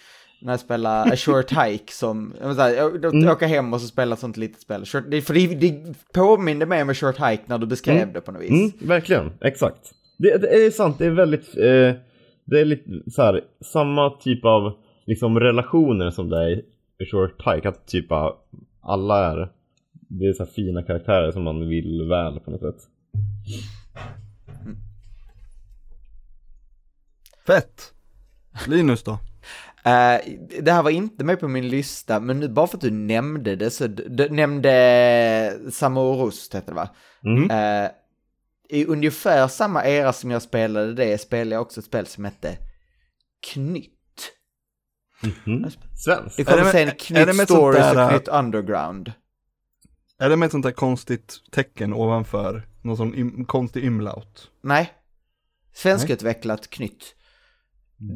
när 0.43 0.53
jag 0.53 0.61
spelade 0.61 1.13
A 1.13 1.17
Short 1.17 1.51
Hike 1.53 1.93
som, 1.93 2.35
jag, 2.41 2.57
säga, 2.57 2.77
jag, 2.77 3.05
Mm. 3.05 3.29
åker 3.29 3.47
hem 3.47 3.73
och 3.75 3.81
så 3.81 3.87
spelar 3.87 4.15
ett 4.15 4.21
sånt 4.21 4.37
litet 4.37 4.61
spel. 4.61 4.85
Short, 4.85 5.05
det, 5.09 5.23
för 5.23 5.35
det, 5.35 5.47
det 5.55 5.95
påminde 6.13 6.67
mig 6.67 6.83
om 6.83 6.89
A 6.91 6.95
Short 6.95 7.17
Hike 7.17 7.43
när 7.47 7.59
du 7.59 7.67
beskrev 7.67 7.97
Mm. 7.97 8.13
det 8.13 8.21
på 8.21 8.33
något 8.33 8.43
vis. 8.43 8.51
Mm, 8.51 8.89
verkligen, 8.89 9.33
exakt. 9.41 9.93
Det, 10.17 10.39
det 10.39 10.67
är 10.67 10.71
sant, 10.71 10.99
det 10.99 11.07
är 11.07 11.11
väldigt, 11.11 11.57
eh, 11.57 11.93
det 12.45 12.61
är 12.61 12.65
lite 12.65 13.11
så 13.11 13.23
här, 13.23 13.41
samma 13.61 14.11
typ 14.11 14.45
av 14.45 14.73
liksom 15.07 15.41
relationer 15.41 16.11
som 16.11 16.29
det 16.29 16.37
är 16.37 16.63
i 16.99 17.07
Short 17.11 17.47
Hike, 17.47 17.69
att 17.69 17.87
typ 17.87 18.13
av 18.13 18.37
alla 18.83 19.33
är, 19.33 19.49
det 19.93 20.27
är 20.27 20.33
så 20.33 20.45
här 20.45 20.51
fina 20.51 20.83
karaktärer 20.83 21.33
som 21.33 21.43
man 21.43 21.69
vill 21.69 22.09
väl 22.09 22.41
på 22.41 22.51
något 22.51 22.61
sätt. 22.61 22.89
Fett! 27.47 27.93
Linus 28.67 29.03
då? 29.03 29.19
Eh, 29.87 30.21
det 30.63 30.73
här 30.73 30.83
var 30.83 30.91
inte 30.91 31.25
med 31.25 31.41
på 31.41 31.49
min 31.49 31.69
lista, 31.69 32.21
men 32.21 32.41
nu 32.41 32.49
bara 32.49 32.67
för 32.67 32.77
att 32.77 32.81
du 32.81 32.91
nämnde 32.91 33.57
det 33.57 33.71
så 33.71 33.87
du, 33.87 34.09
du 34.09 34.29
nämnde 34.29 35.59
Samorost 35.71 36.55
heter 36.55 36.69
det 36.69 36.75
va? 36.75 36.89
Mm. 37.25 37.51
Eh, 37.51 37.91
I 38.69 38.85
ungefär 38.87 39.49
samma 39.49 39.85
era 39.85 40.13
som 40.13 40.31
jag 40.31 40.43
spelade 40.43 40.95
det 40.95 41.19
spelade 41.21 41.55
jag 41.55 41.63
också 41.63 41.81
ett 41.81 41.87
spel 41.87 42.07
som 42.07 42.25
hette 42.25 42.59
Knytt. 43.53 43.91
Mm. 45.47 45.71
Svensk. 46.05 46.37
Det 46.37 46.43
Är 46.43 46.45
kommer 46.45 46.59
det 46.59 46.65
med- 46.65 46.73
sen 46.73 46.91
Knytt 46.91 47.49
Stories 47.49 47.79
där, 47.83 47.95
och 47.95 48.01
äh, 48.03 48.09
Knytt 48.11 48.29
Underground. 48.29 49.13
Är 50.19 50.29
det 50.31 50.37
med 50.37 50.47
ett 50.47 50.53
sånt 50.53 50.65
där 50.65 50.73
konstigt 50.73 51.35
tecken 51.53 51.93
ovanför? 51.95 52.67
Någon 52.83 52.97
sån 52.97 53.15
im- 53.15 53.45
konstig 53.47 53.85
umlaut? 53.85 54.51
Nej. 54.63 54.93
Svenskutvecklat 55.75 56.71
Knytt. 56.71 57.15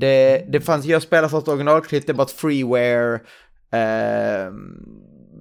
Det, 0.00 0.46
det 0.52 0.60
fanns, 0.60 0.84
jag 0.86 1.02
spelade 1.02 1.28
först 1.28 1.48
originalknytt, 1.48 2.06
det 2.06 2.12
var 2.12 2.24
ett 2.24 2.30
freeware. 2.30 3.20
ehm, 3.70 4.54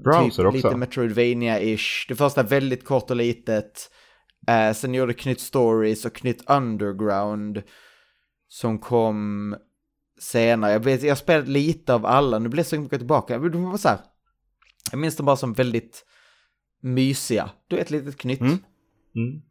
Browser 0.03 0.43
typ 0.43 0.45
också. 0.45 0.51
Lite 0.51 0.69
Metroidvania-ish. 0.77 2.05
Det 2.07 2.15
första 2.15 2.43
väldigt 2.43 2.85
kort 2.85 3.09
och 3.09 3.15
litet. 3.15 3.91
Eh, 4.47 4.73
sen 4.73 4.93
gjorde 4.93 5.13
Knytt 5.13 5.39
Stories 5.39 6.05
och 6.05 6.15
Knytt 6.15 6.49
Underground. 6.49 7.63
Som 8.47 8.79
kom 8.79 9.55
senare. 10.19 10.71
Jag, 10.71 10.79
vet, 10.79 11.03
jag 11.03 11.17
spelade 11.17 11.51
lite 11.51 11.93
av 11.93 12.05
alla, 12.05 12.39
nu 12.39 12.49
blir 12.49 12.59
jag 12.59 12.67
så 12.67 12.79
mycket 12.79 12.99
tillbaka. 12.99 13.37
De 13.37 13.63
var 13.63 13.77
så 13.77 13.89
här, 13.89 13.99
jag 14.91 14.99
minns 14.99 15.15
dem 15.15 15.25
bara 15.25 15.35
som 15.35 15.53
väldigt 15.53 16.05
mysiga. 16.81 17.49
Du 17.67 17.75
vet, 17.75 17.85
ett 17.85 17.91
litet 17.91 18.17
knytt. 18.17 18.41
Mm. 18.41 18.57
Mm. 19.15 19.41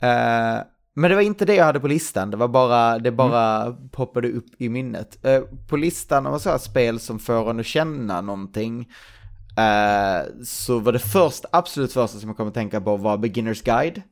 Eh, 0.00 0.64
men 0.94 1.10
det 1.10 1.14
var 1.14 1.22
inte 1.22 1.44
det 1.44 1.54
jag 1.54 1.64
hade 1.64 1.80
på 1.80 1.88
listan, 1.88 2.30
det 2.30 2.36
var 2.36 2.48
bara, 2.48 2.98
det 2.98 3.12
bara 3.12 3.72
poppade 3.72 4.28
upp 4.28 4.46
i 4.58 4.68
minnet. 4.68 5.24
Eh, 5.24 5.42
på 5.68 5.76
listan 5.76 6.26
av 6.26 6.38
så 6.38 6.50
här 6.50 6.58
spel 6.58 7.00
som 7.00 7.18
får 7.18 7.50
en 7.50 7.60
att 7.60 7.66
känna 7.66 8.20
någonting, 8.20 8.90
eh, 9.58 10.44
så 10.44 10.78
var 10.78 10.92
det 10.92 10.98
först, 10.98 11.44
absolut 11.52 11.92
första 11.92 12.18
som 12.18 12.28
jag 12.28 12.36
kommer 12.36 12.48
att 12.48 12.54
tänka 12.54 12.80
på 12.80 12.96
var 12.96 13.18
Beginners 13.18 13.62
Guide. 13.62 14.02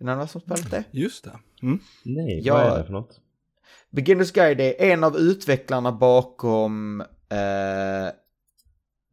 Är 0.00 0.04
det 0.04 0.14
någon 0.16 0.28
som 0.28 0.40
spelat 0.40 0.70
det? 0.70 0.84
Just 0.90 1.24
det. 1.24 1.38
Mm. 1.62 1.80
Nej, 2.04 2.40
Ja. 2.44 2.54
vad 2.54 2.72
är 2.72 2.78
det 2.78 2.84
för 2.84 2.92
något? 2.92 3.20
Beginner's 3.90 4.34
Guide 4.34 4.60
är 4.60 4.74
en 4.82 5.04
av 5.04 5.16
utvecklarna 5.16 5.92
bakom 5.92 7.00
eh, 7.00 8.10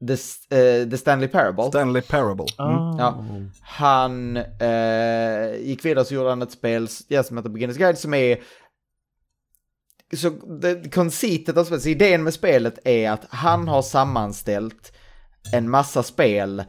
The, 0.07 0.13
eh, 0.55 0.89
The 0.89 0.97
Stanley 0.97 1.28
Parable. 1.28 1.63
Stanley 1.63 2.01
Parable. 2.01 2.45
Mm. 2.59 2.97
Ja. 2.97 3.24
Han 3.61 4.38
eh, 4.38 5.55
gick 5.61 5.86
vidare 5.86 6.05
så 6.05 6.13
gjorde 6.13 6.30
han 6.30 6.41
ett 6.41 6.51
spel 6.51 6.88
ja, 7.07 7.24
som 7.24 7.38
heter 7.38 7.49
Beginner's 7.49 7.78
Guide 7.78 7.97
som 7.97 8.13
är... 8.13 8.39
Så 10.16 10.30
det, 10.30 10.93
koncitet 10.93 11.57
av 11.57 11.63
spelet, 11.63 11.84
så 11.84 11.89
idén 11.89 12.24
med 12.24 12.34
spelet 12.34 12.80
är 12.88 13.11
att 13.11 13.26
han 13.30 13.68
har 13.68 13.82
sammanställt 13.82 14.93
en 15.54 15.70
massa 15.70 16.04
spel, 16.04 16.64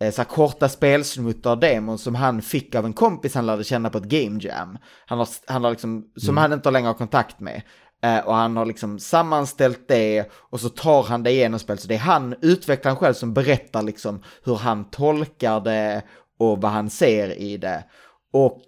eh, 0.00 0.12
så 0.12 0.24
korta 0.24 0.68
spelsnuttar 0.68 1.50
och 1.50 1.58
demon 1.58 1.98
som 1.98 2.14
han 2.14 2.42
fick 2.42 2.74
av 2.74 2.86
en 2.86 2.92
kompis 2.92 3.34
han 3.34 3.46
lärde 3.46 3.64
känna 3.64 3.90
på 3.90 3.98
ett 3.98 4.04
game 4.04 4.40
jam. 4.42 4.78
Han 5.06 5.18
har, 5.18 5.28
han 5.46 5.64
har 5.64 5.70
liksom, 5.70 6.04
som 6.16 6.36
han 6.36 6.52
inte 6.52 6.70
längre 6.70 6.86
har 6.86 6.94
kontakt 6.94 7.40
med. 7.40 7.62
Eh, 8.02 8.18
och 8.18 8.34
han 8.34 8.56
har 8.56 8.66
liksom 8.66 8.98
sammanställt 8.98 9.88
det 9.88 10.30
och 10.32 10.60
så 10.60 10.68
tar 10.68 11.02
han 11.02 11.22
det 11.22 11.30
igenom 11.30 11.60
spelet. 11.60 11.80
Så 11.80 11.88
det 11.88 11.94
är 11.94 11.98
han, 11.98 12.34
utvecklaren 12.42 12.96
själv, 12.96 13.14
som 13.14 13.34
berättar 13.34 13.82
liksom 13.82 14.22
hur 14.44 14.54
han 14.54 14.90
tolkar 14.90 15.60
det 15.60 16.02
och 16.38 16.62
vad 16.62 16.70
han 16.70 16.90
ser 16.90 17.38
i 17.38 17.56
det. 17.56 17.84
Och 18.32 18.62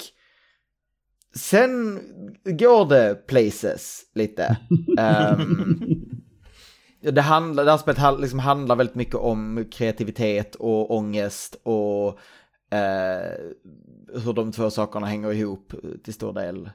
sen 1.35 2.01
går 2.45 2.89
det 2.89 3.27
places 3.27 4.03
lite. 4.15 4.57
Ehm, 4.99 5.81
det, 7.01 7.21
handlar, 7.21 7.65
det 7.65 7.71
här 7.71 7.79
spelet 7.79 7.99
hand- 7.99 8.21
liksom 8.21 8.39
handlar 8.39 8.77
väldigt 8.77 8.95
mycket 8.95 9.15
om 9.15 9.65
kreativitet 9.71 10.55
och 10.55 10.97
ångest 10.97 11.61
och 11.63 12.09
eh, 12.75 13.39
hur 14.25 14.33
de 14.33 14.53
två 14.53 14.71
sakerna 14.71 15.07
hänger 15.07 15.33
ihop 15.33 15.73
till 16.05 16.15
stor 16.15 16.33
del. 16.33 16.71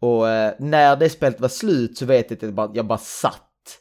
Och 0.00 0.28
eh, 0.28 0.54
när 0.58 0.96
det 0.96 1.10
spelet 1.10 1.40
var 1.40 1.48
slut 1.48 1.98
så 1.98 2.06
vet 2.06 2.30
jag 2.30 2.36
att 2.36 2.42
jag 2.42 2.54
bara, 2.54 2.70
jag 2.74 2.86
bara 2.86 2.98
satt 2.98 3.78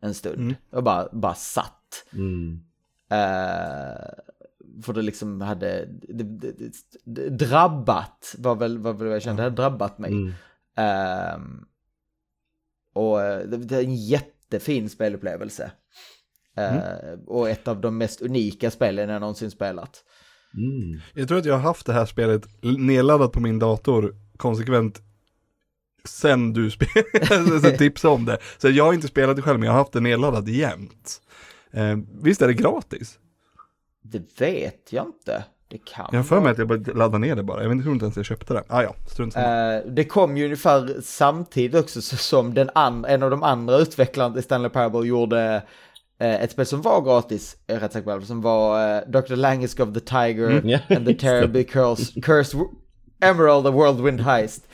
en 0.00 0.14
stund. 0.14 0.54
Jag 0.70 0.84
bara, 0.84 1.08
bara 1.12 1.34
satt. 1.34 2.04
Mm. 2.12 2.60
Eh, 3.10 4.08
för 4.82 4.92
det 4.92 5.02
liksom 5.02 5.40
hade 5.40 5.88
det, 6.08 6.22
det, 6.22 6.72
det, 7.04 7.28
drabbat, 7.28 8.34
var 8.38 8.54
väl, 8.54 8.78
var 8.78 8.92
väl 8.92 9.06
vad 9.06 9.14
jag 9.14 9.22
kände, 9.22 9.42
det 9.42 9.44
hade 9.44 9.56
drabbat 9.56 9.98
mig. 9.98 10.12
Mm. 10.12 10.32
Ehm, 10.76 11.64
och 12.94 13.22
eh, 13.22 13.48
det, 13.48 13.76
är 13.76 13.84
en 13.84 13.96
jättefin 14.52 14.88
spelupplevelse. 14.88 15.72
Eh, 16.56 16.78
Och 17.26 17.50
ett 17.50 17.68
av 17.68 17.80
de 17.80 17.98
mest 17.98 18.22
unika 18.22 18.70
spelen 18.70 19.08
jag 19.08 19.20
någonsin 19.20 19.50
spelat. 19.50 20.04
Mm. 20.54 21.00
Jag 21.14 21.28
tror 21.28 21.38
att 21.38 21.44
jag 21.44 21.54
har 21.54 21.60
haft 21.60 21.86
det 21.86 21.92
här 21.92 22.06
spelet 22.06 22.42
nedladdat 22.78 23.32
på 23.32 23.40
min 23.40 23.58
dator 23.58 24.14
konsekvent 24.36 25.00
sen 26.04 26.52
du 26.52 26.70
spelade, 26.70 27.70
tipsade 27.78 28.14
om 28.14 28.24
det. 28.24 28.38
Så 28.58 28.68
jag 28.68 28.84
har 28.84 28.92
inte 28.92 29.08
spelat 29.08 29.36
det 29.36 29.42
själv, 29.42 29.58
men 29.58 29.66
jag 29.66 29.72
har 29.72 29.78
haft 29.78 29.92
det 29.92 30.00
nedladdat 30.00 30.48
jämt. 30.48 31.20
Eh, 31.70 31.96
visst 32.22 32.42
är 32.42 32.46
det 32.46 32.54
gratis? 32.54 33.18
Det 34.02 34.40
vet 34.40 34.92
jag 34.92 35.06
inte. 35.06 35.44
Det 35.72 35.78
kan 35.78 36.06
Jag 36.12 36.18
har 36.18 36.24
för 36.24 36.40
mig 36.40 36.52
att 36.52 36.58
jag 36.58 36.68
bara 36.68 36.78
laddade 36.94 37.18
ner 37.18 37.36
det 37.36 37.42
bara. 37.42 37.62
Jag 37.62 37.68
vet 37.68 37.86
inte 37.86 38.04
ens 38.04 38.16
jag 38.16 38.24
köpte 38.26 38.54
det. 38.54 38.62
Ah, 38.68 38.82
ja, 38.82 38.94
strunt 39.06 39.32
samma. 39.32 39.74
Eh, 39.74 39.82
det 39.86 40.04
kom 40.04 40.36
ju 40.36 40.44
ungefär 40.44 40.96
samtidigt 41.02 41.80
också 41.80 42.02
så- 42.02 42.16
som 42.16 42.54
den 42.54 42.70
an- 42.74 43.04
en 43.04 43.22
av 43.22 43.30
de 43.30 43.42
andra 43.42 43.76
utvecklarna 43.76 44.38
i 44.38 44.42
Stanley 44.42 44.70
Parable 44.70 45.06
gjorde 45.08 45.62
eh, 46.20 46.42
ett 46.42 46.50
spel 46.52 46.66
som 46.66 46.82
var 46.82 47.00
gratis, 47.02 47.56
jag 47.66 47.82
rätt 47.82 48.04
på, 48.04 48.20
som 48.20 48.40
var 48.42 48.96
uh, 48.96 49.10
Dr. 49.10 49.36
Langisk 49.36 49.80
of 49.80 49.92
the 49.94 50.00
Tiger 50.00 50.60
Ja, 50.64 50.78
and 50.96 51.06
the. 51.06 51.14
Terribly 51.14 51.64
Cursed, 51.64 52.24
cursed 52.24 52.60
Emerald, 53.22 53.64
the 53.64 53.70
Whirlwind 53.70 54.20
Heist. 54.20 54.64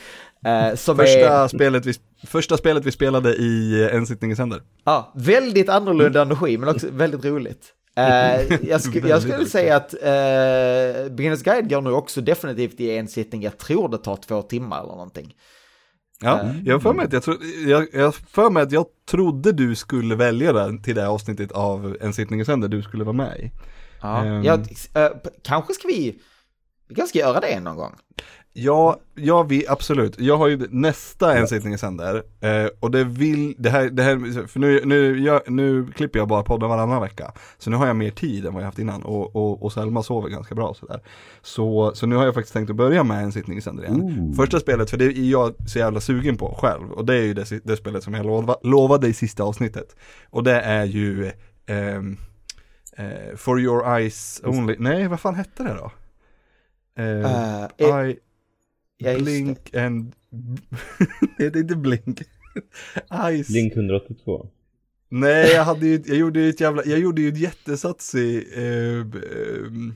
Eh, 0.45 0.75
som 0.75 0.97
Första, 0.97 1.19
är 1.29 1.49
spelet 1.49 1.87
vi, 1.87 1.95
första 2.27 2.57
spelet 2.57 2.85
vi 2.87 2.93
spelade 2.93 3.35
i 3.35 3.83
eh, 3.85 3.95
En 3.97 4.07
sittning 4.07 4.31
i 4.33 4.37
sänder. 4.37 4.61
ja, 4.85 5.13
väldigt 5.15 5.69
annorlunda 5.69 6.23
energi, 6.23 6.59
men 6.59 6.69
också 6.69 6.87
väldigt 6.93 7.25
roligt. 7.25 7.75
Eh, 7.99 8.69
jag, 8.69 8.81
skulle, 8.83 9.09
jag 9.09 9.23
skulle 9.23 9.47
säga 9.47 9.77
att 9.77 9.95
uh, 9.95 9.99
Beginner's 11.17 11.45
Guide 11.45 11.71
går 11.71 11.81
nu 11.81 11.91
också 11.91 12.21
definitivt 12.21 12.81
i 12.81 12.97
en 12.97 13.09
sittning. 13.09 13.43
Jag 13.43 13.59
tror 13.59 13.89
det 13.89 13.99
tar 13.99 14.17
två 14.17 14.43
timmar 14.43 14.79
eller 14.81 14.89
någonting. 14.93 15.35
Ja, 16.21 16.41
jag 16.65 16.75
har 16.75 16.81
för 16.81 16.93
mig 16.93 17.05
att 17.07 17.13
jag, 17.13 17.23
tro, 17.23 17.35
jag, 17.67 17.87
jag 17.93 18.15
för 18.15 18.51
mig 18.51 18.63
att 18.63 18.73
jag 18.73 18.87
trodde 19.11 19.53
du 19.53 19.75
skulle 19.75 20.15
välja 20.17 20.53
den 20.53 20.83
till 20.83 20.95
det 20.95 21.01
här 21.01 21.09
avsnittet 21.09 21.53
av 21.53 21.97
En 22.01 22.13
sittning 22.13 22.41
i 22.41 22.45
sänder 22.45 22.69
du 22.69 22.83
skulle 22.83 23.05
vara 23.05 23.17
med 23.17 23.39
i. 23.41 23.51
Ja, 24.03 24.25
Ehm. 24.25 24.43
ja 24.45 24.55
eh, 24.95 25.09
p- 25.09 25.31
kanske 25.43 25.75
ska 25.75 25.89
vi, 25.89 26.19
vi 26.89 26.95
kanske 26.95 27.09
ska 27.09 27.19
göra 27.19 27.41
det 27.41 27.61
någon 27.61 27.77
gång. 27.77 27.95
Ja, 28.61 29.01
ja 29.15 29.43
vi, 29.43 29.67
absolut. 29.69 30.21
Jag 30.21 30.37
har 30.37 30.49
ju 30.49 30.67
nästa 30.71 31.39
en 31.39 31.49
sittning 31.49 31.75
i 31.75 31.79
sänder. 31.79 32.23
Eh, 32.41 32.67
och 32.81 32.91
det 32.91 33.05
vill, 33.05 33.55
det 33.59 33.71
här, 33.71 33.91
det 33.91 34.03
här 34.03 34.47
för 34.47 34.61
nu, 34.61 34.85
nu, 34.85 35.19
jag, 35.21 35.51
nu 35.51 35.87
klipper 35.87 36.19
jag 36.19 36.29
bara 36.29 36.43
podden 36.43 36.69
varannan 36.69 37.03
vecka. 37.03 37.33
Så 37.59 37.71
nu 37.71 37.77
har 37.77 37.87
jag 37.87 37.97
mer 37.97 38.11
tid 38.11 38.47
än 38.47 38.55
vad 38.55 38.63
jag 38.63 38.67
haft 38.67 38.79
innan 38.79 39.03
och, 39.03 39.37
och, 39.37 39.63
och 39.63 39.73
Selma 39.73 40.03
sover 40.03 40.29
ganska 40.29 40.55
bra 40.55 40.75
sådär. 40.75 41.01
Så, 41.43 41.93
så 41.95 42.07
nu 42.07 42.17
har 42.17 42.25
jag 42.25 42.35
faktiskt 42.35 42.53
tänkt 42.53 42.71
att 42.71 42.77
börja 42.77 43.05
med 43.05 43.25
en 43.25 43.33
sittning 43.33 43.63
sänder 43.63 43.85
igen. 43.85 44.35
Första 44.37 44.61
spelet, 44.61 44.91
för 44.91 44.97
det 44.97 45.05
är 45.05 45.31
jag 45.31 45.55
så 45.69 45.79
jävla 45.79 46.01
sugen 46.01 46.37
på 46.37 46.55
själv. 46.61 46.93
Och 46.93 47.05
det 47.05 47.15
är 47.15 47.23
ju 47.23 47.35
det, 47.35 47.65
det 47.65 47.77
spelet 47.77 48.05
som 48.05 48.15
jag 48.15 48.27
lova, 48.27 48.57
lovade 48.63 49.09
i 49.09 49.13
sista 49.13 49.43
avsnittet. 49.43 49.97
Och 50.31 50.45
det 50.45 50.61
är 50.61 50.85
ju 50.85 51.33
ehm, 51.67 52.17
eh, 52.97 53.37
For 53.37 53.61
your 53.61 53.97
eyes 53.97 54.41
only, 54.45 54.77
nej 54.79 55.09
vad 55.09 55.21
fan 55.21 55.35
hette 55.35 55.63
det 55.63 55.75
då? 55.75 55.93
Eh, 57.03 57.09
Eh, 57.25 57.69
eh, 57.77 58.09
I, 58.09 58.19
ja, 58.99 59.11
just 59.11 59.19
det. 59.19 59.25
Blink 59.25 59.75
and... 59.75 60.13
Nej, 61.39 61.51
det 61.51 61.59
är 61.59 61.61
inte 61.63 61.77
Blink. 61.77 62.21
Ice. 63.45 63.49
Link 63.51 63.73
182. 63.77 64.49
Nej, 65.09 65.51
jag 65.53 65.65
hade 65.65 65.87
ju, 65.87 66.03
jag 66.07 66.17
gjorde 66.17 66.41
ju 66.41 66.49
ett 66.51 66.61
jävla, 66.61 66.83
jag 66.85 66.99
gjorde 66.99 67.23
ju 67.23 67.29
ett 67.29 67.39
jättesats 67.39 68.15
i, 68.15 68.37
eh, 68.57 69.23
ehm, 69.67 69.95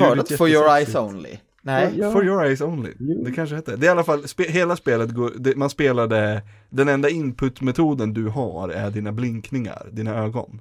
Var 0.00 0.14
det 0.14 0.20
inte 0.20 0.36
For 0.36 0.48
your 0.48 0.68
eyes 0.76 0.94
only? 0.94 1.38
Nej. 1.62 1.92
Ja. 1.98 2.12
For 2.12 2.24
your 2.24 2.44
eyes 2.44 2.60
only. 2.60 2.92
Det 3.24 3.32
kanske 3.32 3.56
hette. 3.56 3.76
Det 3.76 3.86
är 3.86 3.88
i 3.88 3.90
alla 3.90 4.04
fall, 4.04 4.28
spe, 4.28 4.42
hela 4.42 4.76
spelet 4.76 5.10
går, 5.10 5.32
det, 5.38 5.56
man 5.56 5.70
spelade, 5.70 6.42
den 6.70 6.88
enda 6.88 7.08
inputmetoden 7.08 8.12
du 8.12 8.28
har 8.28 8.68
är 8.68 8.90
dina 8.90 9.12
blinkningar, 9.12 9.88
dina 9.92 10.14
ögon. 10.14 10.60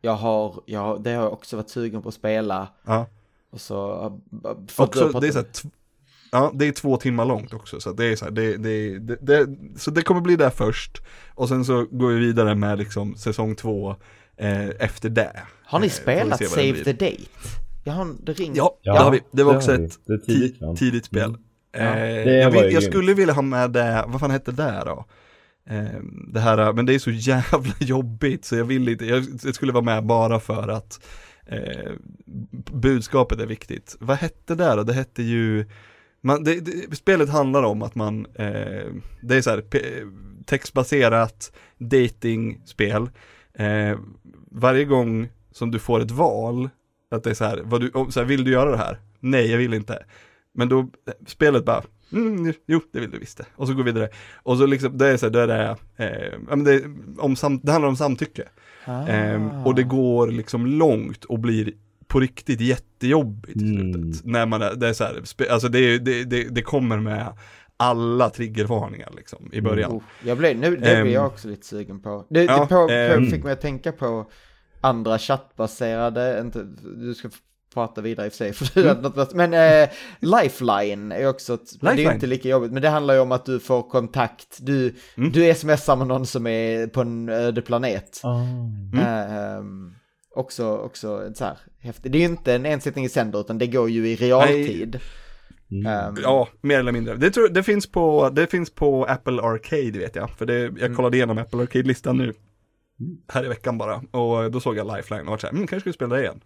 Jag 0.00 0.14
har, 0.14 0.62
jag, 0.66 0.80
har- 0.80 0.98
det 0.98 1.10
har 1.10 1.22
jag 1.22 1.32
också 1.32 1.56
varit 1.56 1.68
sugen 1.70 2.02
på 2.02 2.08
att 2.08 2.14
spela. 2.14 2.68
Ja. 2.84 3.06
Och 3.50 3.60
så... 3.60 4.20
fått 4.68 4.88
Också, 4.88 5.20
det 5.20 5.28
är 5.28 5.32
så 5.32 5.38
här, 5.38 5.46
ja, 6.34 6.52
det 6.54 6.68
är 6.68 6.72
två 6.72 6.96
timmar 6.96 7.24
långt 7.24 7.54
också, 7.54 7.80
så 7.80 7.92
det 7.92 8.04
är 8.04 8.16
så 8.16 8.24
här, 8.24 8.32
det, 8.32 8.56
det, 8.56 8.98
det, 8.98 9.16
det, 9.20 9.46
så 9.76 9.90
det 9.90 10.02
kommer 10.02 10.20
bli 10.20 10.36
där 10.36 10.50
först. 10.50 11.02
Och 11.34 11.48
sen 11.48 11.64
så 11.64 11.86
går 11.90 12.08
vi 12.08 12.18
vidare 12.18 12.54
med 12.54 12.78
liksom 12.78 13.16
säsong 13.16 13.56
två 13.56 13.96
eh, 14.36 14.68
efter 14.68 15.08
det. 15.08 15.40
Har 15.64 15.80
ni 15.80 15.86
Eh, 15.86 15.90
spelat 15.90 16.38
det 16.38 16.46
Save 16.46 16.84
the 16.84 16.92
Date? 16.92 17.22
Jag 17.84 17.92
har, 17.92 18.08
det 18.22 18.32
ringer. 18.32 18.56
Ja, 18.56 18.78
Ja, 18.82 18.92
det 18.92 19.00
har 19.00 19.10
vi. 19.10 19.20
Det 19.30 19.44
var 19.44 19.56
också 19.56 19.74
ett 19.74 19.98
tidigt, 20.26 20.60
tidigt 20.78 21.04
spel. 21.04 21.36
Mm. 21.72 21.98
Eh, 22.28 22.34
jag, 22.34 22.50
vill, 22.50 22.72
jag 22.72 22.82
skulle 22.82 23.14
vilja 23.14 23.34
ha 23.34 23.42
med 23.42 23.70
det, 23.70 24.04
vad 24.06 24.20
fan 24.20 24.30
hette 24.30 24.52
det 24.52 24.82
då? 24.86 25.04
Eh, 25.70 26.00
det 26.32 26.40
här, 26.40 26.72
men 26.72 26.86
det 26.86 26.94
är 26.94 26.98
så 26.98 27.10
jävla 27.10 27.74
jobbigt 27.80 28.44
så 28.44 28.56
jag 28.56 28.64
vill 28.64 28.88
inte, 28.88 29.06
jag, 29.06 29.24
jag 29.44 29.54
skulle 29.54 29.72
vara 29.72 29.84
med 29.84 30.06
bara 30.06 30.40
för 30.40 30.68
att 30.68 31.00
eh, 31.46 31.92
budskapet 32.72 33.40
är 33.40 33.46
viktigt. 33.46 33.96
Vad 34.00 34.16
hette 34.16 34.54
det 34.54 34.74
då? 34.74 34.82
Det 34.82 34.92
hette 34.92 35.22
ju, 35.22 35.66
man, 36.24 36.44
det, 36.44 36.60
det, 36.60 36.96
spelet 36.96 37.28
handlar 37.28 37.62
om 37.62 37.82
att 37.82 37.94
man, 37.94 38.26
eh, 38.34 38.86
det 39.22 39.36
är 39.36 39.42
så 39.42 39.50
här 39.50 39.64
textbaserat 40.44 41.52
datingspel. 41.78 43.10
Eh, 43.54 43.98
varje 44.50 44.84
gång 44.84 45.28
som 45.52 45.70
du 45.70 45.78
får 45.78 46.00
ett 46.00 46.10
val, 46.10 46.68
att 47.10 47.24
det 47.24 47.30
är 47.30 47.34
så 47.34 47.44
här, 47.44 47.60
vad 47.64 47.80
du, 47.80 47.90
så 48.10 48.20
här, 48.20 48.24
vill 48.24 48.44
du 48.44 48.50
göra 48.50 48.70
det 48.70 48.76
här? 48.76 48.98
Nej, 49.20 49.50
jag 49.50 49.58
vill 49.58 49.74
inte. 49.74 50.04
Men 50.54 50.68
då, 50.68 50.90
spelet 51.26 51.64
bara, 51.64 51.82
mm, 52.12 52.52
jo, 52.66 52.80
det 52.92 53.00
vill 53.00 53.10
du 53.10 53.18
visst 53.18 53.38
det. 53.38 53.46
Och 53.56 53.66
så 53.66 53.74
går 53.74 53.82
vi 53.82 53.92
vidare. 53.92 54.10
Och 54.42 54.58
så 54.58 54.66
liksom, 54.66 54.98
det 54.98 55.06
är 55.06 55.16
så 55.16 55.26
här, 55.26 55.30
då 55.30 55.38
är 55.38 55.46
det, 55.46 55.76
eh, 55.96 56.32
ja, 56.48 56.56
men 56.56 56.64
det, 56.64 56.82
om 57.18 57.36
sam, 57.36 57.60
det 57.62 57.72
handlar 57.72 57.88
om 57.88 57.96
samtycke. 57.96 58.48
Ah. 58.84 59.06
Ehm, 59.06 59.66
och 59.66 59.74
det 59.74 59.82
går 59.82 60.26
liksom 60.28 60.66
långt 60.66 61.24
och 61.24 61.38
blir 61.38 61.72
på 62.14 62.20
riktigt 62.20 62.60
jättejobbigt 62.60 63.56
i 63.56 63.74
slutet. 63.74 63.94
Mm. 64.02 64.12
När 64.24 64.46
man 64.46 64.62
är, 64.62 64.74
det 64.74 64.88
är 64.88 64.92
så 64.92 65.04
här, 65.04 65.22
alltså 65.50 65.68
det, 65.68 65.98
det, 65.98 66.24
det, 66.24 66.48
det 66.54 66.62
kommer 66.62 66.98
med 66.98 67.32
alla 67.76 68.30
triggervarningar 68.30 69.12
liksom 69.16 69.48
i 69.52 69.60
början. 69.60 69.90
Oh, 69.92 70.02
jag 70.24 70.38
blev, 70.38 70.56
nu, 70.58 70.76
det 70.76 70.94
Ehm. 70.96 71.02
blir 71.02 71.14
jag 71.14 71.26
också 71.26 71.48
lite 71.48 71.66
sugen 71.66 72.00
på. 72.02 72.26
Det, 72.30 72.44
Ja, 72.44 72.60
det 72.60 72.66
på, 72.66 73.20
på, 73.24 73.30
fick 73.30 73.44
mig 73.44 73.52
att 73.52 73.60
tänka 73.60 73.92
på 73.92 74.26
andra 74.80 75.18
chattbaserade, 75.18 76.40
inte, 76.40 76.62
du 76.96 77.14
ska 77.14 77.28
prata 77.74 78.00
vidare 78.00 78.26
i 78.26 78.28
och 78.28 78.32
för 78.32 78.36
sig, 78.36 78.52
för 78.52 78.82
du 78.82 78.88
hade 78.88 79.02
något, 79.02 79.34
men 79.34 79.54
eh, 79.54 79.88
Lifeline 80.20 81.12
är 81.12 81.28
också, 81.28 81.54
ett, 81.54 81.60
men 81.80 81.86
det 81.86 81.90
är 81.92 81.96
Lifeline. 81.96 82.14
inte 82.14 82.26
lika 82.26 82.48
jobbigt, 82.48 82.72
men 82.72 82.82
det 82.82 82.88
handlar 82.88 83.14
ju 83.14 83.20
om 83.20 83.32
att 83.32 83.44
du 83.46 83.60
får 83.60 83.82
kontakt, 83.90 84.58
du, 84.60 84.94
Mm. 85.16 85.32
du 85.32 85.54
smsar 85.54 85.96
med 85.96 86.06
någon 86.06 86.26
som 86.26 86.46
är 86.46 86.86
på 86.86 87.00
en 87.00 87.28
öde 87.28 87.62
planet. 87.62 88.20
Mm. 88.24 89.06
Ehm, 89.06 89.94
också, 90.34 90.76
också 90.76 91.32
så 91.34 91.44
här 91.44 91.58
häftigt, 91.78 92.12
det 92.12 92.18
är 92.18 92.20
ju 92.20 92.26
inte 92.26 92.54
en 92.54 92.66
ensättning 92.66 93.04
i 93.04 93.08
sänder, 93.08 93.40
utan 93.40 93.58
det 93.58 93.66
går 93.66 93.90
ju 93.90 94.08
i 94.08 94.16
realtid. 94.16 95.00
Ehm, 95.86 96.16
Ja, 96.22 96.48
mer 96.60 96.78
eller 96.78 96.92
mindre. 96.92 97.14
Det, 97.16 97.30
tror, 97.30 97.48
det, 97.48 97.62
finns 97.62 97.86
på, 97.86 98.28
det 98.32 98.46
finns 98.46 98.70
på 98.70 99.04
Apple 99.04 99.42
Arcade 99.42 99.98
vet 99.98 100.16
jag. 100.16 100.30
För 100.30 100.46
det, 100.46 100.72
jag 100.78 100.96
kollade 100.96 101.16
igenom 101.16 101.38
Apple 101.38 101.62
Arcade-listan 101.62 102.16
nu. 102.18 102.32
Här 103.32 103.44
i 103.44 103.48
veckan 103.48 103.78
bara. 103.78 103.94
Och 104.10 104.50
då 104.50 104.60
såg 104.60 104.76
jag 104.76 104.96
Lifeline 104.96 105.22
och 105.22 105.30
var 105.30 105.38
såhär, 105.38 105.52
mm, 105.54 105.66
kanske 105.66 105.80
skulle 105.80 105.92
spela 105.92 106.14
det 106.16 106.22
igen. 106.22 106.40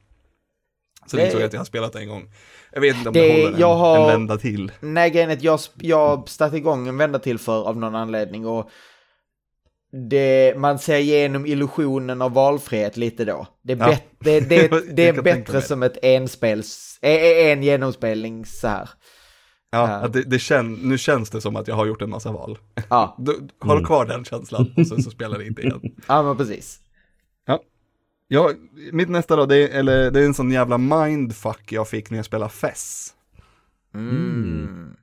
Så 1.07 1.17
det 1.17 1.27
insåg 1.27 1.41
jag 1.41 1.47
att 1.47 1.53
jag 1.53 1.61
har 1.61 1.65
spelat 1.65 1.95
en 1.95 2.09
gång. 2.09 2.31
Jag 2.73 2.81
vet 2.81 2.97
inte 2.97 3.09
om 3.09 3.13
Det- 3.13 3.21
det, 3.21 3.43
håller 3.45 3.57
en, 3.57 3.79
har- 3.79 3.99
en 4.01 4.07
vända 4.07 4.37
till. 4.37 4.73
Nej, 4.81 5.11
grejen 5.11 5.31
är 5.31 5.35
att 5.37 5.43
jag, 5.43 5.61
jag 5.77 6.29
startade 6.29 6.57
igång 6.57 6.89
en 6.89 6.97
vända 6.97 7.19
till 7.19 7.39
för 7.39 7.69
av 7.69 7.77
någon 7.77 7.95
anledning 7.95 8.47
och 8.47 8.71
det, 9.93 10.55
man 10.57 10.79
ser 10.79 10.99
igenom 10.99 11.47
illusionen 11.47 12.23
av 12.23 12.33
valfrihet 12.33 12.97
lite 12.97 13.25
då. 13.25 13.47
Det 13.63 13.73
är, 13.73 13.77
Ja. 13.77 13.87
bet, 13.87 14.03
det, 14.19 14.41
det, 14.41 14.69
det 14.97 15.09
är 15.09 15.23
bättre 15.23 15.63
som 15.63 15.83
ett 15.83 15.99
enspels, 16.03 16.99
eh, 17.03 17.11
eh, 17.13 17.53
en 17.53 17.63
genomspelning 17.63 18.45
så 18.47 18.69
här. 18.69 18.91
Ja, 19.71 19.89
Ja. 19.91 19.95
Att 19.95 20.13
det, 20.13 20.23
det 20.23 20.39
kän, 20.39 20.73
nu 20.75 20.99
känns 20.99 21.31
det 21.31 21.41
som 21.41 21.57
att 21.57 21.69
jag 21.69 21.75
har 21.75 21.87
gjort 21.87 22.03
en 22.03 22.11
massa 22.11 22.33
val. 22.33 22.59
Ja, 22.91 23.17
Du, 23.21 23.49
håll 23.61 23.87
kvar 23.87 24.07
den 24.07 24.25
känslan 24.25 24.75
och 24.77 24.87
sen 24.87 25.03
så 25.03 25.11
spelar 25.11 25.39
det 25.39 25.47
inte 25.47 25.63
igen. 25.63 25.81
ja 26.09 26.23
men 26.23 26.37
precis. 26.37 26.81
Ja, 28.31 28.51
mitt 28.93 29.09
nästa 29.09 29.37
då, 29.37 29.47
det 29.47 29.57
är, 29.57 29.79
eller, 29.79 30.11
det 30.11 30.21
är 30.21 30.25
en 30.25 30.35
sån 30.35 30.51
jävla 30.51 30.79
mindfuck 30.79 31.73
jag 31.73 31.89
fick 31.89 32.11
när 32.11 32.19
jag 32.19 32.25
spelade 32.25 32.51
FES. 32.51 33.09
Mm. 33.95 34.97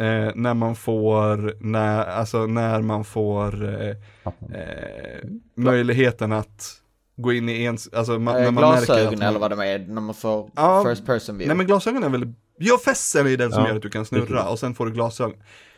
Eh, 0.00 0.32
när 0.34 0.54
man 0.54 0.76
får, 0.76 1.54
när, 1.60 2.04
alltså 2.04 2.46
när 2.46 2.82
man 2.82 3.04
får 3.04 3.64
eh, 3.64 3.88
eh, 4.28 5.28
möjligheten 5.56 6.32
att 6.32 6.76
gå 7.16 7.32
in 7.32 7.48
i 7.48 7.62
ens, 7.62 7.88
alltså 7.92 8.12
ma- 8.12 8.18
när 8.32 8.44
Eh, 8.44 8.50
man 8.50 8.54
märker 8.70 8.86
Glasögon 8.86 9.12
att 9.14 9.18
man, 9.18 9.28
eller 9.28 9.38
vad 9.38 9.50
de 9.50 9.60
är 9.60 9.78
när 9.78 10.00
man 10.00 10.14
får 10.14 10.50
Ja, 10.56 10.84
first 10.88 11.06
person 11.06 11.38
view. 11.38 11.48
Nej 11.48 11.56
men 11.56 11.66
glasögon 11.66 12.04
är 12.04 12.08
väl, 12.08 12.32
ja 12.58 12.78
fessen 12.84 13.26
är 13.26 13.36
den 13.36 13.52
som 13.52 13.62
Ja, 13.62 13.68
gör 13.68 13.76
att 13.76 13.82
du 13.82 13.90
kan 13.90 14.02
det 14.02 14.06
snurra 14.08 14.48
och 14.48 14.58
sen 14.58 14.74
får 14.74 14.86
du 14.86 14.92
glasögon. 14.92 15.34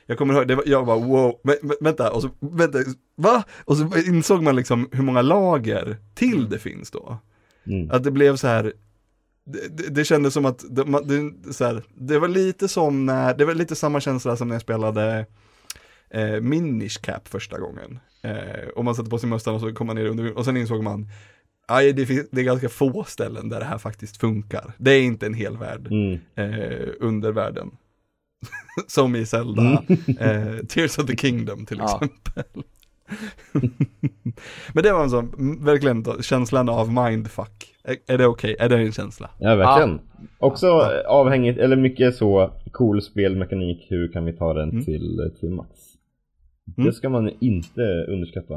Jag 0.07 0.19
kommer 0.19 0.35
ihåg, 0.35 0.49
det 0.49 0.55
var, 0.55 0.65
jag 0.67 0.87
bara 0.87 0.99
wow, 0.99 1.41
vä 1.45 1.57
vä 1.63 1.75
vänta, 1.81 2.13
och 2.13 2.23
så, 2.23 2.31
vänta, 2.41 2.79
va? 3.17 3.45
Och 3.65 3.77
så 3.77 3.91
insåg 4.07 4.43
man 4.43 4.57
liksom 4.57 4.89
hur 4.93 5.03
många 5.05 5.23
lager 5.23 5.97
till 6.15 6.49
det 6.49 6.59
finns 6.59 6.91
då. 6.91 7.19
Mm. 7.67 7.91
Att 7.91 8.05
det 8.05 8.11
blev 8.11 8.37
så 8.37 8.47
här, 8.47 8.73
det, 9.45 9.89
det, 9.95 10.05
kändes 10.05 10.35
som 10.35 10.45
att, 10.45 10.65
det, 10.71 10.85
man- 10.85 11.07
det, 11.43 11.53
så 11.53 11.65
här, 11.65 11.83
det 11.95 12.19
var 12.19 12.29
lite 12.29 12.69
som 12.69 13.07
när, 13.07 13.35
det 13.35 13.45
var 13.45 13.55
lite 13.55 13.77
samma 13.77 14.01
känsla 14.01 14.37
som 14.37 14.49
när 14.49 14.55
jag 14.55 14.63
spelade 14.63 15.27
eh, 16.11 16.41
Minish 16.41 17.01
Cap 17.03 17.29
första 17.29 17.59
gången. 17.59 17.99
Eh, 18.23 18.69
och 18.77 18.85
man 18.85 18.95
satte 18.95 19.11
på 19.11 19.19
sig 19.19 19.29
mössan 19.29 19.55
och 19.55 19.61
så 19.61 19.73
kom 19.73 19.87
man 19.87 19.97
ner 19.97 20.07
under, 20.07 20.39
och 20.39 20.45
sen 20.45 20.57
insåg 20.57 20.83
man, 20.83 21.09
aj, 21.69 21.93
det, 21.93 22.07
finns, 22.07 22.29
det 22.31 22.41
är 22.41 22.45
ganska 22.45 22.69
få 22.69 23.05
ställen 23.05 23.49
där 23.49 23.59
det 23.61 23.67
här 23.67 23.79
faktiskt 23.79 24.17
funkar. 24.17 24.73
Det 24.79 24.91
är 24.91 25.03
inte 25.03 25.27
en 25.27 25.35
hel 25.35 25.57
värld 25.59 25.87
Mm. 25.91 26.19
eh, 26.35 26.89
under 27.01 27.33
världen. 27.33 27.71
som 28.87 29.17
i 29.17 29.27
Zelda, 29.27 29.85
eh, 30.21 30.57
Tears 30.69 30.99
of 30.99 31.07
the 31.07 31.17
Kingdom 31.17 31.67
till 31.67 31.81
Mm. 31.81 31.87
Ja. 31.91 31.95
exempel. 32.05 32.63
Men 34.73 34.85
det 34.85 34.93
var 34.93 35.03
en 35.03 35.11
sån, 35.11 35.59
verkligen 35.65 36.05
känslan 36.23 36.69
av 36.69 36.93
mindfuck. 36.93 37.75
Är, 37.85 37.97
är 38.07 38.19
det 38.19 38.27
okej? 38.27 38.57
Är 38.59 38.69
det 38.69 38.77
en 38.77 38.93
känsla? 38.93 39.31
Ja, 39.39 39.55
verkligen. 39.55 40.01
Också 40.39 40.67
eh, 40.67 41.11
avhängigt, 41.11 41.59
eller 41.59 41.77
mycket 41.77 42.17
så 42.17 42.51
cool 42.73 43.03
spelmekanik, 43.03 43.87
hur 43.91 44.13
kan 44.13 44.25
vi 44.25 44.33
ta 44.33 44.55
den 44.55 44.71
Mm. 44.71 44.85
till, 44.85 45.33
till 45.41 45.51
max? 45.51 45.71
Mm. 46.79 46.87
Det 46.87 46.93
ska 46.93 47.09
man 47.09 47.31
inte 47.41 47.81
underskatta. 48.09 48.55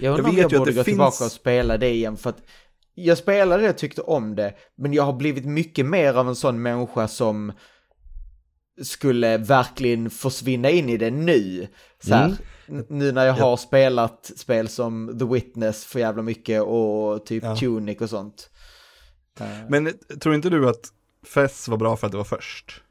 Jag 0.00 0.10
undrar 0.10 0.24
Jag 0.24 0.30
om 0.30 0.36
vet 0.36 0.52
jag 0.52 0.60
borde 0.60 0.70
det 0.70 0.76
gå 0.76 0.84
finns- 0.84 0.84
tillbaka 0.84 1.24
och 1.24 1.30
spela 1.30 1.76
det 1.78 1.90
igen 1.90 2.16
för 2.16 2.30
att 2.30 2.42
jag 2.94 3.18
spelade 3.18 3.62
det 3.62 3.72
tyckte 3.72 4.00
om 4.02 4.34
det, 4.36 4.52
men 4.76 4.92
jag 4.92 5.02
har 5.02 5.12
blivit 5.12 5.44
mycket 5.44 5.86
mer 5.86 6.14
av 6.14 6.28
en 6.28 6.34
sån 6.36 6.62
människa 6.62 7.08
som 7.08 7.52
skulle 8.82 9.36
verkligen 9.38 10.10
försvinna 10.10 10.70
in 10.70 10.88
i 10.88 10.96
det 10.96 11.10
nu. 11.10 11.68
Så 12.00 12.14
här, 12.14 12.36
Mm. 12.70 12.84
Nu 12.88 13.12
när 13.12 13.26
jag 13.26 13.34
har 13.34 13.56
spelat 13.56 14.30
spel 14.36 14.68
som 14.68 15.18
The 15.18 15.24
Witness 15.24 15.84
för 15.84 16.00
jävla 16.00 16.22
mycket 16.22 16.62
och 16.62 17.26
typ 17.26 17.42
Ja. 17.44 17.56
Tunic 17.56 18.00
och 18.00 18.10
sånt. 18.10 18.50
Eh, 19.40 19.46
Men 19.68 19.92
tror 20.20 20.34
inte 20.34 20.50
du 20.50 20.68
att 20.68 20.92
FES 21.26 21.68
var 21.68 21.76
bra 21.76 21.96
för 21.96 22.06
att 22.06 22.12
det 22.12 22.16
var 22.16 22.24
först? 22.24 22.82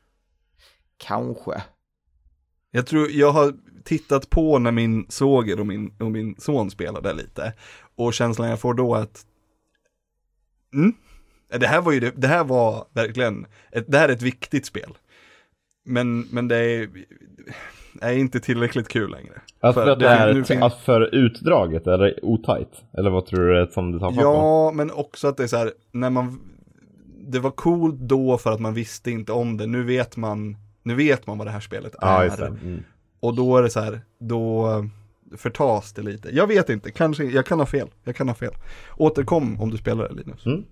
kanske. 0.98 1.64
Jag 2.72 2.88
tror, 2.88 3.12
jag 3.12 3.32
har 3.32 3.54
tittat 3.84 4.30
på 4.30 4.60
när 4.60 4.72
min 4.72 5.06
svåger 5.10 5.60
och 5.60 5.68
min, 5.68 5.94
och 6.00 6.12
min 6.12 6.36
son 6.40 6.72
spelade 6.72 7.14
lite. 7.14 7.54
Och 7.96 8.14
känslan 8.14 8.50
jag 8.50 8.60
får 8.60 8.74
då 8.74 8.96
att, 8.96 9.26
mm, 10.74 10.94
det 11.60 11.68
här 11.68 11.82
var 11.82 11.92
ju 11.92 12.00
det, 12.00 12.12
det 12.16 12.28
här 12.28 12.44
var 12.44 12.88
verkligen, 12.94 13.46
ett, 13.72 13.86
det 13.88 13.98
här 13.98 14.10
är 14.10 14.14
ett 14.14 14.22
viktigt 14.22 14.66
spel. 14.66 14.98
Men, 15.88 16.28
men 16.32 16.48
det 16.48 16.58
är, 16.58 16.90
är 18.02 18.14
inte 18.14 18.40
tillräckligt 18.40 18.88
kul 18.88 19.12
längre. 19.12 19.42
Att 19.60 19.74
för, 19.74 19.90
att 19.90 20.00
det 20.00 20.08
är 20.08 20.34
nu 20.34 20.44
fin- 20.44 20.64
att 20.64 20.78
för 20.78 21.16
utdraget 21.16 21.88
eller 21.88 22.26
otajt? 22.26 22.84
Eller 22.98 23.10
vad 23.10 23.26
tror 23.26 23.40
du 23.40 23.54
det 23.54 23.62
är 23.62 23.66
som 23.66 23.92
du 23.92 24.00
tar 24.00 24.12
på? 24.12 24.22
Ja, 24.22 24.72
men 24.72 24.92
också 24.92 25.28
att 25.28 25.38
det 25.38 25.44
är 25.44 25.48
så 25.48 25.58
här, 25.58 25.72
när 25.92 26.10
man, 26.10 26.40
det 27.28 27.40
var 27.40 27.52
coolt 27.52 28.00
då 28.00 28.38
för 28.38 28.52
att 28.52 28.60
man 28.60 28.74
visste 28.74 29.12
inte 29.12 29.32
om 29.32 29.58
det, 29.58 29.68
nu 29.68 29.84
vet 29.84 30.18
man, 30.18 30.58
nu 30.84 30.96
vet 30.96 31.28
man 31.28 31.38
vad 31.38 31.48
det 31.48 31.52
här 31.52 31.60
spelet 31.60 31.96
Ja, 32.02 32.24
är. 32.24 32.48
Mm. 32.48 32.84
Och 33.20 33.36
då 33.36 33.58
är 33.58 33.64
det 33.64 33.70
så 33.70 33.80
här, 33.80 34.02
då 34.20 34.70
förtas 35.38 35.94
det 35.94 36.02
lite. 36.02 36.36
Jag 36.36 36.48
vet 36.48 36.70
inte, 36.70 36.92
kanske, 36.92 37.24
jag 37.24 37.46
kan 37.46 37.60
ha 37.60 37.66
fel, 37.66 37.88
jag 38.04 38.16
kan 38.16 38.28
ha 38.28 38.36
fel. 38.36 38.54
Återkom 38.98 39.62
om 39.62 39.70
du 39.70 39.78
spelar 39.78 40.10
det 40.10 40.16
Linus. 40.16 40.46
Mm. 40.46 40.64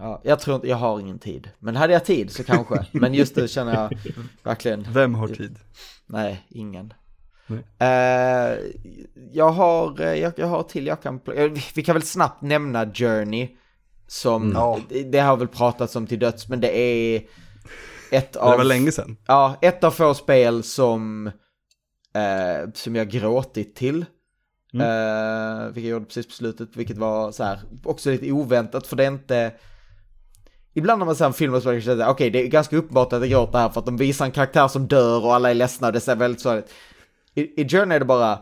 Ja, 0.00 0.20
jag 0.24 0.40
tror 0.40 0.56
inte, 0.56 0.68
jag 0.68 0.76
har 0.76 1.00
ingen 1.00 1.18
tid. 1.18 1.50
Men 1.58 1.76
hade 1.76 1.92
jag 1.92 2.04
tid 2.04 2.30
så 2.30 2.44
kanske. 2.44 2.86
Men 2.92 3.14
just 3.14 3.36
nu 3.36 3.48
känner 3.48 3.74
jag 3.74 3.98
verkligen, 4.42 4.86
Vem 4.92 5.14
har 5.14 5.28
tid? 5.28 5.58
nej, 6.06 6.46
ingen. 6.50 6.92
Nej. 7.46 7.64
Eh, 7.78 8.58
jag 9.32 9.50
har, 9.50 10.00
eh, 10.00 10.14
jag, 10.14 10.32
jag 10.36 10.46
har 10.46 10.62
till 10.62 10.86
jag 10.86 11.02
kan, 11.02 11.20
eh, 11.36 11.50
vi- 11.74 11.82
kan 11.82 11.94
väl 11.94 12.02
snabbt 12.02 12.42
nämna 12.42 12.86
Journey. 12.92 13.48
Som, 14.06 14.52
Ja. 14.54 14.78
det, 14.88 15.02
det 15.02 15.18
har 15.20 15.36
väl 15.36 15.48
pratats 15.48 15.96
om 15.96 16.06
till 16.06 16.18
döds, 16.18 16.48
men 16.48 16.60
det 16.60 16.78
är 16.78 17.22
ett 18.12 18.32
Det 18.32 18.38
av... 18.38 18.56
var 18.58 18.64
länge 18.64 18.92
sedan. 18.92 19.16
Ja, 19.26 19.56
ett 19.62 19.84
av 19.84 19.90
få 19.90 20.14
spel 20.14 20.62
som, 20.62 21.26
eh, 22.14 22.70
som 22.74 22.96
jag 22.96 23.08
gråtit 23.10 23.74
till. 23.76 24.04
Mm. 24.74 24.86
Eh, 24.86 25.64
vilket 25.66 25.82
jag 25.84 25.90
gjorde 25.90 26.04
precis 26.06 26.26
på 26.26 26.32
slutet, 26.32 26.76
vilket 26.76 26.98
var 26.98 27.32
så 27.32 27.44
här, 27.44 27.60
också 27.84 28.10
lite 28.10 28.32
oväntat 28.32 28.86
för 28.86 28.96
det 28.96 29.04
är 29.04 29.08
inte... 29.08 29.52
Ibland 30.74 30.98
när 30.98 31.06
man 31.06 31.16
ser 31.16 31.26
en 31.26 31.32
film 31.32 31.54
och 31.54 31.62
så 31.62 31.80
säga, 31.80 32.10
okej 32.10 32.30
det 32.30 32.42
är 32.42 32.46
ganska 32.46 32.76
uppenbart 32.76 33.12
att 33.12 33.20
jag 33.20 33.30
gråter 33.30 33.58
här 33.58 33.68
för 33.68 33.80
att 33.80 33.86
de 33.86 33.96
visar 33.96 34.24
en 34.24 34.30
karaktär 34.30 34.68
som 34.68 34.86
dör 34.86 35.24
och 35.24 35.34
alla 35.34 35.50
är 35.50 35.54
ledsna 35.54 35.86
och 35.86 35.92
det 35.92 36.00
ser 36.00 36.16
väldigt 36.16 36.46
ut. 36.46 36.70
I, 37.34 37.60
I 37.62 37.68
Journey 37.68 37.96
är 37.96 37.98
det 37.98 38.04
bara, 38.04 38.38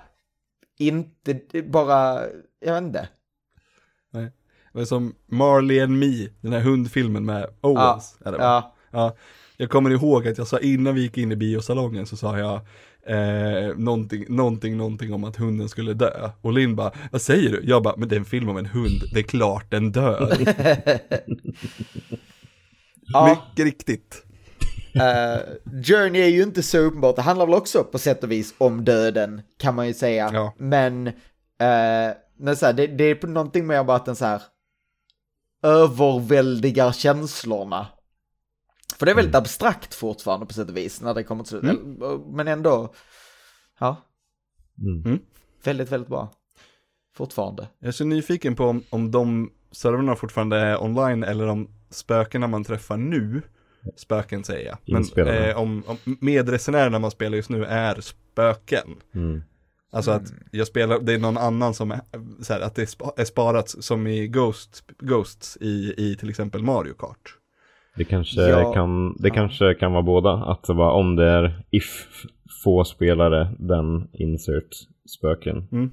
inte, 0.78 1.40
bara, 1.62 2.20
jag 2.60 2.74
vet 2.74 2.82
inte. 2.82 3.08
Det 4.12 4.78
var 4.78 4.84
som 4.84 5.14
Marley 5.26 5.80
and 5.80 5.98
Me, 5.98 6.28
den 6.40 6.52
här 6.52 6.60
hundfilmen 6.60 7.24
med 7.24 7.46
Owens. 7.60 8.16
va? 8.24 8.36
Ja, 8.38 8.74
Ja, 8.90 9.16
jag 9.56 9.70
kommer 9.70 9.90
ihåg 9.90 10.28
att 10.28 10.38
jag 10.38 10.46
sa 10.46 10.58
innan 10.58 10.94
vi 10.94 11.00
gick 11.00 11.18
in 11.18 11.32
i 11.32 11.36
biosalongen 11.36 12.06
så 12.06 12.16
sa 12.16 12.38
jag 12.38 12.60
eh, 13.06 13.76
någonting, 13.76 14.24
någonting, 14.28 14.76
någonting 14.76 15.12
om 15.12 15.24
att 15.24 15.36
hunden 15.36 15.68
skulle 15.68 15.94
dö. 15.94 16.30
Och 16.40 16.52
Linn 16.52 16.76
bara, 16.76 16.92
vad 17.12 17.22
säger 17.22 17.50
du? 17.50 17.60
Jag 17.64 17.82
bara, 17.82 17.96
men 17.96 18.08
det 18.08 18.16
är 18.16 18.18
en 18.18 18.24
film 18.24 18.48
om 18.48 18.56
en 18.56 18.66
hund, 18.66 19.02
det 19.12 19.18
är 19.18 19.22
klart 19.22 19.70
den 19.70 19.92
dör. 19.92 20.36
ja. 23.00 23.28
Mycket 23.28 23.64
riktigt. 23.64 24.24
Eh, 24.94 25.38
Journey 25.82 26.22
är 26.22 26.28
ju 26.28 26.42
inte 26.42 26.62
så 26.62 26.78
uppenbart, 26.78 27.16
det 27.16 27.22
handlar 27.22 27.46
väl 27.46 27.54
också 27.54 27.84
på 27.84 27.98
sätt 27.98 28.24
och 28.24 28.30
vis 28.30 28.54
om 28.58 28.84
döden, 28.84 29.42
kan 29.58 29.74
man 29.74 29.86
ju 29.86 29.94
säga. 29.94 30.30
Ja. 30.32 30.54
Men, 30.58 31.06
uh, 31.06 31.12
men 32.38 32.56
så 32.56 32.66
här, 32.66 32.72
det, 32.72 32.86
det 32.86 33.04
är 33.04 33.14
på 33.14 33.26
någonting 33.26 33.66
med 33.66 33.86
bara 33.86 33.96
att 33.96 34.06
den 34.06 34.16
så 34.16 34.24
här 34.24 34.42
överväldigar 35.62 36.92
känslorna. 36.92 37.86
För 38.96 39.06
det 39.06 39.12
är 39.12 39.16
väldigt 39.16 39.34
abstrakt 39.34 39.94
fortfarande 39.94 40.46
på 40.46 40.52
sätt 40.52 40.68
och 40.68 40.76
vis 40.76 41.00
när 41.00 41.14
det 41.14 41.24
kommer 41.24 41.44
till. 41.44 41.58
Eller, 41.58 42.34
Men 42.36 42.48
ändå, 42.48 42.94
ja. 43.78 43.96
Mm. 44.78 45.02
Mm. 45.04 45.18
Väldigt, 45.64 45.92
väldigt 45.92 46.08
bra. 46.08 46.32
Fortfarande. 47.16 47.68
Jag 47.78 47.88
är 47.88 47.92
så 47.92 48.04
nyfiken 48.04 48.56
på 48.56 48.64
om, 48.64 48.82
om 48.90 49.10
de 49.10 49.52
servrarna 49.72 50.16
fortfarande 50.16 50.56
är 50.56 50.82
online 50.82 51.24
eller 51.24 51.46
om 51.46 51.68
spökena 51.90 52.46
man 52.46 52.64
träffar 52.64 52.96
nu, 52.96 53.42
spöken 53.96 54.44
säger 54.44 54.66
jag, 54.66 54.78
men 55.14 55.28
eh, 55.28 55.56
om, 55.58 55.82
om 55.86 55.96
medresenärerna 56.20 56.98
man 56.98 57.10
spelar 57.10 57.36
just 57.36 57.50
nu 57.50 57.64
är 57.64 58.00
spöken. 58.00 58.96
Mm. 59.14 59.42
Alltså 59.90 60.10
att 60.10 60.32
jag 60.52 60.66
spelar, 60.66 60.98
det 61.00 61.12
är 61.12 61.18
någon 61.18 61.38
annan 61.38 61.74
som 61.74 61.90
är, 61.90 62.00
så 62.42 62.52
här, 62.52 62.60
att 62.60 62.74
det 62.74 62.82
är 62.82 62.86
spa- 62.86 63.12
är 63.16 63.24
sparat 63.24 63.68
som 63.68 64.06
i 64.06 64.28
Ghost, 64.28 64.84
Ghosts 64.98 65.58
i, 65.60 65.94
i 65.96 66.16
till 66.16 66.30
exempel 66.30 66.62
Mario 66.62 66.94
Kart. 66.94 67.37
Det 67.98 68.04
kanske, 68.04 68.40
Ja. 68.40 68.72
kan, 68.72 69.16
det 69.18 69.30
kanske 69.30 69.74
kan 69.74 69.92
vara 69.92 70.02
båda. 70.02 70.30
Att 70.32 70.62
det 70.62 70.72
var 70.72 70.90
om 70.92 71.16
det 71.16 71.28
är 71.28 71.62
if 71.70 72.06
få 72.64 72.84
spelare, 72.84 73.48
then 73.68 74.08
insert 74.12 74.74
spöken. 75.18 75.90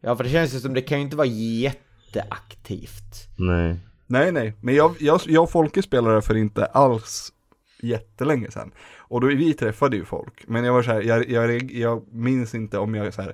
Ja, 0.00 0.16
för 0.16 0.24
det 0.24 0.30
känns 0.30 0.54
ju 0.54 0.58
som 0.60 0.74
det 0.74 0.80
kan 0.80 0.98
ju 0.98 1.04
inte 1.04 1.16
vara 1.16 1.26
jätteaktivt. 1.26 3.28
Nej. 3.36 3.76
Nej, 4.06 4.32
nej, 4.32 4.54
men 4.60 4.74
jag, 4.74 4.94
jag, 5.00 5.20
jag 5.26 5.42
och 5.42 5.50
Folke 5.50 5.82
spelar 5.82 6.14
det 6.14 6.22
för 6.22 6.36
inte 6.36 6.64
alls 6.66 7.32
jättelänge 7.82 8.50
sedan. 8.50 8.72
Och 8.98 9.20
då, 9.20 9.26
vi 9.26 9.54
träffade 9.54 9.96
ju 9.96 10.04
folk, 10.04 10.44
men 10.46 10.64
jag 10.64 10.72
var 10.72 10.82
så 10.82 10.90
här, 10.90 11.02
jag, 11.02 11.30
jag, 11.30 11.72
jag 11.72 12.02
minns 12.12 12.54
inte 12.54 12.78
om 12.78 12.94
jag 12.94 13.14
så 13.14 13.22
här, 13.22 13.32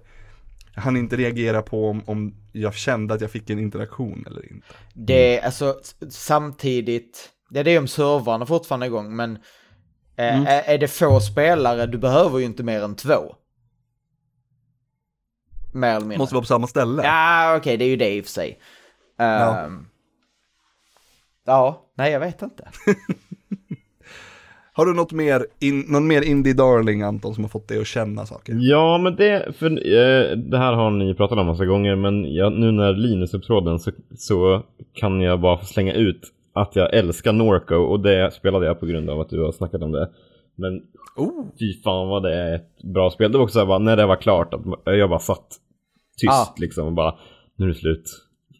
hann 0.74 0.96
inte 0.96 1.16
reagera 1.16 1.62
på 1.62 1.88
om, 1.88 2.02
om 2.06 2.34
jag 2.52 2.74
kände 2.74 3.14
att 3.14 3.20
jag 3.20 3.30
fick 3.30 3.50
en 3.50 3.58
interaktion 3.58 4.24
eller 4.26 4.52
inte. 4.52 4.66
Det 4.94 5.38
är 5.38 5.44
alltså 5.44 5.74
samtidigt, 6.10 7.30
det 7.50 7.60
är 7.60 7.64
det 7.64 7.78
om 7.78 7.88
servrarna 7.88 8.46
fortfarande 8.46 8.86
är 8.86 8.88
igång, 8.88 9.16
men 9.16 9.38
eh, 10.16 10.46
är, 10.46 10.74
är 10.74 10.78
det 10.78 10.88
få 10.88 11.20
spelare, 11.20 11.86
du 11.86 11.98
behöver 11.98 12.38
ju 12.38 12.44
inte 12.44 12.62
mer 12.62 12.82
än 12.82 12.96
två. 12.96 13.34
Mer 15.72 15.88
eller 15.88 16.00
mindre. 16.00 16.18
Måste 16.18 16.34
vara 16.34 16.42
på 16.42 16.46
samma 16.46 16.66
ställe. 16.66 17.02
Ja, 17.04 17.56
okej, 17.56 17.76
det 17.76 17.84
är 17.84 17.88
ju 17.88 17.96
det 17.96 18.14
i 18.14 18.20
och 18.20 18.24
för 18.24 18.32
sig. 18.32 18.58
Ja. 19.16 19.58
Ehm, 19.58 19.86
ja, 21.46 21.86
nej 21.94 22.12
jag 22.12 22.20
vet 22.20 22.42
inte. 22.42 22.68
Har 24.72 24.86
du 24.86 24.94
något 24.94 25.12
mer, 25.12 25.46
in, 25.58 25.84
någon 25.88 26.06
mer 26.06 26.22
indie 26.22 26.52
darling 26.52 27.02
Anton 27.02 27.34
som 27.34 27.44
har 27.44 27.48
fått 27.48 27.68
dig 27.68 27.80
att 27.80 27.86
känna 27.86 28.26
saker? 28.26 28.56
Ja, 28.60 28.98
men 28.98 29.16
det, 29.16 29.56
för, 29.58 29.70
eh, 29.70 30.36
det 30.36 30.58
här 30.58 30.72
har 30.72 30.90
ni 30.90 31.14
pratat 31.14 31.38
om 31.38 31.46
massa 31.46 31.64
gånger, 31.64 31.96
men 31.96 32.34
jag, 32.34 32.52
nu 32.52 32.72
när 32.72 32.92
Linus 32.92 33.34
är 33.34 33.38
på 33.38 33.44
tråden 33.44 33.78
så, 33.78 33.90
så 34.16 34.62
kan 34.94 35.20
jag 35.20 35.40
bara 35.40 35.58
slänga 35.58 35.92
ut 35.92 36.20
att 36.52 36.76
jag 36.76 36.94
älskar 36.94 37.32
Norco 37.32 37.74
och 37.74 38.00
det 38.00 38.30
spelade 38.34 38.66
jag 38.66 38.80
på 38.80 38.86
grund 38.86 39.10
av 39.10 39.20
att 39.20 39.28
du 39.28 39.42
har 39.44 39.52
snackat 39.52 39.82
om 39.82 39.92
det. 39.92 40.10
Men 40.54 40.82
Oh. 41.16 41.44
fy 41.58 41.82
fan 41.82 42.08
vad 42.08 42.22
det 42.22 42.34
är 42.34 42.54
ett 42.54 42.82
bra 42.82 43.10
spel. 43.10 43.32
Det 43.32 43.38
var 43.38 43.44
också 43.44 43.52
så 43.52 43.58
här, 43.58 43.66
bara, 43.66 43.78
när 43.78 43.96
det 43.96 44.06
var 44.06 44.16
klart, 44.16 44.54
att 44.54 44.60
jag 44.84 45.10
bara 45.10 45.18
satt 45.18 45.46
tyst 46.20 46.32
Ah. 46.32 46.54
liksom 46.56 46.86
och 46.86 46.92
bara, 46.92 47.14
nu 47.56 47.64
är 47.64 47.68
det 47.68 47.74
slut. 47.74 48.04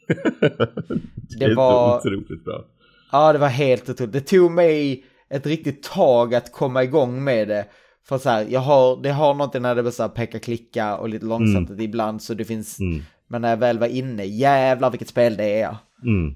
det, 0.41 1.47
Det 1.47 1.55
var- 1.55 1.97
otroligt 1.99 2.45
bra. 2.45 2.65
Ja, 3.13 3.33
det 3.33 3.39
var 3.39 3.49
helt 3.49 3.89
otroligt. 3.89 4.13
Det 4.13 4.21
tog 4.21 4.51
mig 4.51 5.05
ett 5.31 5.47
riktigt 5.47 5.83
tag 5.83 6.35
att 6.35 6.53
komma 6.53 6.83
igång 6.85 7.25
med 7.25 7.49
det. 7.49 7.67
För 8.09 8.19
så 8.19 8.31
här, 8.31 8.47
jag 8.51 8.61
har, 8.61 9.03
det 9.03 9.11
har 9.11 9.35
något 9.35 9.55
när 9.55 9.75
det 9.75 9.83
blir 9.83 9.93
så 9.93 10.03
här 10.03 10.11
peka 10.11 10.39
klicka 10.39 10.97
och 10.97 11.09
lite 11.09 11.27
långsamt 11.27 11.71
ibland 11.81 12.23
så 12.23 12.35
det 12.35 12.45
finns, 12.45 12.81
Mm. 12.81 13.03
men 13.29 13.43
när 13.43 13.51
jag 13.51 13.57
väl 13.57 13.79
var 13.79 13.87
inne, 13.87 14.25
jävlar 14.25 14.91
vilket 14.91 15.09
spel 15.09 15.37
det 15.37 15.61
är. 15.61 15.77
Mm. 16.03 16.27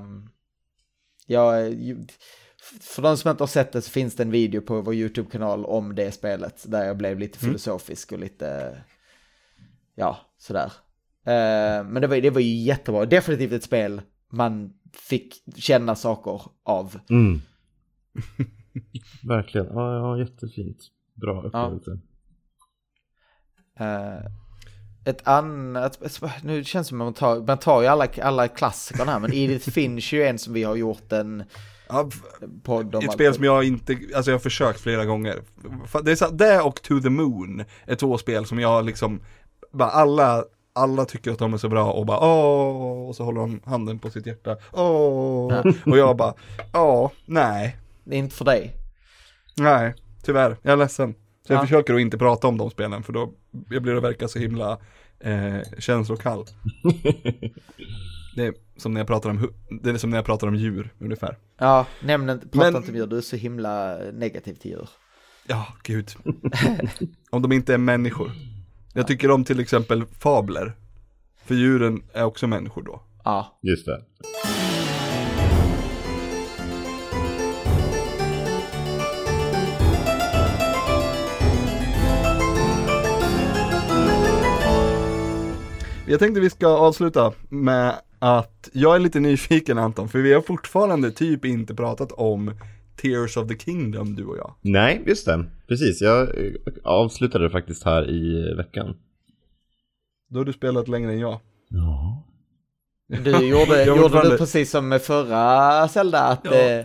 Um, 0.00 0.28
jag, 1.26 1.72
ju- 1.72 2.06
för 2.80 3.02
de 3.02 3.16
som 3.16 3.30
inte 3.30 3.42
har 3.42 3.48
sett 3.48 3.72
det 3.72 3.82
så 3.82 3.90
finns 3.90 4.16
det 4.16 4.22
en 4.22 4.30
video 4.30 4.60
på 4.60 4.80
vår 4.80 4.94
YouTube-kanal 4.94 5.64
om 5.64 5.94
det 5.94 6.12
spelet. 6.12 6.64
Där 6.70 6.84
jag 6.84 6.96
blev 6.96 7.18
lite 7.18 7.38
filosofisk 7.38 8.12
och 8.12 8.18
lite, 8.18 8.78
ja, 9.94 10.18
sådär. 10.38 10.72
Eh, 11.26 11.84
men 11.84 11.94
det 12.02 12.06
var, 12.06 12.16
det 12.20 12.30
var 12.30 12.40
ju 12.40 12.56
jättebra. 12.62 13.04
Definitivt 13.04 13.52
ett 13.52 13.62
spel 13.64 14.02
man 14.28 14.72
fick 14.92 15.42
känna 15.56 15.94
saker 15.94 16.40
av. 16.62 16.98
Mm. 17.10 17.40
Verkligen, 19.28 19.66
ja, 19.66 19.94
ja 19.94 20.18
jättefint. 20.18 20.78
Bra 21.14 21.42
upplevelse. 21.42 21.98
Eh, 23.78 24.30
ett 25.04 25.28
annat, 25.28 25.98
nu 26.42 26.64
känns 26.64 26.86
det 26.86 26.88
som 26.88 27.00
att 27.00 27.04
man 27.06 27.14
tar, 27.14 27.40
man 27.46 27.58
tar 27.58 27.82
ju 27.82 27.86
alla, 27.88 28.08
alla 28.22 28.48
klassikerna 28.48 29.12
här, 29.12 29.18
men 29.20 29.32
Edith 29.34 29.70
Finch 29.74 30.12
är 30.14 30.16
ju 30.18 30.24
en 30.24 30.38
som 30.38 30.52
vi 30.54 30.62
har 30.62 30.74
gjort 30.76 31.12
en 31.12 31.44
Ja, 31.88 32.08
podd 32.62 32.94
om. 32.94 33.04
ett 33.04 33.12
spel 33.12 33.34
som 33.34 33.44
jag 33.44 33.64
inte, 33.64 33.92
alltså 34.14 34.30
jag 34.30 34.34
har 34.34 34.40
försökt 34.42 34.80
flera 34.80 35.04
gånger. 35.04 35.38
Det, 36.04 36.10
är 36.12 36.16
så, 36.16 36.28
det 36.30 36.60
och 36.60 36.82
To 36.82 37.00
the 37.00 37.10
Moon 37.10 37.64
är 37.86 37.94
två 37.94 38.18
spel 38.18 38.46
som 38.46 38.58
jag 38.60 38.84
liksom, 38.84 39.20
bara 39.72 39.88
alla, 39.90 40.44
alla 40.72 41.04
tycker 41.04 41.30
att 41.32 41.38
de 41.38 41.54
är 41.54 41.58
så 41.58 41.68
bra 41.68 41.92
och 41.92 42.06
bara 42.06 42.18
åh, 42.20 43.08
och 43.08 43.16
så 43.16 43.24
håller 43.24 43.40
de 43.40 43.60
handen 43.64 43.98
på 43.98 44.10
sitt 44.10 44.26
hjärta, 44.26 44.56
åh, 44.72 45.62
och 45.86 45.98
jag 45.98 46.16
bara, 46.16 46.34
ja, 46.72 47.10
nej, 47.26 47.76
Det 48.04 48.14
är 48.14 48.18
inte 48.18 48.36
för 48.36 48.44
dig. 48.44 48.72
nej, 49.56 49.94
tyvärr, 50.22 50.56
jag 50.62 50.72
är 50.72 50.76
ledsen. 50.76 51.14
Så 51.46 51.52
jag 51.52 51.56
Ja. 51.58 51.62
försöker 51.62 51.94
att 51.94 52.00
inte 52.00 52.18
prata 52.18 52.46
om 52.48 52.58
de 52.58 52.70
spelen 52.70 53.02
för 53.02 53.12
då 53.12 53.32
jag 53.70 53.82
blir 53.82 53.94
det 53.94 54.00
verka 54.00 54.28
så 54.28 54.38
himla 54.38 54.78
eh, 55.20 55.60
känslokall. 55.78 56.44
Det 58.36 58.46
är 58.46 58.54
som 58.76 58.92
när 58.94 59.00
jag 59.00 59.06
pratar 59.06 59.30
om, 59.30 59.50
det 59.82 59.90
är 59.90 59.96
som 59.98 60.10
när 60.10 60.18
jag 60.18 60.24
pratar 60.24 60.46
om 60.46 60.54
djur 60.56 60.92
ungefär. 60.98 61.38
Ja, 61.58 61.86
nämn 62.02 62.30
inte, 62.30 62.48
prata 62.48 62.70
Men- 62.70 62.76
inte 62.76 62.90
om 62.90 62.96
djur, 62.96 63.06
du 63.06 63.16
är 63.16 63.20
så 63.20 63.36
himla 63.36 63.98
negativ 64.12 64.54
till 64.54 64.70
djur. 64.70 64.88
Ja, 65.46 65.66
gud. 65.82 66.10
om 67.30 67.42
de 67.42 67.52
inte 67.52 67.74
är 67.74 67.78
människor. 67.78 68.30
Jag 68.94 69.06
tycker 69.06 69.30
om 69.30 69.44
till 69.44 69.60
exempel 69.60 70.04
fabler. 70.06 70.76
För 71.44 71.54
djuren 71.54 72.02
är 72.12 72.24
också 72.24 72.46
människor 72.46 72.82
då. 72.82 73.02
Ja, 73.24 73.58
Just 73.62 73.86
det. 73.86 74.02
Jag 86.06 86.18
tänkte 86.20 86.40
vi 86.40 86.50
ska 86.50 86.66
avsluta 86.66 87.32
med 87.48 87.94
att 88.18 88.68
jag 88.72 88.94
är 88.94 88.98
lite 88.98 89.20
nyfiken 89.20 89.78
Anton, 89.78 90.08
för 90.08 90.18
vi 90.18 90.32
har 90.32 90.40
fortfarande 90.40 91.10
typ 91.10 91.44
inte 91.44 91.74
pratat 91.74 92.12
om 92.12 92.54
Tears 93.02 93.36
of 93.36 93.48
the 93.48 93.58
Kingdom 93.58 94.14
du 94.14 94.24
och 94.24 94.36
jag. 94.36 94.54
Nej, 94.60 95.02
just 95.06 95.26
det. 95.26 95.44
Precis, 95.68 96.00
jag 96.00 96.22
eh, 96.22 96.52
avslutade 96.84 97.50
faktiskt 97.50 97.84
här 97.84 98.10
i 98.10 98.54
veckan. 98.56 98.96
Då 100.30 100.40
har 100.40 100.44
du 100.44 100.52
spelat 100.52 100.88
längre 100.88 101.12
än 101.12 101.18
jag. 101.18 101.40
Ja. 101.68 102.24
du 103.06 103.30
gjorde, 103.30 103.84
gjorde 103.96 104.30
du 104.30 104.38
precis 104.38 104.70
som 104.70 104.88
med 104.88 105.02
förra 105.02 105.88
Zelda, 105.88 106.20
att 106.20 106.40
Ja. 106.44 106.52
eh, 106.54 106.84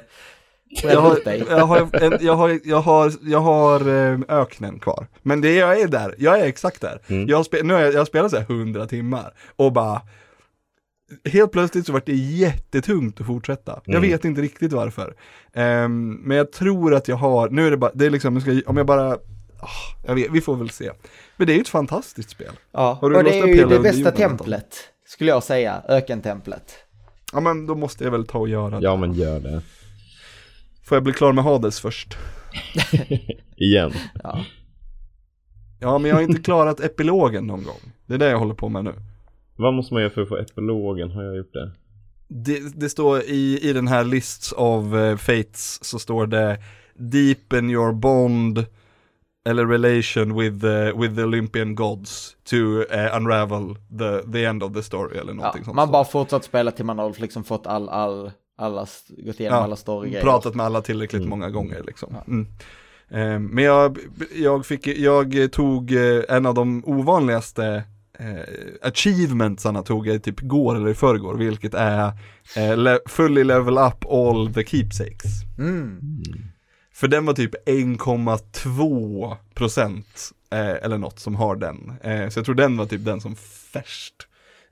Jag 0.69 1.01
har, 1.01 1.19
jag 1.49 1.65
har, 1.65 2.03
en, 2.03 2.17
jag 2.21 2.35
har, 2.35 2.59
jag 2.63 2.81
har, 2.81 3.13
jag 3.21 3.39
har 3.39 3.81
öknen 4.27 4.79
kvar. 4.79 5.07
Men 5.21 5.41
det 5.41 5.53
jag 5.55 5.81
är 5.81 5.87
där, 5.87 6.15
jag 6.17 6.39
är 6.39 6.45
exakt 6.45 6.81
där. 6.81 7.01
Mm. 7.07 7.27
Jag, 7.27 7.45
spe, 7.45 7.63
nu 7.63 7.73
har 7.73 7.81
jag, 7.81 7.93
jag 7.93 7.97
har 7.99 8.05
spelat 8.05 8.31
så 8.31 8.37
här 8.37 8.45
100 8.49 8.85
timmar 8.87 9.33
och 9.55 9.73
bara 9.73 10.01
Helt 11.25 11.51
plötsligt 11.51 11.85
så 11.85 11.93
vart 11.93 12.05
det 12.05 12.13
jättetungt 12.15 13.21
att 13.21 13.27
fortsätta. 13.27 13.81
Jag 13.85 13.95
Mm. 13.95 14.09
vet 14.09 14.25
inte 14.25 14.41
riktigt 14.41 14.73
varför. 14.73 15.13
Ehm, 15.53 16.11
men 16.13 16.37
jag 16.37 16.51
tror 16.51 16.93
att 16.95 17.07
jag 17.07 17.15
har, 17.15 17.49
nu 17.49 17.67
är 17.67 17.71
det 17.71 17.77
bara, 17.77 17.91
det 17.93 18.05
är 18.05 18.09
liksom, 18.09 18.33
jag 18.33 18.41
ska, 18.43 18.69
om 18.71 18.77
jag 18.77 18.85
bara, 18.85 19.11
ah, 19.59 19.67
jag 20.07 20.15
vet, 20.15 20.31
vi 20.31 20.41
får 20.41 20.55
väl 20.55 20.69
se. 20.69 20.91
Men 21.37 21.47
det 21.47 21.53
är 21.53 21.55
ju 21.55 21.61
ett 21.61 21.67
fantastiskt 21.67 22.29
spel. 22.29 22.51
Ja, 22.71 22.99
och 23.01 23.09
det 23.09 23.39
är 23.39 23.47
ju 23.47 23.65
det 23.65 23.79
bästa 23.79 24.11
templet, 24.11 24.75
skulle 25.07 25.31
jag 25.31 25.43
säga, 25.43 25.81
ökentemplet. 25.87 26.73
Ja 27.33 27.39
men 27.39 27.65
då 27.65 27.75
måste 27.75 28.03
jag 28.03 28.11
väl 28.11 28.27
ta 28.27 28.39
och 28.39 28.49
göra 28.49 28.79
det. 28.79 28.83
ja, 28.83 28.95
men 28.95 29.13
gör 29.13 29.39
det. 29.39 29.61
Får 30.89 30.95
jag 30.95 31.03
bli 31.03 31.13
klar 31.13 31.33
med 31.33 31.43
Hades 31.43 31.79
först? 31.81 32.17
Igen. 33.57 33.91
Ja. 34.23 34.45
Ja 35.79 35.97
men 35.97 36.09
jag 36.09 36.15
har 36.15 36.23
inte 36.23 36.41
klarat 36.41 36.79
epilogen 36.79 37.47
någon 37.47 37.63
gång. 37.63 37.79
Det 38.05 38.13
är 38.13 38.17
det 38.17 38.29
jag 38.29 38.39
håller 38.39 38.53
på 38.53 38.69
med 38.69 38.83
nu. 38.83 38.93
Vad 39.55 39.73
måste 39.73 39.93
man 39.93 40.03
göra 40.03 40.13
för 40.13 40.21
att 40.21 40.29
få 40.29 40.37
epilogen? 40.37 41.11
Har 41.11 41.23
jag 41.23 41.37
gjort 41.37 41.53
det? 41.53 41.71
Det, 42.27 42.79
det 42.79 42.89
står 42.89 43.19
i, 43.21 43.59
i 43.69 43.73
den 43.73 43.87
här 43.87 44.03
lists 44.03 44.51
of 44.57 44.93
eh, 44.93 45.17
fates 45.17 45.83
så 45.83 45.99
står 45.99 46.27
det 46.27 46.57
Deepen 46.95 47.69
your 47.69 47.93
bond 47.93 48.65
eller 49.49 49.65
relation 49.65 50.39
with 50.39 50.61
the, 50.61 50.91
with 50.91 51.15
the 51.15 51.23
Olympian 51.23 51.75
gods 51.75 52.35
to 52.49 52.55
eh, 52.91 53.17
unravel 53.17 53.75
the, 53.99 54.31
the 54.31 54.45
end 54.45 54.63
of 54.63 54.73
the 54.73 54.83
story 54.83 55.17
eller 55.17 55.31
Ja, 55.31 55.35
någonting 55.35 55.63
sånt. 55.63 55.75
man 55.75 55.91
bara 55.91 56.05
fortsatt 56.05 56.43
spela 56.43 56.71
till 56.71 56.85
man 56.85 56.99
har 56.99 57.15
liksom 57.21 57.43
fått 57.43 57.67
all, 57.67 57.89
all, 57.89 58.31
alla, 58.59 58.87
gått 59.09 59.39
igenom 59.39 59.57
Ja, 59.57 59.63
alla 59.63 59.75
storygrejer. 59.75 60.23
pratat 60.23 60.55
med 60.55 60.65
alla 60.65 60.81
tillräckligt 60.81 61.27
många 61.27 61.49
gånger 61.49 61.83
liksom. 61.87 62.15
Mm. 62.27 62.47
Eh, 63.09 63.39
men 63.39 63.63
jag, 63.63 63.97
jag, 64.35 64.65
fick, 64.65 64.87
jag 64.87 65.51
tog 65.51 65.91
eh, 65.91 66.21
en 66.29 66.45
av 66.45 66.53
de 66.53 66.83
ovanligaste 66.85 67.83
eh, 68.19 68.87
achievementsarna 68.87 69.83
tog 69.83 70.07
jag 70.07 70.23
typ 70.23 70.41
igår 70.41 70.75
eller 70.75 70.89
i 70.89 70.93
förrgår, 70.93 71.35
vilket 71.35 71.73
är 71.73 72.11
eh, 72.55 72.77
le, 72.77 72.99
fully 73.05 73.43
level 73.43 73.77
up 73.77 74.05
all 74.05 74.53
the 74.53 74.65
keepsakes. 74.65 75.31
Mm. 75.57 75.99
För 76.93 77.07
den 77.07 77.25
var 77.25 77.33
typ 77.33 77.67
1,2 77.67 79.35
procent 79.53 80.31
eh, 80.51 80.69
eller 80.85 80.97
något 80.97 81.19
som 81.19 81.35
har 81.35 81.55
den. 81.55 81.93
Eh, 82.01 82.29
så 82.29 82.39
jag 82.39 82.45
tror 82.45 82.55
den 82.55 82.77
var 82.77 82.85
typ 82.85 83.05
den 83.05 83.21
som 83.21 83.35
färst 83.73 84.15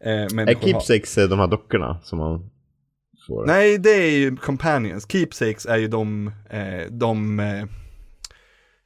eh, 0.03 0.11
Är 0.11 0.45
har. 0.45 0.61
Keepsakes 0.61 1.15
de 1.15 1.39
här 1.39 1.47
dockorna 1.47 1.97
som 2.03 2.19
man 2.19 2.49
får? 3.27 3.45
Nej, 3.45 3.77
det 3.77 3.89
är 3.89 4.11
ju 4.11 4.35
companions. 4.35 5.11
Keepsakes 5.11 5.65
är 5.65 5.77
ju 5.77 5.87
de, 5.87 6.31
eh, 6.49 6.91
de 6.91 7.39
eh, 7.39 7.65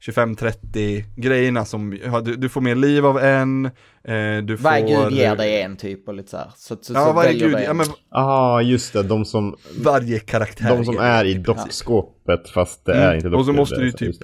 25-30 0.08 1.04
grejerna 1.16 1.66
som, 1.66 1.98
ja, 2.06 2.22
du, 2.22 2.36
du 2.36 2.50
får 2.50 2.62
mer 2.62 2.76
liv 2.76 3.06
av 3.06 3.20
en, 3.20 3.66
eh, 3.66 4.38
du 4.44 4.58
får... 4.58 4.64
Varje 4.64 5.04
gud 5.04 5.12
ger 5.12 5.36
dig 5.36 5.62
en 5.62 5.78
typ 5.78 6.08
och 6.08 6.14
lite 6.14 6.30
så 6.30 6.38
här. 6.38 6.52
Så, 6.56 6.78
så, 6.82 6.94
Ja, 6.94 7.06
så 7.06 7.14
varje 7.14 7.34
gud, 7.34 7.56
ja 7.66 7.74
men 7.74 7.86
ah, 8.10 8.62
just 8.62 8.94
det. 8.94 9.04
De 9.04 9.26
som, 9.26 9.56
varje 9.84 10.20
karaktär. 10.20 10.70
de 10.70 10.86
som 10.86 10.98
är 10.98 11.26
i 11.26 11.34
dockskåpet 11.34 12.50
fast 12.50 12.86
det 12.86 12.94
Mm, 12.94 13.04
är 13.10 13.16
inte 13.16 13.28
dockor. 13.28 13.39
och 13.39 13.46
så 13.46 13.54
måste 13.54 13.76
du 13.76 13.86
ju 13.86 13.92
typ-. 13.92 14.24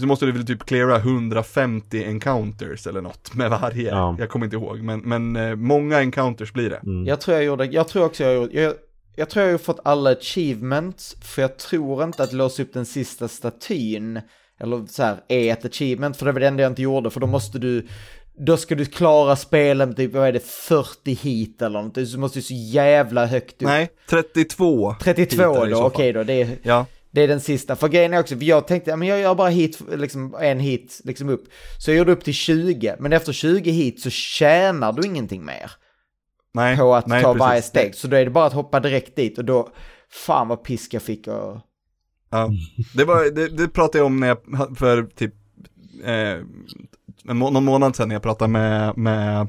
Så 0.00 0.06
måste 0.06 0.26
du 0.26 0.32
väl 0.32 0.46
typ 0.46 0.64
cleara 0.64 0.96
150 0.96 2.04
encounters 2.04 2.86
eller 2.86 3.00
något 3.00 3.34
med 3.34 3.50
varje. 3.50 3.88
Ja. 3.90 4.16
Jag 4.18 4.28
kommer 4.28 4.46
inte 4.46 4.56
ihåg, 4.56 4.80
men, 4.82 5.00
men 5.00 5.36
eh, 5.36 5.56
många 5.56 6.00
encounters 6.00 6.52
blir 6.52 6.70
det. 6.70 6.76
Mm. 6.76 7.06
Jag 7.06 7.20
tror 7.20 7.36
jag 7.36 7.44
gjorde, 7.44 7.64
jag 7.64 7.88
tror 7.88 8.04
också 8.04 8.24
jag 8.24 8.34
gjorde, 8.34 8.60
jag, 8.60 8.74
jag 9.20 9.28
tror 9.30 9.44
jag 9.46 9.52
har 9.52 9.58
fått 9.58 9.80
alla 9.84 10.10
achievements, 10.10 11.16
för 11.20 11.42
jag 11.42 11.56
tror 11.56 12.04
inte 12.04 12.22
att 12.22 12.32
låsa 12.32 12.62
upp 12.62 12.72
den 12.72 12.86
sista 12.86 13.28
statyn, 13.28 14.20
eller 14.60 14.86
så 14.86 15.02
här, 15.02 15.16
är 15.28 15.52
ett 15.52 15.64
achievement, 15.64 16.16
för 16.16 16.26
det 16.26 16.32
var 16.32 16.40
det 16.40 16.46
enda 16.46 16.62
jag 16.62 16.70
inte 16.72 16.82
gjorde, 16.82 17.10
för 17.10 17.20
då 17.20 17.26
måste 17.26 17.58
du, 17.58 17.86
då 18.38 18.56
ska 18.56 18.74
du 18.74 18.84
klara 18.84 19.36
spelen, 19.36 19.94
typ, 19.94 20.12
vad 20.12 20.28
är 20.28 20.32
det, 20.32 20.44
40 20.46 21.14
hit 21.14 21.62
eller 21.62 21.82
något, 21.82 22.08
så 22.08 22.18
måste 22.18 22.38
du 22.38 22.42
så 22.42 22.54
jävla 22.54 23.26
högt 23.26 23.54
upp. 23.62 23.68
Nej, 23.68 23.88
32. 24.10 24.94
32 25.00 25.36
hittar 25.42 25.68
i 25.68 25.70
då, 25.70 25.82
okej 25.82 26.12
fall. 26.12 26.20
då, 26.20 26.24
det 26.24 26.42
är, 26.42 26.48
Ja. 26.62 26.86
det 27.10 27.22
är 27.22 27.28
den 27.28 27.40
sista. 27.40 27.76
För 27.76 27.88
grejen 27.88 28.14
är 28.14 28.20
också, 28.20 28.34
jag 28.34 28.66
tänkte, 28.66 28.96
men 28.96 29.08
jag 29.08 29.20
gör 29.20 29.34
bara 29.34 29.48
hit, 29.48 29.80
liksom 29.96 30.34
en 30.40 30.60
hit 30.60 31.00
liksom 31.04 31.28
upp. 31.28 31.44
Så 31.78 31.90
jag 31.90 31.98
gjorde 31.98 32.12
upp 32.12 32.24
till 32.24 32.34
20, 32.34 32.94
men 32.98 33.12
efter 33.12 33.32
20 33.32 33.70
hit 33.70 34.00
så 34.00 34.10
tjänar 34.10 34.92
du 34.92 35.06
ingenting 35.06 35.44
mer 35.44 35.70
Nej, 36.52 36.76
på 36.76 36.94
att 36.94 37.06
nej, 37.06 37.22
ta 37.22 37.32
precis. 37.32 37.40
varje 37.40 37.62
steg. 37.62 37.94
Så 37.94 38.08
då 38.08 38.16
är 38.16 38.24
det 38.24 38.30
bara 38.30 38.46
att 38.46 38.52
hoppa 38.52 38.80
direkt 38.80 39.16
dit 39.16 39.38
och 39.38 39.44
då, 39.44 39.68
fan 40.10 40.48
vad 40.48 40.64
pisk 40.64 40.94
jag 40.94 41.02
fick 41.02 41.26
och... 41.26 41.58
Ja. 42.30 42.50
Det, 42.94 43.04
var, 43.04 43.30
det, 43.30 43.48
det 43.48 43.68
pratade 43.68 43.98
jag 43.98 44.06
om 44.06 44.20
när 44.20 44.28
jag, 44.28 44.38
för 44.78 45.02
typ, 45.02 45.34
eh, 46.04 46.36
någon 47.22 47.64
månad 47.64 47.96
sedan 47.96 48.08
när 48.08 48.14
jag 48.14 48.22
pratade 48.22 48.50
med, 48.50 48.98
med 48.98 49.46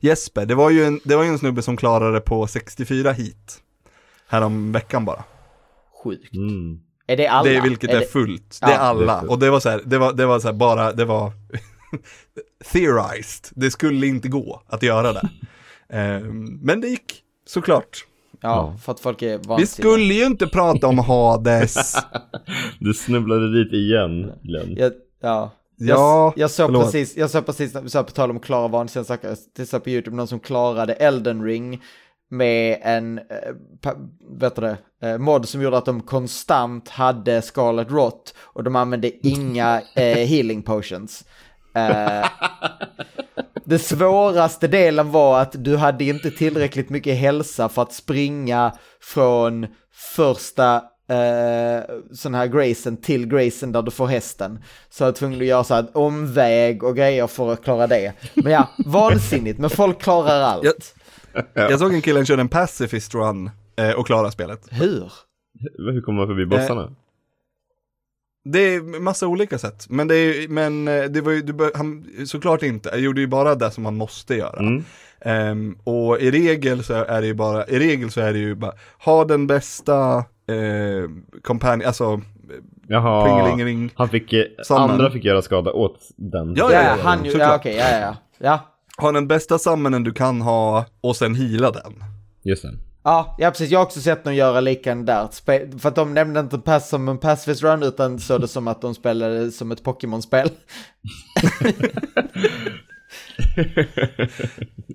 Jesper. 0.00 0.46
Det 0.46 0.54
var, 0.54 0.70
ju 0.70 0.84
en, 0.84 1.00
det 1.04 1.16
var 1.16 1.22
ju 1.22 1.28
en 1.28 1.38
snubbe 1.38 1.62
som 1.62 1.76
klarade 1.76 2.20
på 2.20 2.46
64 2.46 3.12
hit. 3.12 3.62
Härom 4.28 4.72
veckan 4.72 5.04
bara. 5.04 5.24
Sjukt. 6.04 6.34
Mm. 6.34 6.80
Är 7.06 7.16
det 7.16 7.26
alla? 7.26 7.50
Det 7.50 7.56
är 7.56 7.62
vilket 7.62 7.90
är, 7.90 8.00
det... 8.00 8.06
fullt. 8.06 8.58
Ja. 8.60 8.66
det 8.66 8.72
är 8.72 8.78
alla. 8.78 9.20
Är. 9.20 9.30
Och 9.30 9.38
det 9.38 9.50
var 9.50 9.60
så 9.60 9.70
här, 9.70 9.82
det 9.84 9.98
var, 9.98 10.12
det 10.12 10.26
var 10.26 10.40
så 10.40 10.48
här 10.48 10.54
bara, 10.54 10.92
det 10.92 11.04
var 11.04 11.32
theorized. 12.72 13.46
Det 13.50 13.70
skulle 13.70 14.06
inte 14.06 14.28
gå 14.28 14.62
att 14.66 14.82
göra 14.82 15.12
det. 15.12 15.28
Ehm, 15.92 16.44
men 16.62 16.80
det 16.80 16.88
gick, 16.88 17.22
såklart. 17.46 18.06
Ja, 18.40 18.76
för 18.82 18.92
att 18.92 19.00
folk 19.00 19.22
är 19.22 19.56
Vi 19.58 19.66
skulle 19.66 20.14
ju 20.14 20.26
inte 20.26 20.46
prata 20.46 20.86
om 20.86 20.98
Hades. 20.98 21.96
Du 22.80 22.94
snubblade 22.94 23.64
dit 23.64 23.72
igen, 23.72 24.32
Glenn. 24.42 24.74
Jag, 24.76 24.92
ja. 25.20 25.50
Ja, 25.82 26.32
jag, 26.36 26.42
jag 26.42 26.50
såg 26.50 26.66
förlåt. 26.66 26.84
precis, 26.84 27.16
jag 27.16 27.30
såg 27.30 27.46
precis, 27.46 27.72
så 27.86 28.04
på 28.04 28.10
tal 28.10 28.30
om 28.30 28.40
klara 28.40 28.68
vansinniga 28.68 29.04
saker, 29.04 29.28
jag 29.28 29.38
tittade 29.56 29.84
på 29.84 29.90
YouTube 29.90 30.16
någon 30.16 30.26
som 30.26 30.40
klarade 30.40 30.92
Elden 30.92 31.44
Ring 31.44 31.82
med 32.30 32.78
en, 32.82 33.20
pa, 33.80 33.94
vet 34.40 34.56
du 34.56 34.62
det, 34.62 34.78
eh, 35.02 35.18
mod 35.18 35.48
som 35.48 35.62
gjorde 35.62 35.78
att 35.78 35.84
de 35.84 36.00
konstant 36.00 36.88
hade 36.88 37.42
Scarlet 37.42 37.90
Rot 37.90 38.34
och 38.38 38.64
de 38.64 38.76
använde 38.76 39.26
inga 39.26 39.82
eh, 39.94 40.26
healing 40.26 40.62
potions. 40.62 41.24
Eh, 41.74 42.28
det 43.64 43.78
svåraste 43.78 44.68
delen 44.68 45.10
var 45.10 45.40
att 45.40 45.64
du 45.64 45.76
hade 45.76 46.04
inte 46.04 46.30
tillräckligt 46.30 46.90
mycket 46.90 47.16
hälsa 47.18 47.68
för 47.68 47.82
att 47.82 47.92
springa 47.92 48.72
från 49.02 49.66
första 50.16 50.74
eh, 51.08 51.82
sån 52.14 52.34
här 52.34 52.46
gracen 52.46 52.96
till 52.96 53.26
gracen 53.26 53.72
där 53.72 53.82
du 53.82 53.90
får 53.90 54.06
hästen. 54.06 54.62
Så 54.90 55.02
jag 55.02 55.08
var 55.08 55.12
tvungen 55.12 55.40
att 55.40 55.46
göra 55.46 55.64
så 55.64 55.74
här 55.74 55.86
omväg 55.92 56.82
och 56.84 56.96
grejer 56.96 57.26
för 57.26 57.52
att 57.52 57.64
klara 57.64 57.86
det. 57.86 58.12
Men 58.34 58.52
ja, 58.52 58.68
vansinnigt, 58.86 59.58
men 59.58 59.70
folk 59.70 60.02
klarar 60.02 60.40
allt. 60.40 60.64
Jag- 60.64 60.74
Jag 61.70 61.78
såg 61.78 61.94
en 61.94 62.02
kille 62.02 62.24
köra 62.26 62.40
en 62.40 62.48
pacifist 62.48 63.14
run 63.14 63.50
eh, 63.76 63.90
och 63.90 64.06
klara 64.06 64.30
spelet. 64.30 64.60
Hur? 64.70 65.12
Hur 65.78 66.02
kommer 66.02 66.18
man 66.18 66.26
förbi 66.26 66.46
bossarna? 66.46 66.90
Det 68.44 68.74
är 68.74 69.00
massa 69.00 69.26
olika 69.26 69.58
sätt, 69.58 69.86
men 69.88 70.08
det, 70.08 70.14
är, 70.14 70.48
men 70.48 70.88
eh, 70.88 71.04
det 71.04 71.20
var 71.20 71.32
ju, 71.32 71.42
du 71.42 71.52
bör, 71.52 71.70
han, 71.74 72.06
såklart 72.26 72.62
inte, 72.62 72.88
jag 72.88 73.00
gjorde 73.00 73.20
ju 73.20 73.26
bara 73.26 73.54
det 73.54 73.70
som 73.70 73.82
man 73.82 73.96
måste 73.96 74.34
göra. 74.34 74.60
Mm. 74.60 74.84
Ehm, 75.20 75.76
och 75.84 76.20
i 76.20 76.30
regel 76.30 76.84
så 76.84 76.94
är 76.94 77.20
det 77.20 77.26
ju 77.26 77.34
bara, 77.34 77.66
i 77.66 77.78
regel 77.78 78.10
så 78.10 78.20
är 78.20 78.32
det 78.32 78.38
ju 78.38 78.54
bara, 78.54 78.72
ha 79.04 79.24
den 79.24 79.46
bästa 79.46 80.16
eh, 80.46 81.10
companion, 81.42 81.86
alltså 81.86 82.20
Jaha, 82.88 83.24
han 83.94 84.08
fick, 84.08 84.32
eh, 84.32 84.44
Summon. 84.62 84.90
andra 84.90 85.10
fick 85.10 85.24
göra 85.24 85.42
skada 85.42 85.72
åt 85.72 85.98
den. 86.16 86.54
Ja, 86.56 86.72
Ja, 86.72 86.82
ja, 86.82 86.96
han 87.02 87.24
ju, 87.24 87.30
ja 87.30 87.56
okej, 87.56 87.76
ja, 87.76 87.98
ja, 88.00 88.16
ja. 88.38 88.60
Ha 88.98 89.12
den 89.12 89.28
bästa 89.28 89.58
summonen 89.58 90.04
du 90.04 90.12
kan 90.12 90.40
ha 90.40 90.84
och 91.00 91.16
sen 91.16 91.34
heala 91.34 91.70
den. 91.70 92.04
Just 92.42 92.62
det. 92.62 92.89
Ja, 93.02 93.36
ja 93.38 93.50
precis. 93.50 93.70
Jag 93.70 93.78
har 93.78 93.86
också 93.86 94.00
sett 94.00 94.24
dem 94.24 94.34
göra 94.34 94.60
likadant 94.60 95.06
där. 95.06 95.24
Spe- 95.26 95.78
För 95.78 95.88
att 95.88 95.94
de 95.94 96.14
nämnde 96.14 96.40
inte 96.40 96.58
pass 96.58 96.88
som 96.88 97.08
en 97.08 97.18
Pacifist 97.18 97.62
Run 97.62 97.82
utan 97.82 98.18
såg 98.18 98.40
det 98.40 98.48
som 98.48 98.68
att 98.68 98.80
de 98.80 98.94
spelade 98.94 99.50
som 99.50 99.72
ett 99.72 99.82
Pokémon-spel. 99.84 100.50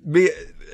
Vi, 0.04 0.28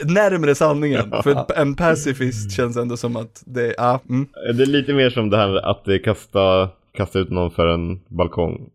närmare 0.04 0.54
sanningen, 0.54 1.12
för 1.22 1.60
en 1.60 1.74
pacifist 1.76 2.52
känns 2.52 2.76
ändå 2.76 2.96
som 2.96 3.16
att 3.16 3.42
det, 3.46 3.74
ja, 3.76 4.00
mm. 4.08 4.26
Det 4.56 4.62
är 4.62 4.66
lite 4.66 4.92
mer 4.92 5.10
som 5.10 5.30
det 5.30 5.36
här 5.36 5.70
att 5.70 5.86
kasta, 6.04 6.68
kasta 6.96 7.18
ut 7.18 7.30
någon 7.30 7.50
för 7.50 7.66
en 7.66 8.00
balkong. 8.08 8.68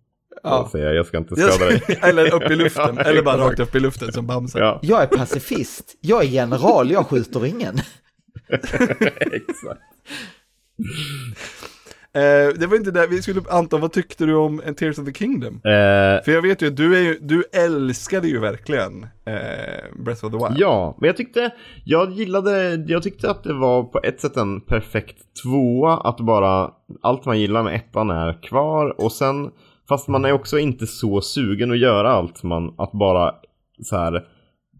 Ja. 0.44 0.60
Och 0.60 0.70
säga 0.72 0.94
jag 0.94 1.06
ska 1.06 1.18
inte 1.18 1.36
skada 1.36 1.66
dig. 1.66 1.82
eller 2.02 2.34
upp 2.34 2.52
i 2.52 2.56
luften, 2.56 2.96
Ja, 2.96 3.04
eller 3.04 3.22
bara 3.24 3.38
rakt 3.38 3.60
upp 3.60 3.76
i 3.76 3.80
luften 3.80 4.12
som 4.14 4.28
Bamse. 4.28 4.60
Ja, 4.60 4.80
Jag 4.82 5.02
är 5.04 5.08
pacifist. 5.08 5.96
Jag 6.02 6.24
är 6.24 6.28
general, 6.28 6.92
jag 6.92 7.06
skjuter 7.06 7.46
ingen. 7.46 7.80
Exakt. 9.32 9.82
Eh, 12.14 12.60
det 12.60 12.68
var 12.68 12.76
inte 12.76 12.92
det, 12.92 13.08
vi 13.08 13.22
skulle, 13.22 13.42
Anton 13.50 13.82
vad 13.82 13.92
tyckte 13.94 14.26
du 14.26 14.36
om 14.36 14.62
en 14.66 14.76
Tears 14.76 15.00
of 15.00 15.06
the 15.06 15.14
Kingdom? 15.14 15.54
Eh, 15.56 16.24
För 16.24 16.32
jag 16.32 16.42
vet 16.42 16.62
ju 16.62 16.68
att 16.68 16.78
du, 16.78 16.98
är 16.98 17.02
ju, 17.02 17.20
du 17.22 17.44
älskade 17.54 18.28
ju 18.28 18.40
verkligen 18.40 19.04
eh, 19.04 20.04
Breath 20.06 20.26
of 20.26 20.32
the 20.32 20.38
Wild. 20.38 20.58
ja, 20.58 20.98
men 21.00 21.08
jag 21.08 21.18
tyckte, 21.18 21.52
jag 21.86 22.12
gillade, 22.12 22.76
jag 22.88 23.04
tyckte 23.04 23.30
att 23.32 23.44
det 23.44 23.54
var 23.54 23.84
på 23.84 24.00
ett 24.04 24.22
sätt 24.22 24.38
en 24.38 24.62
perfekt 24.62 25.18
tvåa, 25.44 25.98
att 25.98 26.18
bara 26.20 26.72
allt 27.02 27.26
man 27.26 27.40
gillar 27.40 27.64
med 27.64 27.76
ettan 27.76 28.10
är 28.10 28.44
kvar 28.44 29.02
och 29.02 29.12
sen, 29.12 29.50
fast 29.90 30.08
man 30.08 30.26
är 30.26 30.32
också 30.32 30.60
inte 30.60 30.88
så 30.88 31.22
sugen 31.22 31.72
att 31.72 31.80
göra 31.80 32.12
allt 32.12 32.44
man, 32.44 32.76
att 32.78 32.92
bara 32.92 33.34
så 33.84 33.96
här, 33.98 34.24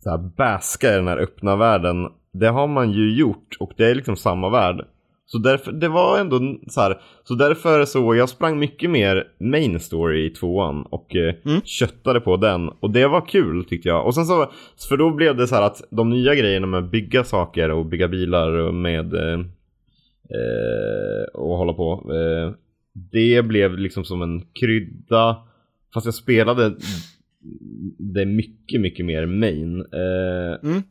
så 0.04 0.10
här 0.10 0.18
baska 0.38 0.94
i 0.94 0.96
den 0.96 1.08
här 1.08 1.18
öppna 1.18 1.56
världen, 1.56 2.08
det 2.40 2.48
har 2.48 2.68
man 2.68 2.92
ju 2.92 3.16
gjort 3.20 3.58
och 3.60 3.72
det 3.78 3.86
är 3.86 3.96
liksom 3.96 4.16
samma 4.16 4.50
värld. 4.50 4.86
Så 5.30 5.38
därför, 5.38 5.72
det 5.72 5.88
var 5.88 6.20
ändå 6.20 6.40
så 6.68 6.82
här, 6.82 6.98
så 7.24 7.34
därför 7.34 7.86
så, 7.86 8.16
jag 8.16 8.30
sprang 8.30 8.60
mycket 8.60 8.90
mer 8.90 9.24
main 9.40 9.80
story 9.80 10.26
i 10.26 10.30
tvåan 10.30 10.82
och 10.82 11.16
eh, 11.16 11.36
Mm. 11.46 11.62
köttade 11.64 12.20
på 12.20 12.38
den. 12.38 12.70
Och 12.70 12.92
det 12.92 13.08
var 13.08 13.28
kul 13.28 13.66
tyckte 13.66 13.88
jag. 13.90 14.06
Och 14.06 14.16
sen 14.16 14.26
så, 14.26 14.52
för 14.90 14.98
då 14.98 15.12
blev 15.12 15.36
det 15.38 15.48
så 15.48 15.56
här 15.56 15.62
att 15.62 15.82
de 15.90 16.10
nya 16.10 16.36
grejerna 16.36 16.68
med 16.68 16.84
att 16.84 16.92
bygga 16.92 17.24
saker 17.24 17.72
och 17.72 17.86
bygga 17.86 18.08
bilar 18.08 18.52
och 18.52 18.74
med 18.74 19.14
eh, 19.14 19.40
eh, 20.30 21.24
och 21.34 21.58
hålla 21.58 21.74
på. 21.74 22.12
Eh, 22.14 22.54
det 22.94 23.42
blev 23.46 23.78
liksom 23.78 24.04
som 24.06 24.22
en 24.22 24.42
krydda. 24.60 25.38
Fast 25.94 26.06
jag 26.06 26.16
spelade 26.16 26.76
det 27.98 28.26
mycket, 28.26 28.82
mycket 28.82 29.06
mer 29.06 29.26
main. 29.26 29.80
Eh, 29.80 30.70
Mm. 30.70 30.82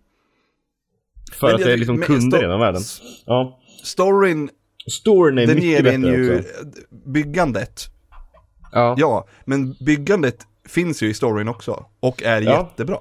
För 1.32 1.46
Men 1.46 1.54
att 1.54 1.60
jag- 1.60 1.70
jag 1.70 1.78
liksom 1.78 1.96
men 1.96 2.06
kunde 2.06 2.36
sto- 2.36 2.40
redan 2.40 2.60
världen. 2.60 2.82
Ja. 3.26 3.60
Storyn, 3.84 4.50
Storyn 4.90 5.38
är 5.38 5.46
den 5.46 5.56
mycket 5.56 5.70
ger 5.70 5.86
en 5.86 6.02
ju, 6.04 6.38
också. 6.38 6.48
byggandet, 7.06 7.86
Ja. 8.72 8.94
ja, 8.98 9.28
men 9.44 9.74
byggandet 9.80 10.36
finns 10.68 11.02
ju 11.02 11.08
i 11.08 11.14
storyn 11.14 11.48
också 11.48 11.84
och 12.00 12.22
är 12.22 12.42
Ja. 12.42 12.58
jättebra. 12.70 12.98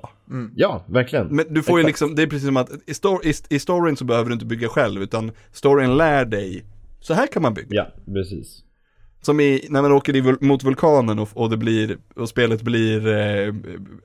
ja, 0.55 0.85
verkligen. 0.87 1.27
Men 1.27 1.45
du 1.53 1.63
får 1.63 1.79
ju 1.79 1.81
Exakt. 1.81 1.87
liksom, 1.87 2.15
det 2.15 2.21
är 2.23 2.27
precis 2.27 2.45
som 2.45 2.57
att 2.57 2.69
i, 2.85 2.93
stor, 2.93 3.25
i, 3.25 3.33
i 3.49 3.59
storyn 3.59 3.97
så 3.97 4.05
behöver 4.05 4.29
du 4.29 4.33
inte 4.33 4.45
bygga 4.45 4.67
själv 4.69 5.01
utan 5.01 5.31
storyn 5.51 5.97
lär 5.97 6.25
dig, 6.25 6.65
så 6.99 7.13
här 7.13 7.27
kan 7.27 7.41
man 7.41 7.53
bygga. 7.53 7.67
Ja, 7.69 7.87
precis. 8.13 8.61
Som 9.21 9.39
i, 9.39 9.65
när 9.69 9.81
man 9.81 9.91
åker 9.91 10.15
i, 10.15 10.21
vul- 10.21 10.37
mot 10.43 10.63
vulkanen 10.63 11.19
och, 11.19 11.29
och 11.33 11.49
det 11.49 11.57
blir, 11.57 11.97
och 12.15 12.29
spelet 12.29 12.61
blir 12.61 13.07
eh, 13.07 13.53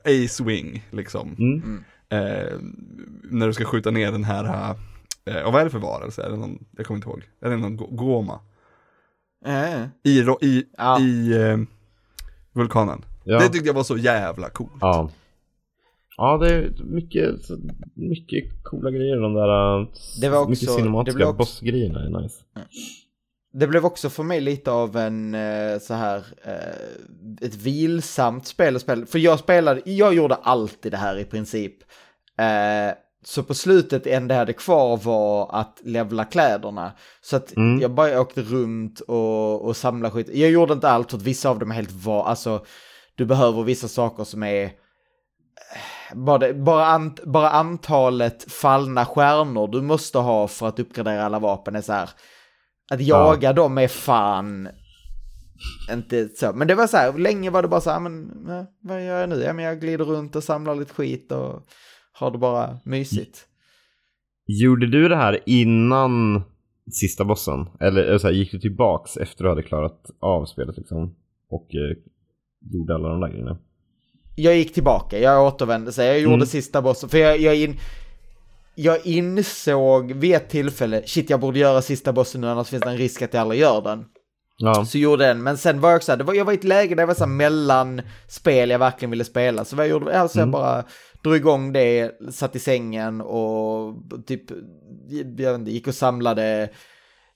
A-swing 0.05 0.85
liksom. 0.91 1.37
Mm. 1.39 1.85
Eh, 2.11 2.59
när 3.31 3.47
du 3.47 3.53
ska 3.53 3.65
skjuta 3.65 3.91
ner 3.91 4.13
den 4.13 4.25
här, 4.25 4.75
eh, 5.25 5.43
och 5.43 5.53
vad 5.53 5.61
är 5.61 5.65
det 5.65 5.71
för 5.71 5.79
varelse? 5.79 6.23
Är 6.23 6.31
det 6.31 6.37
någon, 6.37 6.65
jag 6.77 6.87
kommer 6.87 6.99
inte 6.99 7.09
ihåg. 7.09 7.23
Är 7.41 7.51
det 7.51 7.57
någon 7.57 7.77
go- 7.77 7.89
goma? 7.91 8.41
Äh. 9.47 9.87
I, 10.05 10.23
ro- 10.23 10.39
i, 10.43 10.65
Ja. 10.77 11.01
i 11.01 11.33
eh, 11.43 11.57
vulkanen. 12.53 13.05
Ja. 13.25 13.39
Det 13.39 13.49
tyckte 13.49 13.67
jag 13.67 13.75
var 13.75 13.83
så 13.83 13.97
jävla 13.97 14.51
coolt. 14.51 14.73
Ja. 14.81 15.11
Ja, 16.17 16.39
det 16.39 16.55
är 16.55 16.73
mycket, 16.85 17.31
mycket 17.95 18.45
coola 18.63 18.91
grejer 18.91 19.17
de 19.17 19.35
där. 19.35 19.81
äh, 19.81 19.87
Det 20.21 20.29
var 20.29 20.49
mycket 20.49 20.69
också- 20.69 20.77
cinematiska 20.79 21.13
det 21.13 21.17
blev 21.17 21.29
också- 21.29 21.37
bossgrejerna 21.39 22.01
är 22.01 22.23
nice. 22.23 22.43
Det 23.53 23.67
blev 23.67 23.87
också 23.87 24.11
för 24.11 24.23
mig 24.23 24.41
lite 24.41 24.71
av 24.71 24.97
en 24.97 25.35
eh, 25.35 25.79
så 25.79 25.95
här, 25.95 26.25
eh, 26.45 27.47
ett 27.47 27.55
vilsamt 27.55 28.47
spel 28.47 28.77
att 28.77 28.83
spela. 28.83 29.07
För 29.07 29.19
jag 29.19 29.39
spelade, 29.39 29.83
jag 29.85 30.15
gjorde 30.15 30.35
alltid 30.35 30.93
det 30.93 30.99
här 30.99 31.19
i 31.19 31.25
princip. 31.25 31.75
Eh, 32.39 32.95
så 33.25 33.43
på 33.43 33.55
slutet 33.55 34.05
det 34.05 34.15
enda 34.15 34.35
jag 34.35 34.39
hade 34.39 34.53
kvar 34.53 34.97
var 34.97 35.51
att 35.61 35.81
levla 35.85 36.25
kläderna. 36.25 36.93
Så 37.21 37.37
att 37.37 37.57
Mm. 37.57 37.81
jag 37.81 37.91
bara 37.91 38.21
åkte 38.21 38.43
runt 38.43 39.01
och, 39.01 39.65
och 39.65 39.77
samlade 39.77 40.15
skit. 40.15 40.29
Jag 40.33 40.51
gjorde 40.51 40.73
inte 40.73 40.89
allt, 40.91 41.11
för 41.11 41.17
att 41.19 41.23
vissa 41.23 41.51
av 41.51 41.59
dem 41.59 41.71
är 41.71 41.75
helt 41.75 41.93
var, 41.93 42.25
alltså 42.25 42.65
du 43.15 43.25
behöver 43.25 43.63
vissa 43.63 43.89
saker 43.89 44.25
som 44.25 44.43
är 44.43 44.71
bara, 46.15 46.53
bara, 46.53 46.87
ant, 46.87 47.25
bara 47.25 47.51
antalet 47.51 48.53
fallna 48.53 49.07
stjärnor 49.07 49.69
du 49.69 49.83
måste 49.83 50.19
ha 50.19 50.49
för 50.49 50.69
att 50.69 50.79
uppgradera 50.79 51.25
alla 51.25 51.39
vapen 51.39 51.77
är 51.77 51.81
så 51.81 51.93
här. 51.93 52.11
Att 52.91 53.01
jaga 53.01 53.53
dem 53.53 53.79
är 53.79 53.89
fan 53.89 54.69
inte 55.93 56.29
så. 56.29 56.53
Men 56.53 56.69
det 56.69 56.75
var 56.75 56.87
så 56.87 56.97
här, 56.97 57.19
länge 57.19 57.51
var 57.51 57.63
det 57.63 57.69
bara 57.69 57.81
så 57.81 57.91
här, 57.91 58.01
men 58.01 58.31
vad 58.81 59.05
gör 59.05 59.21
jag 59.21 59.29
nu? 59.29 59.43
Ja, 59.43 59.53
men 59.53 59.65
jag 59.65 59.81
glider 59.81 60.05
runt 60.05 60.37
och 60.37 60.45
samlar 60.45 60.75
lite 60.75 60.95
skit 60.95 61.33
och 61.33 61.63
har 62.13 62.31
det 62.31 62.39
bara 62.39 62.79
mysigt. 62.85 63.47
Gjorde 64.47 64.87
du 64.87 65.09
det 65.09 65.17
här 65.17 65.39
innan 65.47 66.43
sista 66.93 67.25
bossen? 67.25 67.67
Eller, 67.81 68.03
eller 68.03 68.19
så 68.19 68.27
här, 68.27 68.35
gick 68.35 68.53
du 68.53 68.59
tillbaks 68.59 69.17
efter 69.17 69.45
du 69.45 69.51
hade 69.51 69.63
klarat 69.63 70.11
av 70.21 70.45
spelet 70.45 70.77
liksom? 70.77 71.15
Och 71.51 71.75
eh, 71.75 71.97
gjorde 72.73 72.95
alla 72.95 73.09
de 73.09 73.21
där 73.21 73.29
grejerna? 73.29 73.59
Jag 74.37 74.57
gick 74.57 74.75
tillbaka, 74.75 75.19
jag 75.19 75.47
återvände 75.47 75.93
sig, 75.93 76.07
jag 76.07 76.21
gjorde 76.21 76.35
Mm. 76.35 76.47
sista 76.47 76.83
bossen, 76.83 77.09
för 77.09 77.19
jag, 77.19 77.41
jag, 77.41 77.57
in, 77.57 77.77
jag 78.83 79.07
insåg 79.07 80.13
vid 80.13 80.35
ett 80.35 80.49
tillfälle, 80.49 81.03
shit 81.07 81.31
jag 81.31 81.41
borde 81.41 81.59
göra 81.59 81.83
sista 81.83 82.13
bossen 82.13 82.41
nu 82.41 82.49
annars 82.49 82.69
finns 82.69 82.83
det 82.83 82.91
en 82.91 82.97
risk 82.97 83.23
att 83.23 83.35
jag 83.35 83.41
aldrig 83.41 83.61
gör 83.61 83.83
den. 83.83 84.05
Ja. 84.57 84.85
Så 84.85 84.99
gjorde 84.99 85.27
den, 85.27 85.43
men 85.43 85.59
sen 85.59 85.81
var 85.81 85.91
jag 85.91 85.97
också, 85.97 86.17
det 86.17 86.25
var, 86.25 86.35
jag 86.35 86.45
var 86.45 86.53
i 86.53 86.57
ett 86.57 86.65
läge 86.65 86.95
där 86.95 87.03
jag 87.03 87.07
var 87.07 87.15
så 87.15 87.25
här 87.25 87.31
mellan 87.31 88.03
spel 88.29 88.71
jag 88.71 88.79
verkligen 88.79 89.11
ville 89.11 89.25
spela. 89.25 89.65
Så 89.65 89.77
vad 89.77 89.87
jag 89.87 89.91
gjorde, 89.91 90.21
alltså 90.21 90.39
jag 90.39 90.51
bara 90.51 90.85
drog 91.23 91.37
igång 91.37 91.73
det, 91.73 92.13
satt 92.31 92.57
i 92.57 92.59
sängen 92.59 93.21
och 93.21 93.95
typ, 94.27 94.43
jag 95.09 95.51
vet 95.51 95.61
inte, 95.61 95.71
gick 95.71 95.87
och 95.87 95.95
samlade 95.95 96.69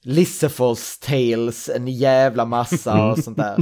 Lissefors 0.07 0.99
Tales, 0.99 1.69
en 1.69 1.89
jävla 1.89 2.45
massa 2.45 3.11
och 3.11 3.19
sånt 3.25 3.37
där. 3.37 3.59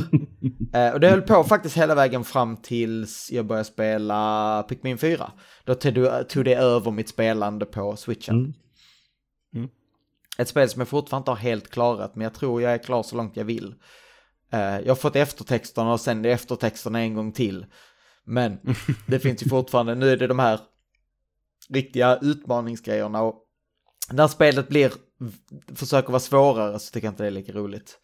Eh, 0.73 0.93
och 0.93 1.01
det 1.01 1.09
höll 1.09 1.23
på 1.23 1.45
faktiskt 1.45 1.77
hela 1.77 1.95
vägen 1.95 2.25
fram 2.25 2.57
tills 2.57 3.31
jag 3.33 3.47
började 3.47 3.65
spela 3.65 4.63
Pikmin 4.69 4.99
4. 4.99 5.33
Då 5.65 5.75
tog, 5.75 6.45
det 6.45 6.55
över 6.55 6.91
mitt 6.91 7.09
spelande 7.09 7.67
på 7.67 7.97
switchen. 7.97 8.55
Mm. 9.55 9.69
Ett 10.39 10.49
spel 10.49 10.69
som 10.69 10.81
jag 10.81 10.89
fortfarande 10.89 11.23
inte 11.23 11.31
har 11.31 11.51
helt 11.51 11.71
klarat, 11.71 12.17
men 12.17 12.25
jag 12.25 12.35
tror 12.35 12.63
jag 12.63 12.73
är 12.73 12.79
klar 12.79 13.03
så 13.03 13.17
långt 13.17 13.37
jag 13.37 13.45
vill. 13.45 13.75
Eh, 14.53 14.61
jag 14.61 14.89
har 14.89 14.95
fått 14.95 15.17
eftertexterna 15.17 15.93
och 15.93 16.01
sen 16.01 16.25
eftertexterna 16.25 17.01
en 17.01 17.15
gång 17.15 17.33
till. 17.33 17.67
Men 18.25 18.59
det 19.07 19.21
finns 19.21 19.43
ju 19.43 19.49
fortfarande, 19.49 19.95
nu 19.95 20.11
är 20.11 20.17
det 20.17 20.27
de 20.27 20.39
här 20.39 20.61
riktiga 21.69 22.19
utmaningsgrejerna 22.23 23.23
och 23.23 23.39
när 24.11 24.29
spelet 24.29 24.69
blir, 24.69 24.93
försöker 25.75 26.09
vara 26.09 26.21
svårare 26.21 26.79
så 26.79 26.93
tycker 26.93 27.07
jag 27.07 27.13
inte 27.13 27.23
det 27.23 27.27
är 27.27 27.31
lika 27.31 27.53
roligt. 27.53 27.99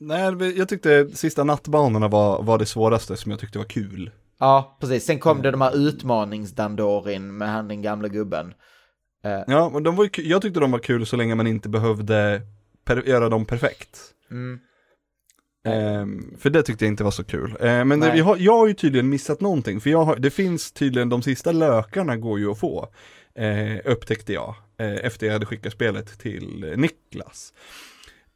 Nej, 0.00 0.58
jag 0.58 0.68
tyckte 0.68 1.08
sista 1.08 1.44
nattbanorna 1.44 2.08
var, 2.08 2.42
var 2.42 2.58
det 2.58 2.66
svåraste 2.66 3.16
som 3.16 3.30
jag 3.30 3.40
tyckte 3.40 3.58
var 3.58 3.64
kul. 3.64 4.10
Ja, 4.38 4.76
precis. 4.80 5.04
Sen 5.04 5.18
kom 5.18 5.42
det 5.42 5.50
de 5.50 5.60
här 5.60 5.76
utmaningsdandorin 5.76 7.36
med 7.36 7.48
han 7.48 7.68
den 7.68 7.82
gamla 7.82 8.08
gubben. 8.08 8.54
Ja, 9.46 9.64
och 9.64 9.82
de 9.82 9.96
var 9.96 10.04
ju, 10.04 10.22
jag 10.22 10.42
tyckte 10.42 10.60
de 10.60 10.70
var 10.70 10.78
kul 10.78 11.06
så 11.06 11.16
länge 11.16 11.34
man 11.34 11.46
inte 11.46 11.68
behövde 11.68 12.42
göra 13.04 13.28
dem 13.28 13.44
perfekt. 13.44 14.00
Mm. 14.30 14.60
Ehm, 15.66 16.34
för 16.38 16.50
det 16.50 16.62
tyckte 16.62 16.84
jag 16.84 16.92
inte 16.92 17.04
var 17.04 17.10
så 17.10 17.24
kul. 17.24 17.56
Ehm, 17.60 17.88
men 17.88 18.00
det, 18.00 18.20
har, 18.20 18.36
jag 18.36 18.58
har 18.58 18.66
ju 18.66 18.74
tydligen 18.74 19.08
missat 19.08 19.40
någonting, 19.40 19.80
för 19.80 19.90
har, 19.90 20.16
det 20.16 20.30
finns 20.30 20.72
tydligen, 20.72 21.08
de 21.08 21.22
sista 21.22 21.52
lökarna 21.52 22.16
går 22.16 22.38
ju 22.38 22.50
att 22.50 22.60
få, 22.60 22.88
eh, 23.34 23.92
upptäckte 23.92 24.32
jag, 24.32 24.48
eh, 24.48 24.54
efter 24.78 25.26
jag 25.26 25.32
hade 25.32 25.46
skickat 25.46 25.72
spelet 25.72 26.18
till 26.18 26.64
eh, 26.64 26.76
Niklas. 26.76 27.52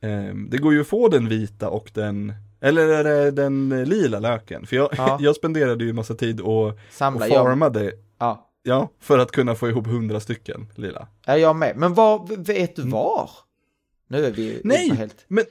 Ehm, 0.03 0.51
det 0.51 0.59
går 0.59 0.73
ju 0.73 0.81
att 0.81 0.87
få 0.87 1.09
den 1.09 1.29
vita 1.29 1.69
och 1.69 1.91
den, 1.95 2.33
eller 2.61 2.89
är 2.89 3.05
det 3.05 3.31
den 3.31 3.73
eh, 3.73 3.85
lila 3.87 4.19
löken? 4.19 4.67
För 4.67 4.77
jag, 4.77 4.89
Ja. 4.97 5.19
jag 5.21 5.37
spenderade 5.37 5.85
ju 5.85 5.93
massa 5.93 6.15
tid 6.15 6.41
och, 6.41 6.67
och 6.69 6.79
Samla, 6.91 7.29
jag, 7.29 7.45
farmade, 7.47 7.93
ja. 8.19 8.51
ja, 8.63 8.89
för 9.01 9.19
att 9.19 9.31
kunna 9.33 9.55
få 9.55 9.69
ihop 9.69 9.87
hundra 9.87 10.21
stycken 10.21 10.67
lila. 10.75 11.09
ja, 11.27 11.37
jag 11.37 11.57
med. 11.57 11.77
Men 11.77 11.95
var, 11.95 12.45
vet 12.45 12.77
du 12.77 12.83
var? 12.83 13.31
Nu 14.09 14.27
är 14.27 14.31
vi 14.31 14.49
Mm. 14.51 14.61
Nej, 14.65 14.91
helt... 14.91 15.25
men 15.29 15.45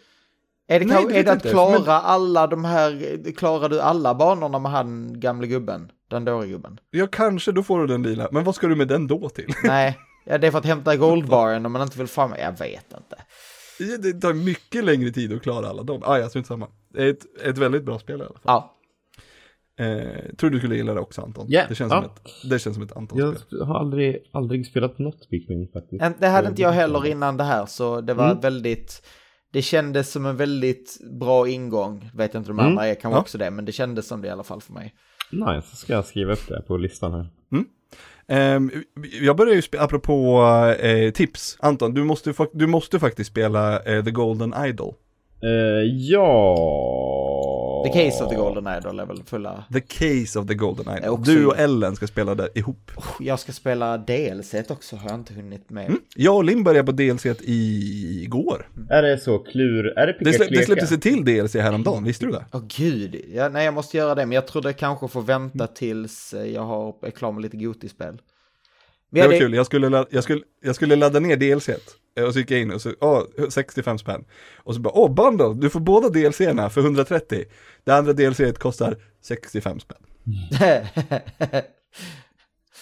Är 0.68 0.80
det, 0.80 0.86
Nej, 0.86 1.06
det 1.10 1.20
är 1.20 1.24
det 1.24 1.32
att 1.32 1.46
jag 1.46 1.54
klara 1.54 1.76
inte, 1.78 1.90
men- 1.90 2.02
alla 2.02 2.48
de 2.48 2.66
här, 2.66 3.32
klarar 3.38 3.70
du 3.70 3.82
alla 3.82 4.16
banorna 4.16 4.60
med 4.60 4.72
han 4.72 5.20
gamle 5.20 5.48
gubben? 5.48 5.92
Den 6.10 6.26
dåre 6.26 6.48
gubben? 6.48 6.80
Ja, 6.92 7.08
kanske 7.12 7.52
då 7.52 7.64
får 7.64 7.80
du 7.80 7.88
den 7.88 8.04
lila. 8.04 8.28
Men 8.32 8.44
vad 8.44 8.56
ska 8.56 8.68
du 8.68 8.76
med 8.76 8.88
den 8.88 9.08
då 9.08 9.30
till? 9.30 9.54
Nej, 9.64 9.98
ja, 10.24 10.38
det 10.38 10.48
är 10.48 10.52
för 10.52 10.58
att 10.60 10.66
hämta 10.66 10.96
goldbaren 10.98 11.66
om 11.66 11.72
man 11.72 11.82
inte 11.82 11.98
vill 11.98 12.08
fram. 12.08 12.34
Jag 12.40 12.60
vet 12.60 12.86
inte. 12.98 13.18
Det 14.02 14.14
tar 14.14 14.34
mycket 14.34 14.84
längre 14.86 15.12
tid 15.12 15.34
att 15.34 15.42
klara 15.42 15.68
alla 15.70 15.84
dem. 15.84 16.02
Ah, 16.06 16.18
ja, 16.18 16.30
strunt 16.30 16.48
samma. 16.48 16.68
Det 16.94 17.04
är 17.04 17.10
ett, 17.10 17.42
ett 17.44 17.58
väldigt 17.58 17.84
bra 17.86 18.00
spel 18.00 18.20
i 18.20 18.24
alla 18.24 18.34
fall. 18.34 18.42
Ja, 18.44 18.76
Eh, 19.80 20.36
tror 20.38 20.50
du 20.50 20.58
skulle 20.58 20.76
gilla 20.76 20.94
det 20.94 21.00
också 21.00 21.22
Anton. 21.22 21.46
Ja, 21.50 21.64
Det, 21.70 21.76
känns 21.76 21.92
ja. 21.94 22.02
som 22.02 22.12
ett, 22.12 22.50
det 22.50 22.60
känns 22.60 22.76
som 22.76 22.84
ett 22.84 22.98
Anton-spel. 22.98 23.58
Jag 23.60 23.66
har 23.66 23.80
aldrig, 23.80 24.30
aldrig 24.34 24.66
spelat 24.68 25.00
något 25.00 25.30
Pikmin 25.30 25.68
faktiskt. 25.74 26.04
Det 26.20 26.28
hade 26.28 26.48
inte 26.48 26.62
jag 26.62 26.72
heller 26.72 27.06
innan 27.06 27.38
det 27.38 27.44
här, 27.44 27.66
så 27.66 28.02
det 28.02 28.14
var 28.14 28.26
Mm. 28.26 28.40
väldigt... 28.40 29.06
Det 29.52 29.62
kändes 29.62 30.12
som 30.12 30.26
en 30.26 30.38
väldigt 30.38 30.98
bra 31.20 31.48
ingång. 31.48 32.10
Vet 32.14 32.34
jag 32.34 32.42
inte 32.42 32.52
om 32.52 32.58
de 32.58 32.64
Mm. 32.64 32.72
andra 32.72 32.88
är 32.88 32.96
kanske 32.96 33.18
Ja. 33.18 33.22
också 33.22 33.38
det, 33.38 33.52
men 33.52 33.66
det 33.66 33.72
kändes 33.72 34.08
som 34.08 34.22
det 34.22 34.28
i 34.28 34.32
alla 34.32 34.44
fall 34.44 34.62
för 34.62 34.74
mig. 34.74 34.96
Nice, 35.32 35.76
ska 35.76 35.94
jag 35.94 36.06
skriva 36.06 36.34
upp 36.34 36.48
det 36.48 36.62
på 36.68 36.78
listan 36.78 37.14
här. 37.14 37.28
Ehm, 37.52 37.66
Ehm, 38.30 38.72
jag 39.22 39.36
börjar 39.36 39.56
ju 39.56 39.62
spela, 39.62 39.84
apropå 39.84 40.44
eh, 40.80 41.12
tips, 41.12 41.58
Anton, 41.60 41.94
du 41.94 42.04
måste, 42.04 42.34
du 42.54 42.68
måste 42.68 43.00
faktiskt 43.00 43.30
spela 43.30 43.80
eh, 43.80 44.04
The 44.04 44.12
Golden 44.12 44.54
Idol. 44.66 44.94
Eh, 45.44 45.84
ja... 45.94 46.56
The 47.84 48.06
Case 48.06 48.24
of 48.24 48.30
the 48.30 48.36
Golden 48.36 48.78
Idol 48.78 49.00
är 49.00 49.06
väl 49.06 49.24
fulla... 49.26 49.64
The 49.74 49.82
Case 49.82 50.40
of 50.40 50.48
the 50.48 50.54
Golden 50.54 50.98
Idol. 50.98 51.10
också 51.10 51.32
Du 51.32 51.46
och 51.46 51.60
Ellen 51.60 51.96
ska 51.96 52.08
spela 52.08 52.36
det 52.36 52.50
ihop. 52.56 52.92
Jag 53.20 53.40
ska 53.40 53.52
spela 53.52 53.98
DLC 53.98 54.56
också, 54.70 54.96
har 54.96 55.10
jag 55.10 55.20
inte 55.20 55.34
hunnit 55.34 55.70
med. 55.70 55.86
Mm. 55.86 56.00
Jag 56.16 56.36
och 56.36 56.44
Linn 56.44 56.64
började 56.64 56.86
på 56.86 56.92
DLC 56.92 57.26
igår. 57.44 58.70
Är 58.90 59.04
det 59.04 59.18
så 59.18 59.40
klur... 59.40 59.86
Är 59.98 60.08
det 60.08 60.16
Det, 60.20 60.34
slä, 60.34 60.46
det 60.50 60.66
släpptes 60.66 60.92
ett 60.92 61.02
till 61.02 61.26
DLC 61.26 61.56
häromdagen, 61.56 62.04
visste 62.04 62.26
du 62.26 62.32
det? 62.32 62.46
Åh 62.52 62.62
gud, 62.78 63.22
ja, 63.34 63.50
nej 63.50 63.66
jag 63.66 63.74
måste 63.74 63.98
göra 63.98 64.16
det, 64.16 64.26
men 64.26 64.36
jag 64.36 64.48
trodde 64.48 64.74
kanske 64.74 65.08
får 65.08 65.22
vänta 65.22 65.68
tills 65.68 66.34
eh, 66.34 66.46
jag 66.46 66.62
har, 66.62 66.96
är 67.02 67.12
klar 67.12 67.32
med 67.32 67.42
lite 67.42 67.58
Goti-spel. 67.58 68.22
Det 69.12 69.28
var 69.28 69.34
ja, 69.34 69.40
kul, 69.40 69.54
jag 69.54 69.66
skulle, 69.66 70.06
jag, 70.10 70.24
skulle, 70.24 70.42
jag 70.62 70.76
skulle 70.76 70.96
ladda 70.96 71.20
ner 71.20 71.36
DLC 71.36 71.70
eh, 71.70 71.76
och 72.28 72.34
så 72.34 72.40
gick 72.40 72.52
jag 72.52 72.62
in 72.62 72.72
och 72.72 72.82
så, 72.82 72.94
åh, 73.00 73.22
65 73.50 73.98
spänn. 73.98 74.26
Och 74.58 74.76
så 74.76 74.82
bara, 74.82 74.94
åh 74.98 75.14
bundle, 75.14 75.54
du 75.62 75.70
får 75.70 75.80
båda 75.80 76.10
DLCerna 76.10 76.70
för 76.70 76.82
130. 76.82 77.44
Det 77.84 77.92
andra 77.92 78.14
DLC 78.14 78.42
kostar 78.58 78.96
65 79.22 79.80
spänn. 79.80 79.98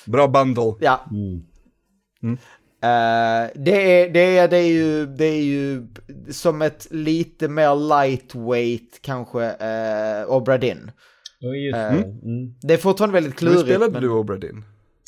Bra 0.05 0.27
bundle. 0.27 0.73
ja. 0.79 1.05
Mm. 1.11 2.37
Eh, 2.81 3.51
det, 3.55 4.01
är, 4.01 4.09
det, 4.09 4.37
är, 4.37 4.47
det, 4.47 4.57
är 4.57 4.67
ju, 4.67 5.05
det 5.05 5.25
är 5.25 5.43
ju 5.43 5.87
som 6.29 6.61
ett 6.61 6.87
lite 6.91 7.47
mer 7.47 7.75
lightweight 7.75 9.01
kanske 9.01 9.39
uh, 9.49 10.31
Obra 10.31 10.57
Dinn. 10.57 10.91
Ja, 11.39 11.49
just 11.55 11.75
Eh, 11.77 11.91
det. 11.93 12.03
Mm. 12.03 12.53
Det 12.61 12.73
är 12.73 12.77
fortfarande 12.77 13.13
väldigt 13.13 13.33
Hur 13.33 13.37
klurigt. 13.37 13.61
spelade 13.61 13.91
men 13.91 14.01
du 14.01 14.09
Obra 14.09 14.37
Dinn? 14.37 14.63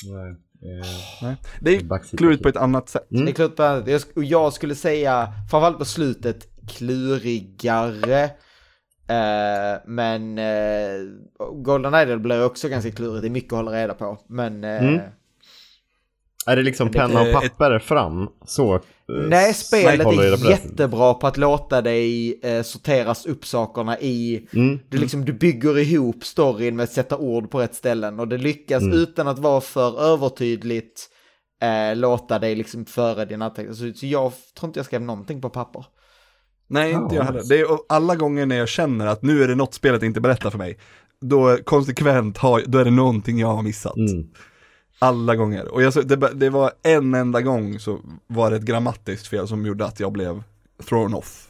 Nej. 0.05 0.36
Eh, 0.64 0.88
Nej. 1.22 1.36
Det 1.62 1.76
är 1.76 2.18
klurigt 2.18 2.43
på 2.43 2.49
ett 2.49 2.57
annat 2.57 2.89
sätt. 2.89 3.12
Mm. 3.12 3.26
Det 3.26 3.32
är 3.32 3.34
klurigt 3.34 3.55
på 3.55 3.64
annat. 3.64 3.88
Jag, 3.88 3.99
sk- 4.01 4.16
och 4.16 4.24
jag 4.24 4.53
skulle 4.53 4.76
säga, 4.76 5.34
framförallt 5.51 5.78
på 5.78 5.86
slutet, 5.86 6.47
klurigare. 6.68 8.24
Eh, 9.07 9.82
men 9.86 10.38
eh, 10.38 10.99
Golden 11.53 11.93
Idol 11.95 12.20
blir 12.20 12.45
också 12.45 12.70
ganska 12.70 12.91
klurigt, 12.91 13.22
det 13.22 13.28
är 13.28 13.30
mycket 13.30 13.53
att 13.53 13.57
hålla 13.60 13.72
reda 13.72 13.93
på. 13.93 14.18
Men 14.30 14.64
eh, 14.64 14.84
Mm. 14.84 15.01
Är 16.47 16.55
det 16.55 16.62
liksom 16.64 16.91
penna 16.91 17.22
och 17.22 17.28
papper 17.34 17.80
fram? 17.80 18.30
Så? 18.45 18.80
Eh, 19.10 19.30
Nej, 19.30 19.53
spelet 19.53 20.07
är 20.07 20.49
jättebra 20.49 21.14
på 21.14 21.28
att 21.28 21.38
låta 21.38 21.82
dig 21.82 22.39
eh, 22.43 22.62
sorteras 22.64 23.26
upp 23.26 23.45
sakerna 23.45 23.99
i... 23.99 24.47
Mm. 24.53 24.80
Du, 24.89 24.97
liksom, 24.97 25.26
du 25.26 25.34
bygger 25.34 25.78
ihop 25.78 26.24
storyn 26.24 26.76
med 26.76 26.84
att 26.84 26.91
sätta 26.91 27.18
ord 27.18 27.51
på 27.51 27.60
rätt 27.60 27.76
ställen 27.76 28.20
och 28.20 28.28
det 28.28 28.38
lyckas 28.38 28.84
Mm. 28.84 28.97
utan 28.97 29.28
att 29.28 29.39
vara 29.39 29.62
för 29.62 30.01
övertydligt 30.03 31.10
eh, 31.62 31.97
låta 31.97 32.39
dig 32.39 32.55
liksom 32.55 32.86
föra 32.86 33.26
dina 33.26 33.45
anteckningar. 33.45 33.74
Så, 33.74 33.99
så 33.99 34.05
jag 34.05 34.32
tror 34.60 34.68
inte 34.70 34.80
jag 34.80 34.86
skrev 34.86 35.01
någonting 35.01 35.41
på 35.41 35.49
papper. 35.49 35.86
Nej, 36.68 36.91
inte 36.91 37.16
jag 37.16 37.22
Ja. 37.22 37.26
heller. 37.26 37.43
Det 37.49 37.60
är 37.60 37.68
alla 37.89 38.16
gånger 38.16 38.45
när 38.45 38.55
jag 38.57 38.70
känner 38.70 39.07
att 39.07 39.22
nu 39.24 39.43
är 39.43 39.47
det 39.47 39.55
något 39.55 39.74
spelet 39.74 40.03
inte 40.03 40.22
berättar 40.22 40.49
för 40.49 40.57
mig, 40.57 40.78
då 41.22 41.57
konsekvent 41.64 42.38
har, 42.38 42.64
då 42.66 42.78
är 42.78 42.86
det 42.86 42.91
någonting 42.91 43.39
jag 43.39 43.47
har 43.47 43.62
missat. 43.64 43.97
Mm. 43.97 44.28
Alla 45.00 45.36
gånger. 45.36 45.68
Och 45.74 45.82
jag, 45.82 46.08
det, 46.08 46.16
det 46.16 46.50
var 46.50 46.72
en 46.84 47.14
enda 47.14 47.41
gång 47.41 47.80
så 47.80 48.00
var 48.28 48.52
det 48.52 48.58
ett 48.58 48.64
grammatiskt 48.64 49.28
fel 49.28 49.47
som 49.47 49.66
gjorde 49.66 49.86
att 49.86 50.00
jag 50.00 50.12
blev 50.12 50.43
thrown 50.89 51.14
off. 51.14 51.50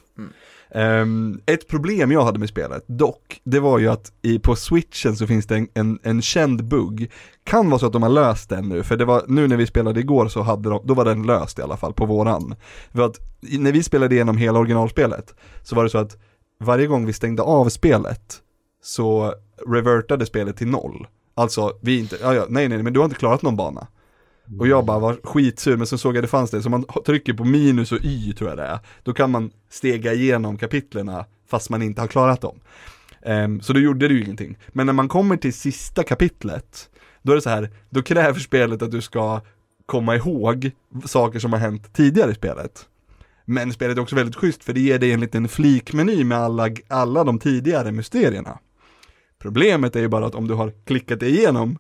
Ehm, 0.72 1.42
ett 1.46 1.68
problem 1.68 2.12
jag 2.12 2.24
hade 2.24 2.40
med 2.40 2.50
spelet, 2.50 2.84
dock, 2.88 3.42
det 3.44 3.60
var 3.60 3.80
ju 3.80 3.88
att 3.88 4.12
i, 4.22 4.40
på 4.40 4.56
switchen 4.56 5.16
så 5.16 5.28
finns 5.28 5.46
det 5.46 5.56
en, 5.56 5.68
en, 5.74 6.00
en 6.04 6.22
känd 6.22 6.64
bugg. 6.66 7.12
Kan 7.44 7.70
vara 7.70 7.80
så 7.80 7.86
att 7.86 7.94
de 7.94 8.04
har 8.04 8.10
löst 8.10 8.50
den 8.50 8.70
nu, 8.70 8.84
för 8.84 8.98
det 8.98 9.06
var, 9.06 9.24
nu 9.28 9.48
när 9.48 9.58
vi 9.58 9.68
spelade 9.68 10.00
igår 10.00 10.28
så 10.28 10.42
hade 10.42 10.70
de, 10.70 10.82
då 10.86 10.94
var 10.94 11.06
den 11.06 11.24
löst 11.24 11.60
i 11.60 11.62
alla 11.62 11.78
fall 11.78 11.94
på 11.94 12.06
våran. 12.06 12.56
För 12.92 13.02
att 13.02 13.20
när 13.42 13.72
vi 13.72 13.84
spelade 13.84 14.16
igenom 14.16 14.38
hela 14.38 14.60
originalspelet 14.60 15.36
så 15.64 15.76
var 15.76 15.84
det 15.84 15.90
så 15.90 15.98
att 15.98 16.18
varje 16.60 16.88
gång 16.88 17.06
vi 17.06 17.14
stängde 17.14 17.42
av 17.42 17.70
spelet 17.70 18.42
så 18.84 19.34
revertade 19.68 20.26
spelet 20.26 20.58
till 20.58 20.68
noll. 20.68 21.08
Alltså, 21.40 21.78
vi 21.82 21.96
är 21.96 22.00
inte, 22.00 22.18
ja, 22.22 22.34
ja, 22.34 22.46
nej 22.50 22.70
nej 22.70 22.84
men 22.84 22.94
du 22.94 23.00
har 23.00 23.06
inte 23.06 23.18
klarat 23.18 23.42
någon 23.42 23.56
bana. 23.56 23.88
Och 24.60 24.68
jag 24.68 24.86
bara 24.86 25.00
var 25.00 25.20
skitsur, 25.24 25.78
men 25.78 25.88
sen 25.88 26.00
såg 26.00 26.16
jag 26.16 26.24
det 26.24 26.28
fanns 26.28 26.52
det, 26.52 26.62
så 26.62 26.70
man 26.70 26.86
trycker 27.06 27.34
på 27.34 27.46
minus 27.46 27.92
och 27.92 28.00
y 28.02 28.34
tror 28.34 28.50
jag 28.50 28.58
det 28.58 28.66
är. 28.66 28.80
Då 29.04 29.14
kan 29.14 29.32
man 29.32 29.52
stega 29.70 30.14
igenom 30.14 30.58
kapitlerna 30.58 31.26
fast 31.50 31.70
man 31.70 31.82
inte 31.82 32.02
har 32.02 32.08
klarat 32.08 32.42
dem. 32.42 32.60
Um, 33.26 33.62
så 33.62 33.74
då 33.74 33.80
gjorde 33.80 34.08
det 34.08 34.14
ju 34.14 34.24
ingenting. 34.24 34.58
Men 34.68 34.86
när 34.86 34.94
man 34.94 35.08
kommer 35.08 35.38
till 35.38 35.54
sista 35.54 36.04
kapitlet, 36.04 36.90
då 37.22 37.32
är 37.32 37.36
det 37.36 37.42
så 37.42 37.50
här, 37.50 37.70
då 37.90 38.02
kräver 38.02 38.40
spelet 38.40 38.82
att 38.82 38.92
du 38.92 39.02
ska 39.02 39.42
komma 39.86 40.16
ihåg 40.16 40.72
saker 41.06 41.40
som 41.40 41.54
har 41.54 41.60
hänt 41.60 41.94
tidigare 41.94 42.32
i 42.32 42.36
spelet. 42.36 42.86
Men 43.46 43.74
spelet 43.74 43.98
är 43.98 44.02
också 44.02 44.16
väldigt 44.16 44.36
schysst 44.36 44.64
för 44.64 44.74
det 44.74 44.80
ger 44.80 45.00
dig 45.00 45.12
en 45.12 45.20
liten 45.20 45.48
flikmeny 45.48 46.24
med 46.24 46.38
alla, 46.38 46.70
alla 46.88 47.24
de 47.24 47.40
tidigare 47.40 47.92
mysterierna. 47.92 48.60
Problemet 49.40 49.96
är 49.96 50.00
ju 50.00 50.08
bara 50.08 50.26
att 50.26 50.36
om 50.36 50.48
du 50.48 50.54
har 50.54 50.74
klickat 50.86 51.20
dig 51.20 51.30
igenom, 51.38 51.78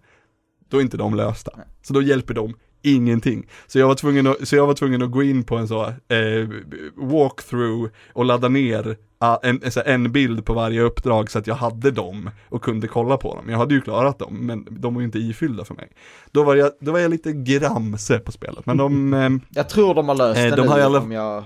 då 0.70 0.78
är 0.78 0.82
inte 0.82 0.98
de 0.98 1.16
lösta. 1.16 1.52
Så 1.82 1.94
då 1.94 2.02
hjälper 2.02 2.34
de 2.34 2.54
ingenting. 2.82 3.48
Så 3.68 3.80
jag 3.80 3.88
var 3.88 3.96
tvungen 3.96 4.28
att, 4.28 4.48
så 4.48 4.56
jag 4.56 4.68
var 4.68 4.74
tvungen 4.74 5.02
att 5.02 5.12
gå 5.12 5.24
in 5.24 5.44
på 5.44 5.58
en 5.58 5.68
så 5.68 5.84
eh, 5.88 6.50
walkthrough 6.96 7.92
och 8.14 8.26
ladda 8.26 8.48
ner 8.48 8.98
ah, 9.18 9.38
en, 9.44 9.62
en, 9.86 10.12
bild 10.12 10.46
på 10.46 10.54
varje 10.54 10.82
uppdrag 10.82 11.32
så 11.32 11.40
att 11.40 11.48
jag 11.48 11.56
hade 11.56 11.92
dem 11.92 12.30
och 12.50 12.62
kunde 12.64 12.88
kolla 12.88 13.18
på 13.18 13.36
dem. 13.36 13.50
Jag 13.50 13.58
hade 13.58 13.74
ju 13.74 13.82
klarat 13.82 14.20
dem, 14.20 14.38
men 14.46 14.68
de 14.70 14.94
var 14.94 15.02
ju 15.02 15.06
inte 15.06 15.20
ifyllda 15.20 15.66
för 15.66 15.76
mig. 15.76 15.92
Då 16.32 16.44
var 16.44 16.56
jag, 16.56 16.72
då 16.80 16.92
var 16.92 17.00
jag 17.00 17.12
lite 17.12 17.34
gramse 17.34 18.20
på 18.20 18.32
spelet, 18.32 18.66
men 18.66 18.78
de, 18.78 19.14
eh, 19.24 19.30
Jag 19.50 19.70
tror 19.70 19.96
de 19.96 20.08
har 20.10 20.16
löst 20.16 20.40
Eh, 20.40 20.44
det 20.44 20.56
de 20.56 20.68
nu 20.68 20.82
alla- 20.82 21.00
om 21.00 21.12
jag... 21.12 21.44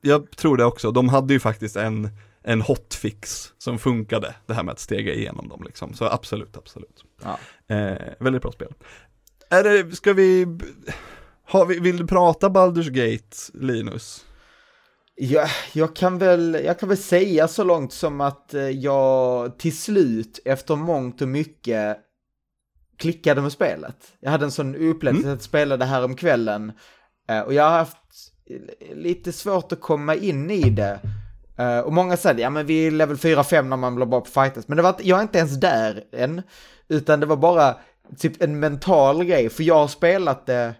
jag 0.00 0.30
tror 0.30 0.56
det 0.56 0.64
också, 0.64 0.90
de 0.90 1.08
hade 1.08 1.32
ju 1.32 1.40
faktiskt 1.40 1.76
en, 1.76 2.08
en 2.44 2.60
hotfix 2.60 3.52
som 3.58 3.78
funkade, 3.78 4.34
det 4.46 4.54
här 4.54 4.62
med 4.62 4.72
att 4.72 4.80
stega 4.80 5.12
igenom 5.14 5.48
dem 5.48 5.62
liksom. 5.66 5.94
Så 5.94 6.04
absolut, 6.04 6.56
absolut. 6.56 7.04
Ja. 7.22 7.38
Eh, 7.76 7.98
väldigt 8.20 8.42
bra 8.42 8.52
spel. 8.52 8.74
Är 9.50 9.64
det, 9.64 9.96
ska 9.96 10.12
vi, 10.12 10.46
har 11.46 11.66
vi, 11.66 11.80
vill 11.80 11.96
du 11.96 12.06
prata 12.06 12.48
Baldur's 12.48 12.90
Gate, 12.90 13.36
Linus? 13.66 14.24
Ja, 15.14 15.46
jag, 15.72 15.96
kan 15.96 16.18
väl, 16.18 16.60
jag 16.64 16.78
kan 16.78 16.88
väl 16.88 16.98
säga 16.98 17.48
så 17.48 17.64
långt 17.64 17.92
som 17.92 18.20
att 18.20 18.54
eh, 18.54 18.62
jag 18.62 19.58
till 19.58 19.78
slut, 19.78 20.38
efter 20.44 20.76
mångt 20.76 21.22
och 21.22 21.28
mycket, 21.28 21.98
klickade 22.98 23.40
med 23.42 23.52
spelet. 23.52 23.96
Jag 24.20 24.30
hade 24.30 24.44
en 24.44 24.50
sån 24.50 24.74
upplevelse 24.76 25.32
att 25.32 25.42
spela 25.42 25.76
det 25.76 25.84
här 25.84 26.04
om 26.04 26.16
kvällen. 26.16 26.72
eh, 27.28 27.40
Och 27.40 27.54
jag 27.54 27.62
har 27.64 27.78
haft 27.78 27.96
lite 28.94 29.32
svårt 29.32 29.72
att 29.72 29.80
komma 29.80 30.14
in 30.14 30.50
i 30.50 30.70
det. 30.70 31.00
Uh, 31.60 31.78
Och 31.78 31.92
många 31.92 32.16
säger, 32.16 32.38
ja 32.40 32.50
men 32.50 32.66
vi 32.66 32.86
är 32.86 32.90
level 32.90 33.16
4-5 33.16 33.62
när 33.62 33.76
man 33.76 33.94
blir 33.94 34.06
bra 34.06 34.20
på 34.20 34.30
fightas. 34.30 34.68
Men 34.68 34.76
det 34.76 34.82
var, 34.82 34.96
jag 35.00 35.18
är 35.18 35.22
inte 35.22 35.38
ens 35.38 35.60
där 35.60 36.04
än. 36.12 36.42
Utan 36.88 37.20
det 37.20 37.26
var 37.26 37.36
bara 37.36 37.76
typ 38.18 38.42
en 38.42 38.60
mental 38.60 39.24
grej. 39.24 39.50
För 39.50 39.62
jag 39.62 39.74
har 39.74 39.88
spelat 39.88 40.46
det 40.46 40.74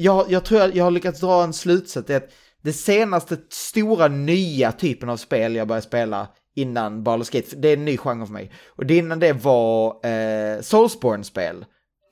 jag, 0.00 0.30
jag 0.30 0.44
tror 0.44 0.60
jag, 0.60 0.76
jag 0.76 0.84
har 0.84 0.90
lyckats 0.90 1.20
dra 1.20 1.42
en 1.44 1.52
slutsats. 1.52 2.06
Det 2.06 2.16
att 2.16 2.30
det 2.62 2.72
senaste 2.72 3.36
stora 3.50 4.08
nya 4.08 4.72
typen 4.72 5.08
av 5.08 5.16
spel 5.16 5.56
jag 5.56 5.68
började 5.68 5.86
spela 5.86 6.28
innan 6.56 7.04
Baldur's 7.04 7.32
Gate, 7.32 7.56
det 7.56 7.68
är 7.68 7.76
en 7.76 7.84
ny 7.84 7.96
genre 7.96 8.26
för 8.26 8.32
mig. 8.32 8.52
Och 8.66 8.86
det 8.86 8.96
innan 8.96 9.18
det 9.18 9.32
var 9.32 10.06
eh, 10.06 10.60
Soulsborne-spel, 10.60 11.64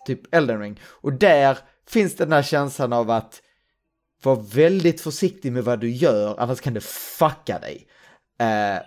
typ 0.07 0.35
Elden 0.35 0.61
Ring. 0.61 0.81
Och 0.85 1.13
där 1.13 1.59
finns 1.89 2.17
den 2.17 2.33
här 2.33 2.43
känslan 2.43 2.93
av 2.93 3.11
att 3.11 3.43
vara 4.27 4.41
väldigt 4.41 5.01
försiktig 5.01 5.53
med 5.53 5.65
vad 5.65 5.81
du 5.81 5.91
gör, 5.91 6.41
annars 6.41 6.61
kan 6.61 6.75
det 6.75 6.81
fucka 6.85 7.59
dig. 7.59 7.87
Eh, 8.39 8.83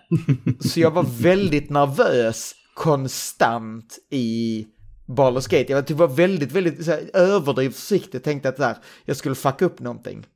så 0.59 0.79
jag 0.79 0.91
var 0.91 1.03
väldigt 1.21 1.69
nervös 1.69 2.55
konstant 2.75 3.99
i 4.09 4.67
Baldur's 5.07 5.49
Gate. 5.49 5.71
Jag 5.71 5.87
typ 5.87 5.97
var 5.97 6.07
väldigt, 6.07 6.51
väldigt 6.51 6.85
så 6.85 6.91
här, 6.91 7.09
överdrivet 7.13 7.75
försiktig. 7.75 8.23
Tänkte 8.23 8.49
att 8.49 8.57
så 8.57 8.63
här, 8.63 8.77
jag 9.05 9.17
skulle 9.17 9.35
fucka 9.35 9.65
upp 9.65 9.79
någonting. 9.79 10.27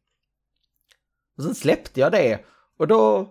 Och 1.38 1.43
sen 1.43 1.56
släppte 1.56 1.99
jag 1.99 2.12
det. 2.12 2.39
Och 2.80 2.88
då, 2.88 3.30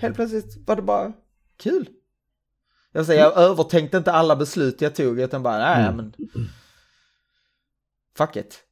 helt 0.00 0.14
plötsligt 0.14 0.66
var 0.66 0.76
det 0.76 0.82
bara 0.82 1.12
kul. 1.56 1.88
Jag, 2.92 3.06
säger, 3.06 3.22
jag 3.22 3.36
övertänkte 3.36 3.96
inte 3.96 4.12
alla 4.12 4.36
beslut 4.36 4.80
jag 4.80 4.94
tog, 4.94 5.20
utan 5.20 5.42
bara, 5.42 5.58
nej 5.58 5.94
men... 5.94 6.12
Fuck 8.16 8.36
it. 8.36 8.64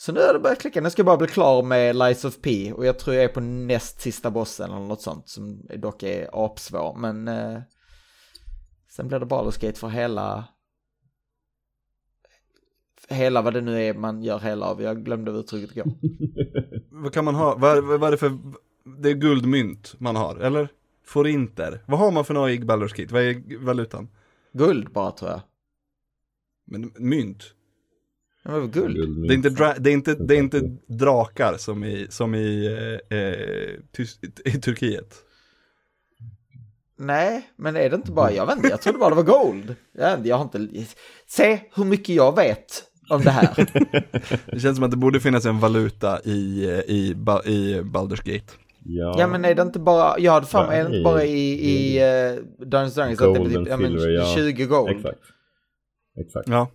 Så 0.00 0.12
nu 0.12 0.20
är 0.20 0.32
det 0.32 0.38
bara 0.38 0.52
att 0.52 0.60
klicka, 0.60 0.80
nu 0.80 0.90
ska 0.90 1.00
jag 1.00 1.06
bara 1.06 1.16
bli 1.16 1.26
klar 1.26 1.62
med 1.62 1.96
Lies 1.96 2.24
of 2.24 2.40
P 2.40 2.72
och 2.72 2.86
jag 2.86 2.98
tror 2.98 3.16
jag 3.16 3.24
är 3.24 3.28
på 3.28 3.40
näst 3.40 4.00
sista 4.00 4.30
bossen 4.30 4.70
eller 4.70 4.86
något 4.86 5.02
sånt 5.02 5.28
som 5.28 5.66
dock 5.76 6.02
är 6.02 6.28
apsvår, 6.32 6.96
men 6.98 7.28
eh, 7.28 7.60
sen 8.90 9.08
blir 9.08 9.18
det 9.18 9.26
Baldur's 9.26 9.60
Gate 9.66 9.78
för 9.78 9.88
hela 9.88 10.44
hela 13.08 13.42
vad 13.42 13.54
det 13.54 13.60
nu 13.60 13.82
är 13.82 13.94
man 13.94 14.22
gör 14.22 14.38
hela 14.38 14.66
av, 14.66 14.82
jag 14.82 15.04
glömde 15.04 15.30
vad 15.30 15.40
uttrycket 15.40 15.74
går. 15.74 15.92
Vad 17.02 17.12
kan 17.12 17.24
man 17.24 17.34
ha, 17.34 17.56
vad, 17.56 17.84
vad 17.84 18.04
är 18.04 18.10
det 18.10 18.16
för, 18.16 18.38
det 19.02 19.10
är 19.10 19.14
guldmynt 19.14 19.94
man 19.98 20.16
har, 20.16 20.36
eller? 20.36 20.68
Forinter, 21.04 21.84
vad 21.86 21.98
har 21.98 22.10
man 22.10 22.24
för 22.24 22.34
några 22.34 22.50
i 22.50 22.58
Baldur's 22.58 22.96
Gate? 22.96 23.14
Vad 23.14 23.22
är 23.22 23.64
valutan? 23.64 24.08
Guld 24.52 24.92
bara 24.92 25.10
tror 25.10 25.30
jag. 25.30 25.40
Men 26.66 26.92
mynt? 26.98 27.54
Väl 28.52 28.68
guld? 28.68 29.28
Det 29.28 29.34
är 29.34 29.36
inte, 29.36 29.74
det 29.78 29.90
är 29.90 29.94
inte, 29.94 30.14
det 30.14 30.34
är 30.34 30.38
inte 30.38 30.60
drakar 30.86 31.54
som 31.58 31.84
i, 31.84 32.06
som 32.10 32.34
i, 32.34 32.66
eh, 33.10 33.18
eh, 33.18 34.54
i 34.54 34.60
Turkiet. 34.60 35.14
Nej, 36.98 37.50
men 37.56 37.76
är 37.76 37.90
det 37.90 37.96
inte 37.96 38.12
bara, 38.12 38.32
jag 38.32 38.46
vet 38.46 38.56
inte, 38.56 38.68
jag 38.68 38.80
trodde 38.80 38.98
bara 38.98 39.10
det 39.10 39.16
var 39.16 39.22
gold. 39.22 39.74
Jag, 39.92 40.26
jag 40.26 40.36
har 40.36 40.44
inte, 40.44 40.84
se 41.26 41.60
hur 41.74 41.84
mycket 41.84 42.14
jag 42.14 42.36
vet 42.36 42.84
om 43.10 43.22
det 43.22 43.30
här. 43.30 43.70
Det 44.52 44.60
känns 44.60 44.76
som 44.76 44.84
att 44.84 44.90
det 44.90 44.96
borde 44.96 45.20
finnas 45.20 45.46
en 45.46 45.58
valuta 45.58 46.20
i, 46.24 46.64
eh, 46.64 46.80
i, 46.80 47.16
i 47.44 47.80
Baldur's 47.80 48.32
Gate. 48.32 48.52
Ja, 48.84 49.14
Ja 49.18 49.26
men 49.26 49.44
är 49.44 49.54
det 49.54 49.62
inte 49.62 49.78
bara, 49.78 50.18
jag 50.18 50.32
hade 50.32 50.46
för 50.46 50.66
mig, 50.66 50.80
är 50.80 50.84
det 50.84 50.96
inte 50.96 51.04
bara 51.04 51.24
i, 51.24 51.70
i 51.70 52.00
uh, 52.04 52.44
Dungeons 52.66 52.94
Dragons 52.94 53.20
att 53.20 53.34
det 53.34 53.40
är 53.40 53.44
typ, 53.44 53.68
ja, 53.68 53.76
men 53.76 53.90
silver, 53.90 54.08
ja. 54.08 54.34
20 54.36 54.66
gold. 54.66 54.90
Exakt. 54.90 55.20
Exakt. 56.20 56.48
Ja, 56.48 56.70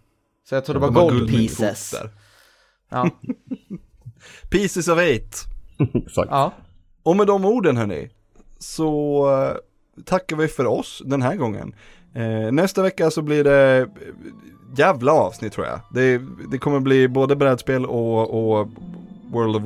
Så 0.50 0.56
jag 0.56 0.66
tror 0.66 0.74
det 0.74 0.80
var 0.80 0.88
de 0.92 0.94
gold 0.94 1.30
pieces. 1.30 1.92
där. 1.92 2.10
Ja, 2.90 3.10
Pieces 4.50 4.88
of 4.88 5.00
eight. 5.00 5.44
Exakt. 5.94 6.28
ja. 6.32 6.52
Och 7.04 7.16
med 7.16 7.28
de 7.28 7.46
orden 7.46 7.78
hörni, 7.78 8.10
så 8.60 9.26
eh, 9.32 9.58
tackar 10.06 10.36
vi 10.36 10.48
för 10.48 10.66
oss 10.66 11.02
den 11.06 11.22
här 11.22 11.36
gången. 11.36 11.76
Eh, 12.16 12.52
nästa 12.52 12.82
vecka 12.82 13.12
så 13.12 13.22
blir 13.22 13.44
det 13.44 13.78
eh, 13.78 13.88
jävla 14.78 15.12
avsnitt 15.12 15.54
tror 15.54 15.66
jag. 15.68 15.80
Det, 15.94 16.22
det 16.52 16.58
kommer 16.58 16.80
bli 16.80 17.08
både 17.08 17.36
brädspel 17.36 17.86
och, 17.86 18.60
och 18.60 18.68
World 19.32 19.56
of, 19.56 19.64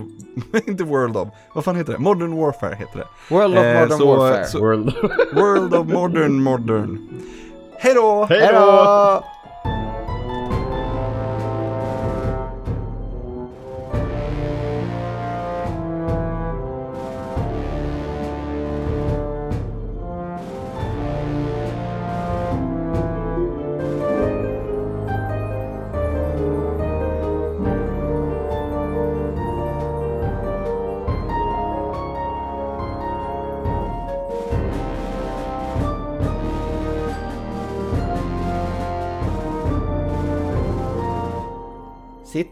inte 0.67 0.84
World 0.84 1.17
of, 1.17 1.28
vad 1.55 1.63
fan 1.63 1.75
heter 1.75 1.93
det? 1.93 1.99
Modern 1.99 2.36
Warfare 2.36 2.75
heter 2.75 2.97
det. 2.97 3.36
World 3.36 3.57
of 3.57 3.63
Eh, 3.63 3.80
Modern 3.82 3.97
så- 3.97 4.15
Warfare. 4.17 4.45
så- 4.45 4.59
World. 4.59 4.93
World 5.34 5.73
of 5.75 5.88
Modern 5.88 6.43
Modern. 6.43 7.09
Hej 7.80 7.93
då! 7.93 8.25
Hej 8.30 8.49
då! 8.53 9.23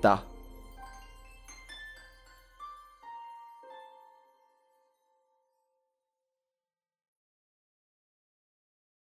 Då! 0.01 0.17
Sitta. 0.17 0.34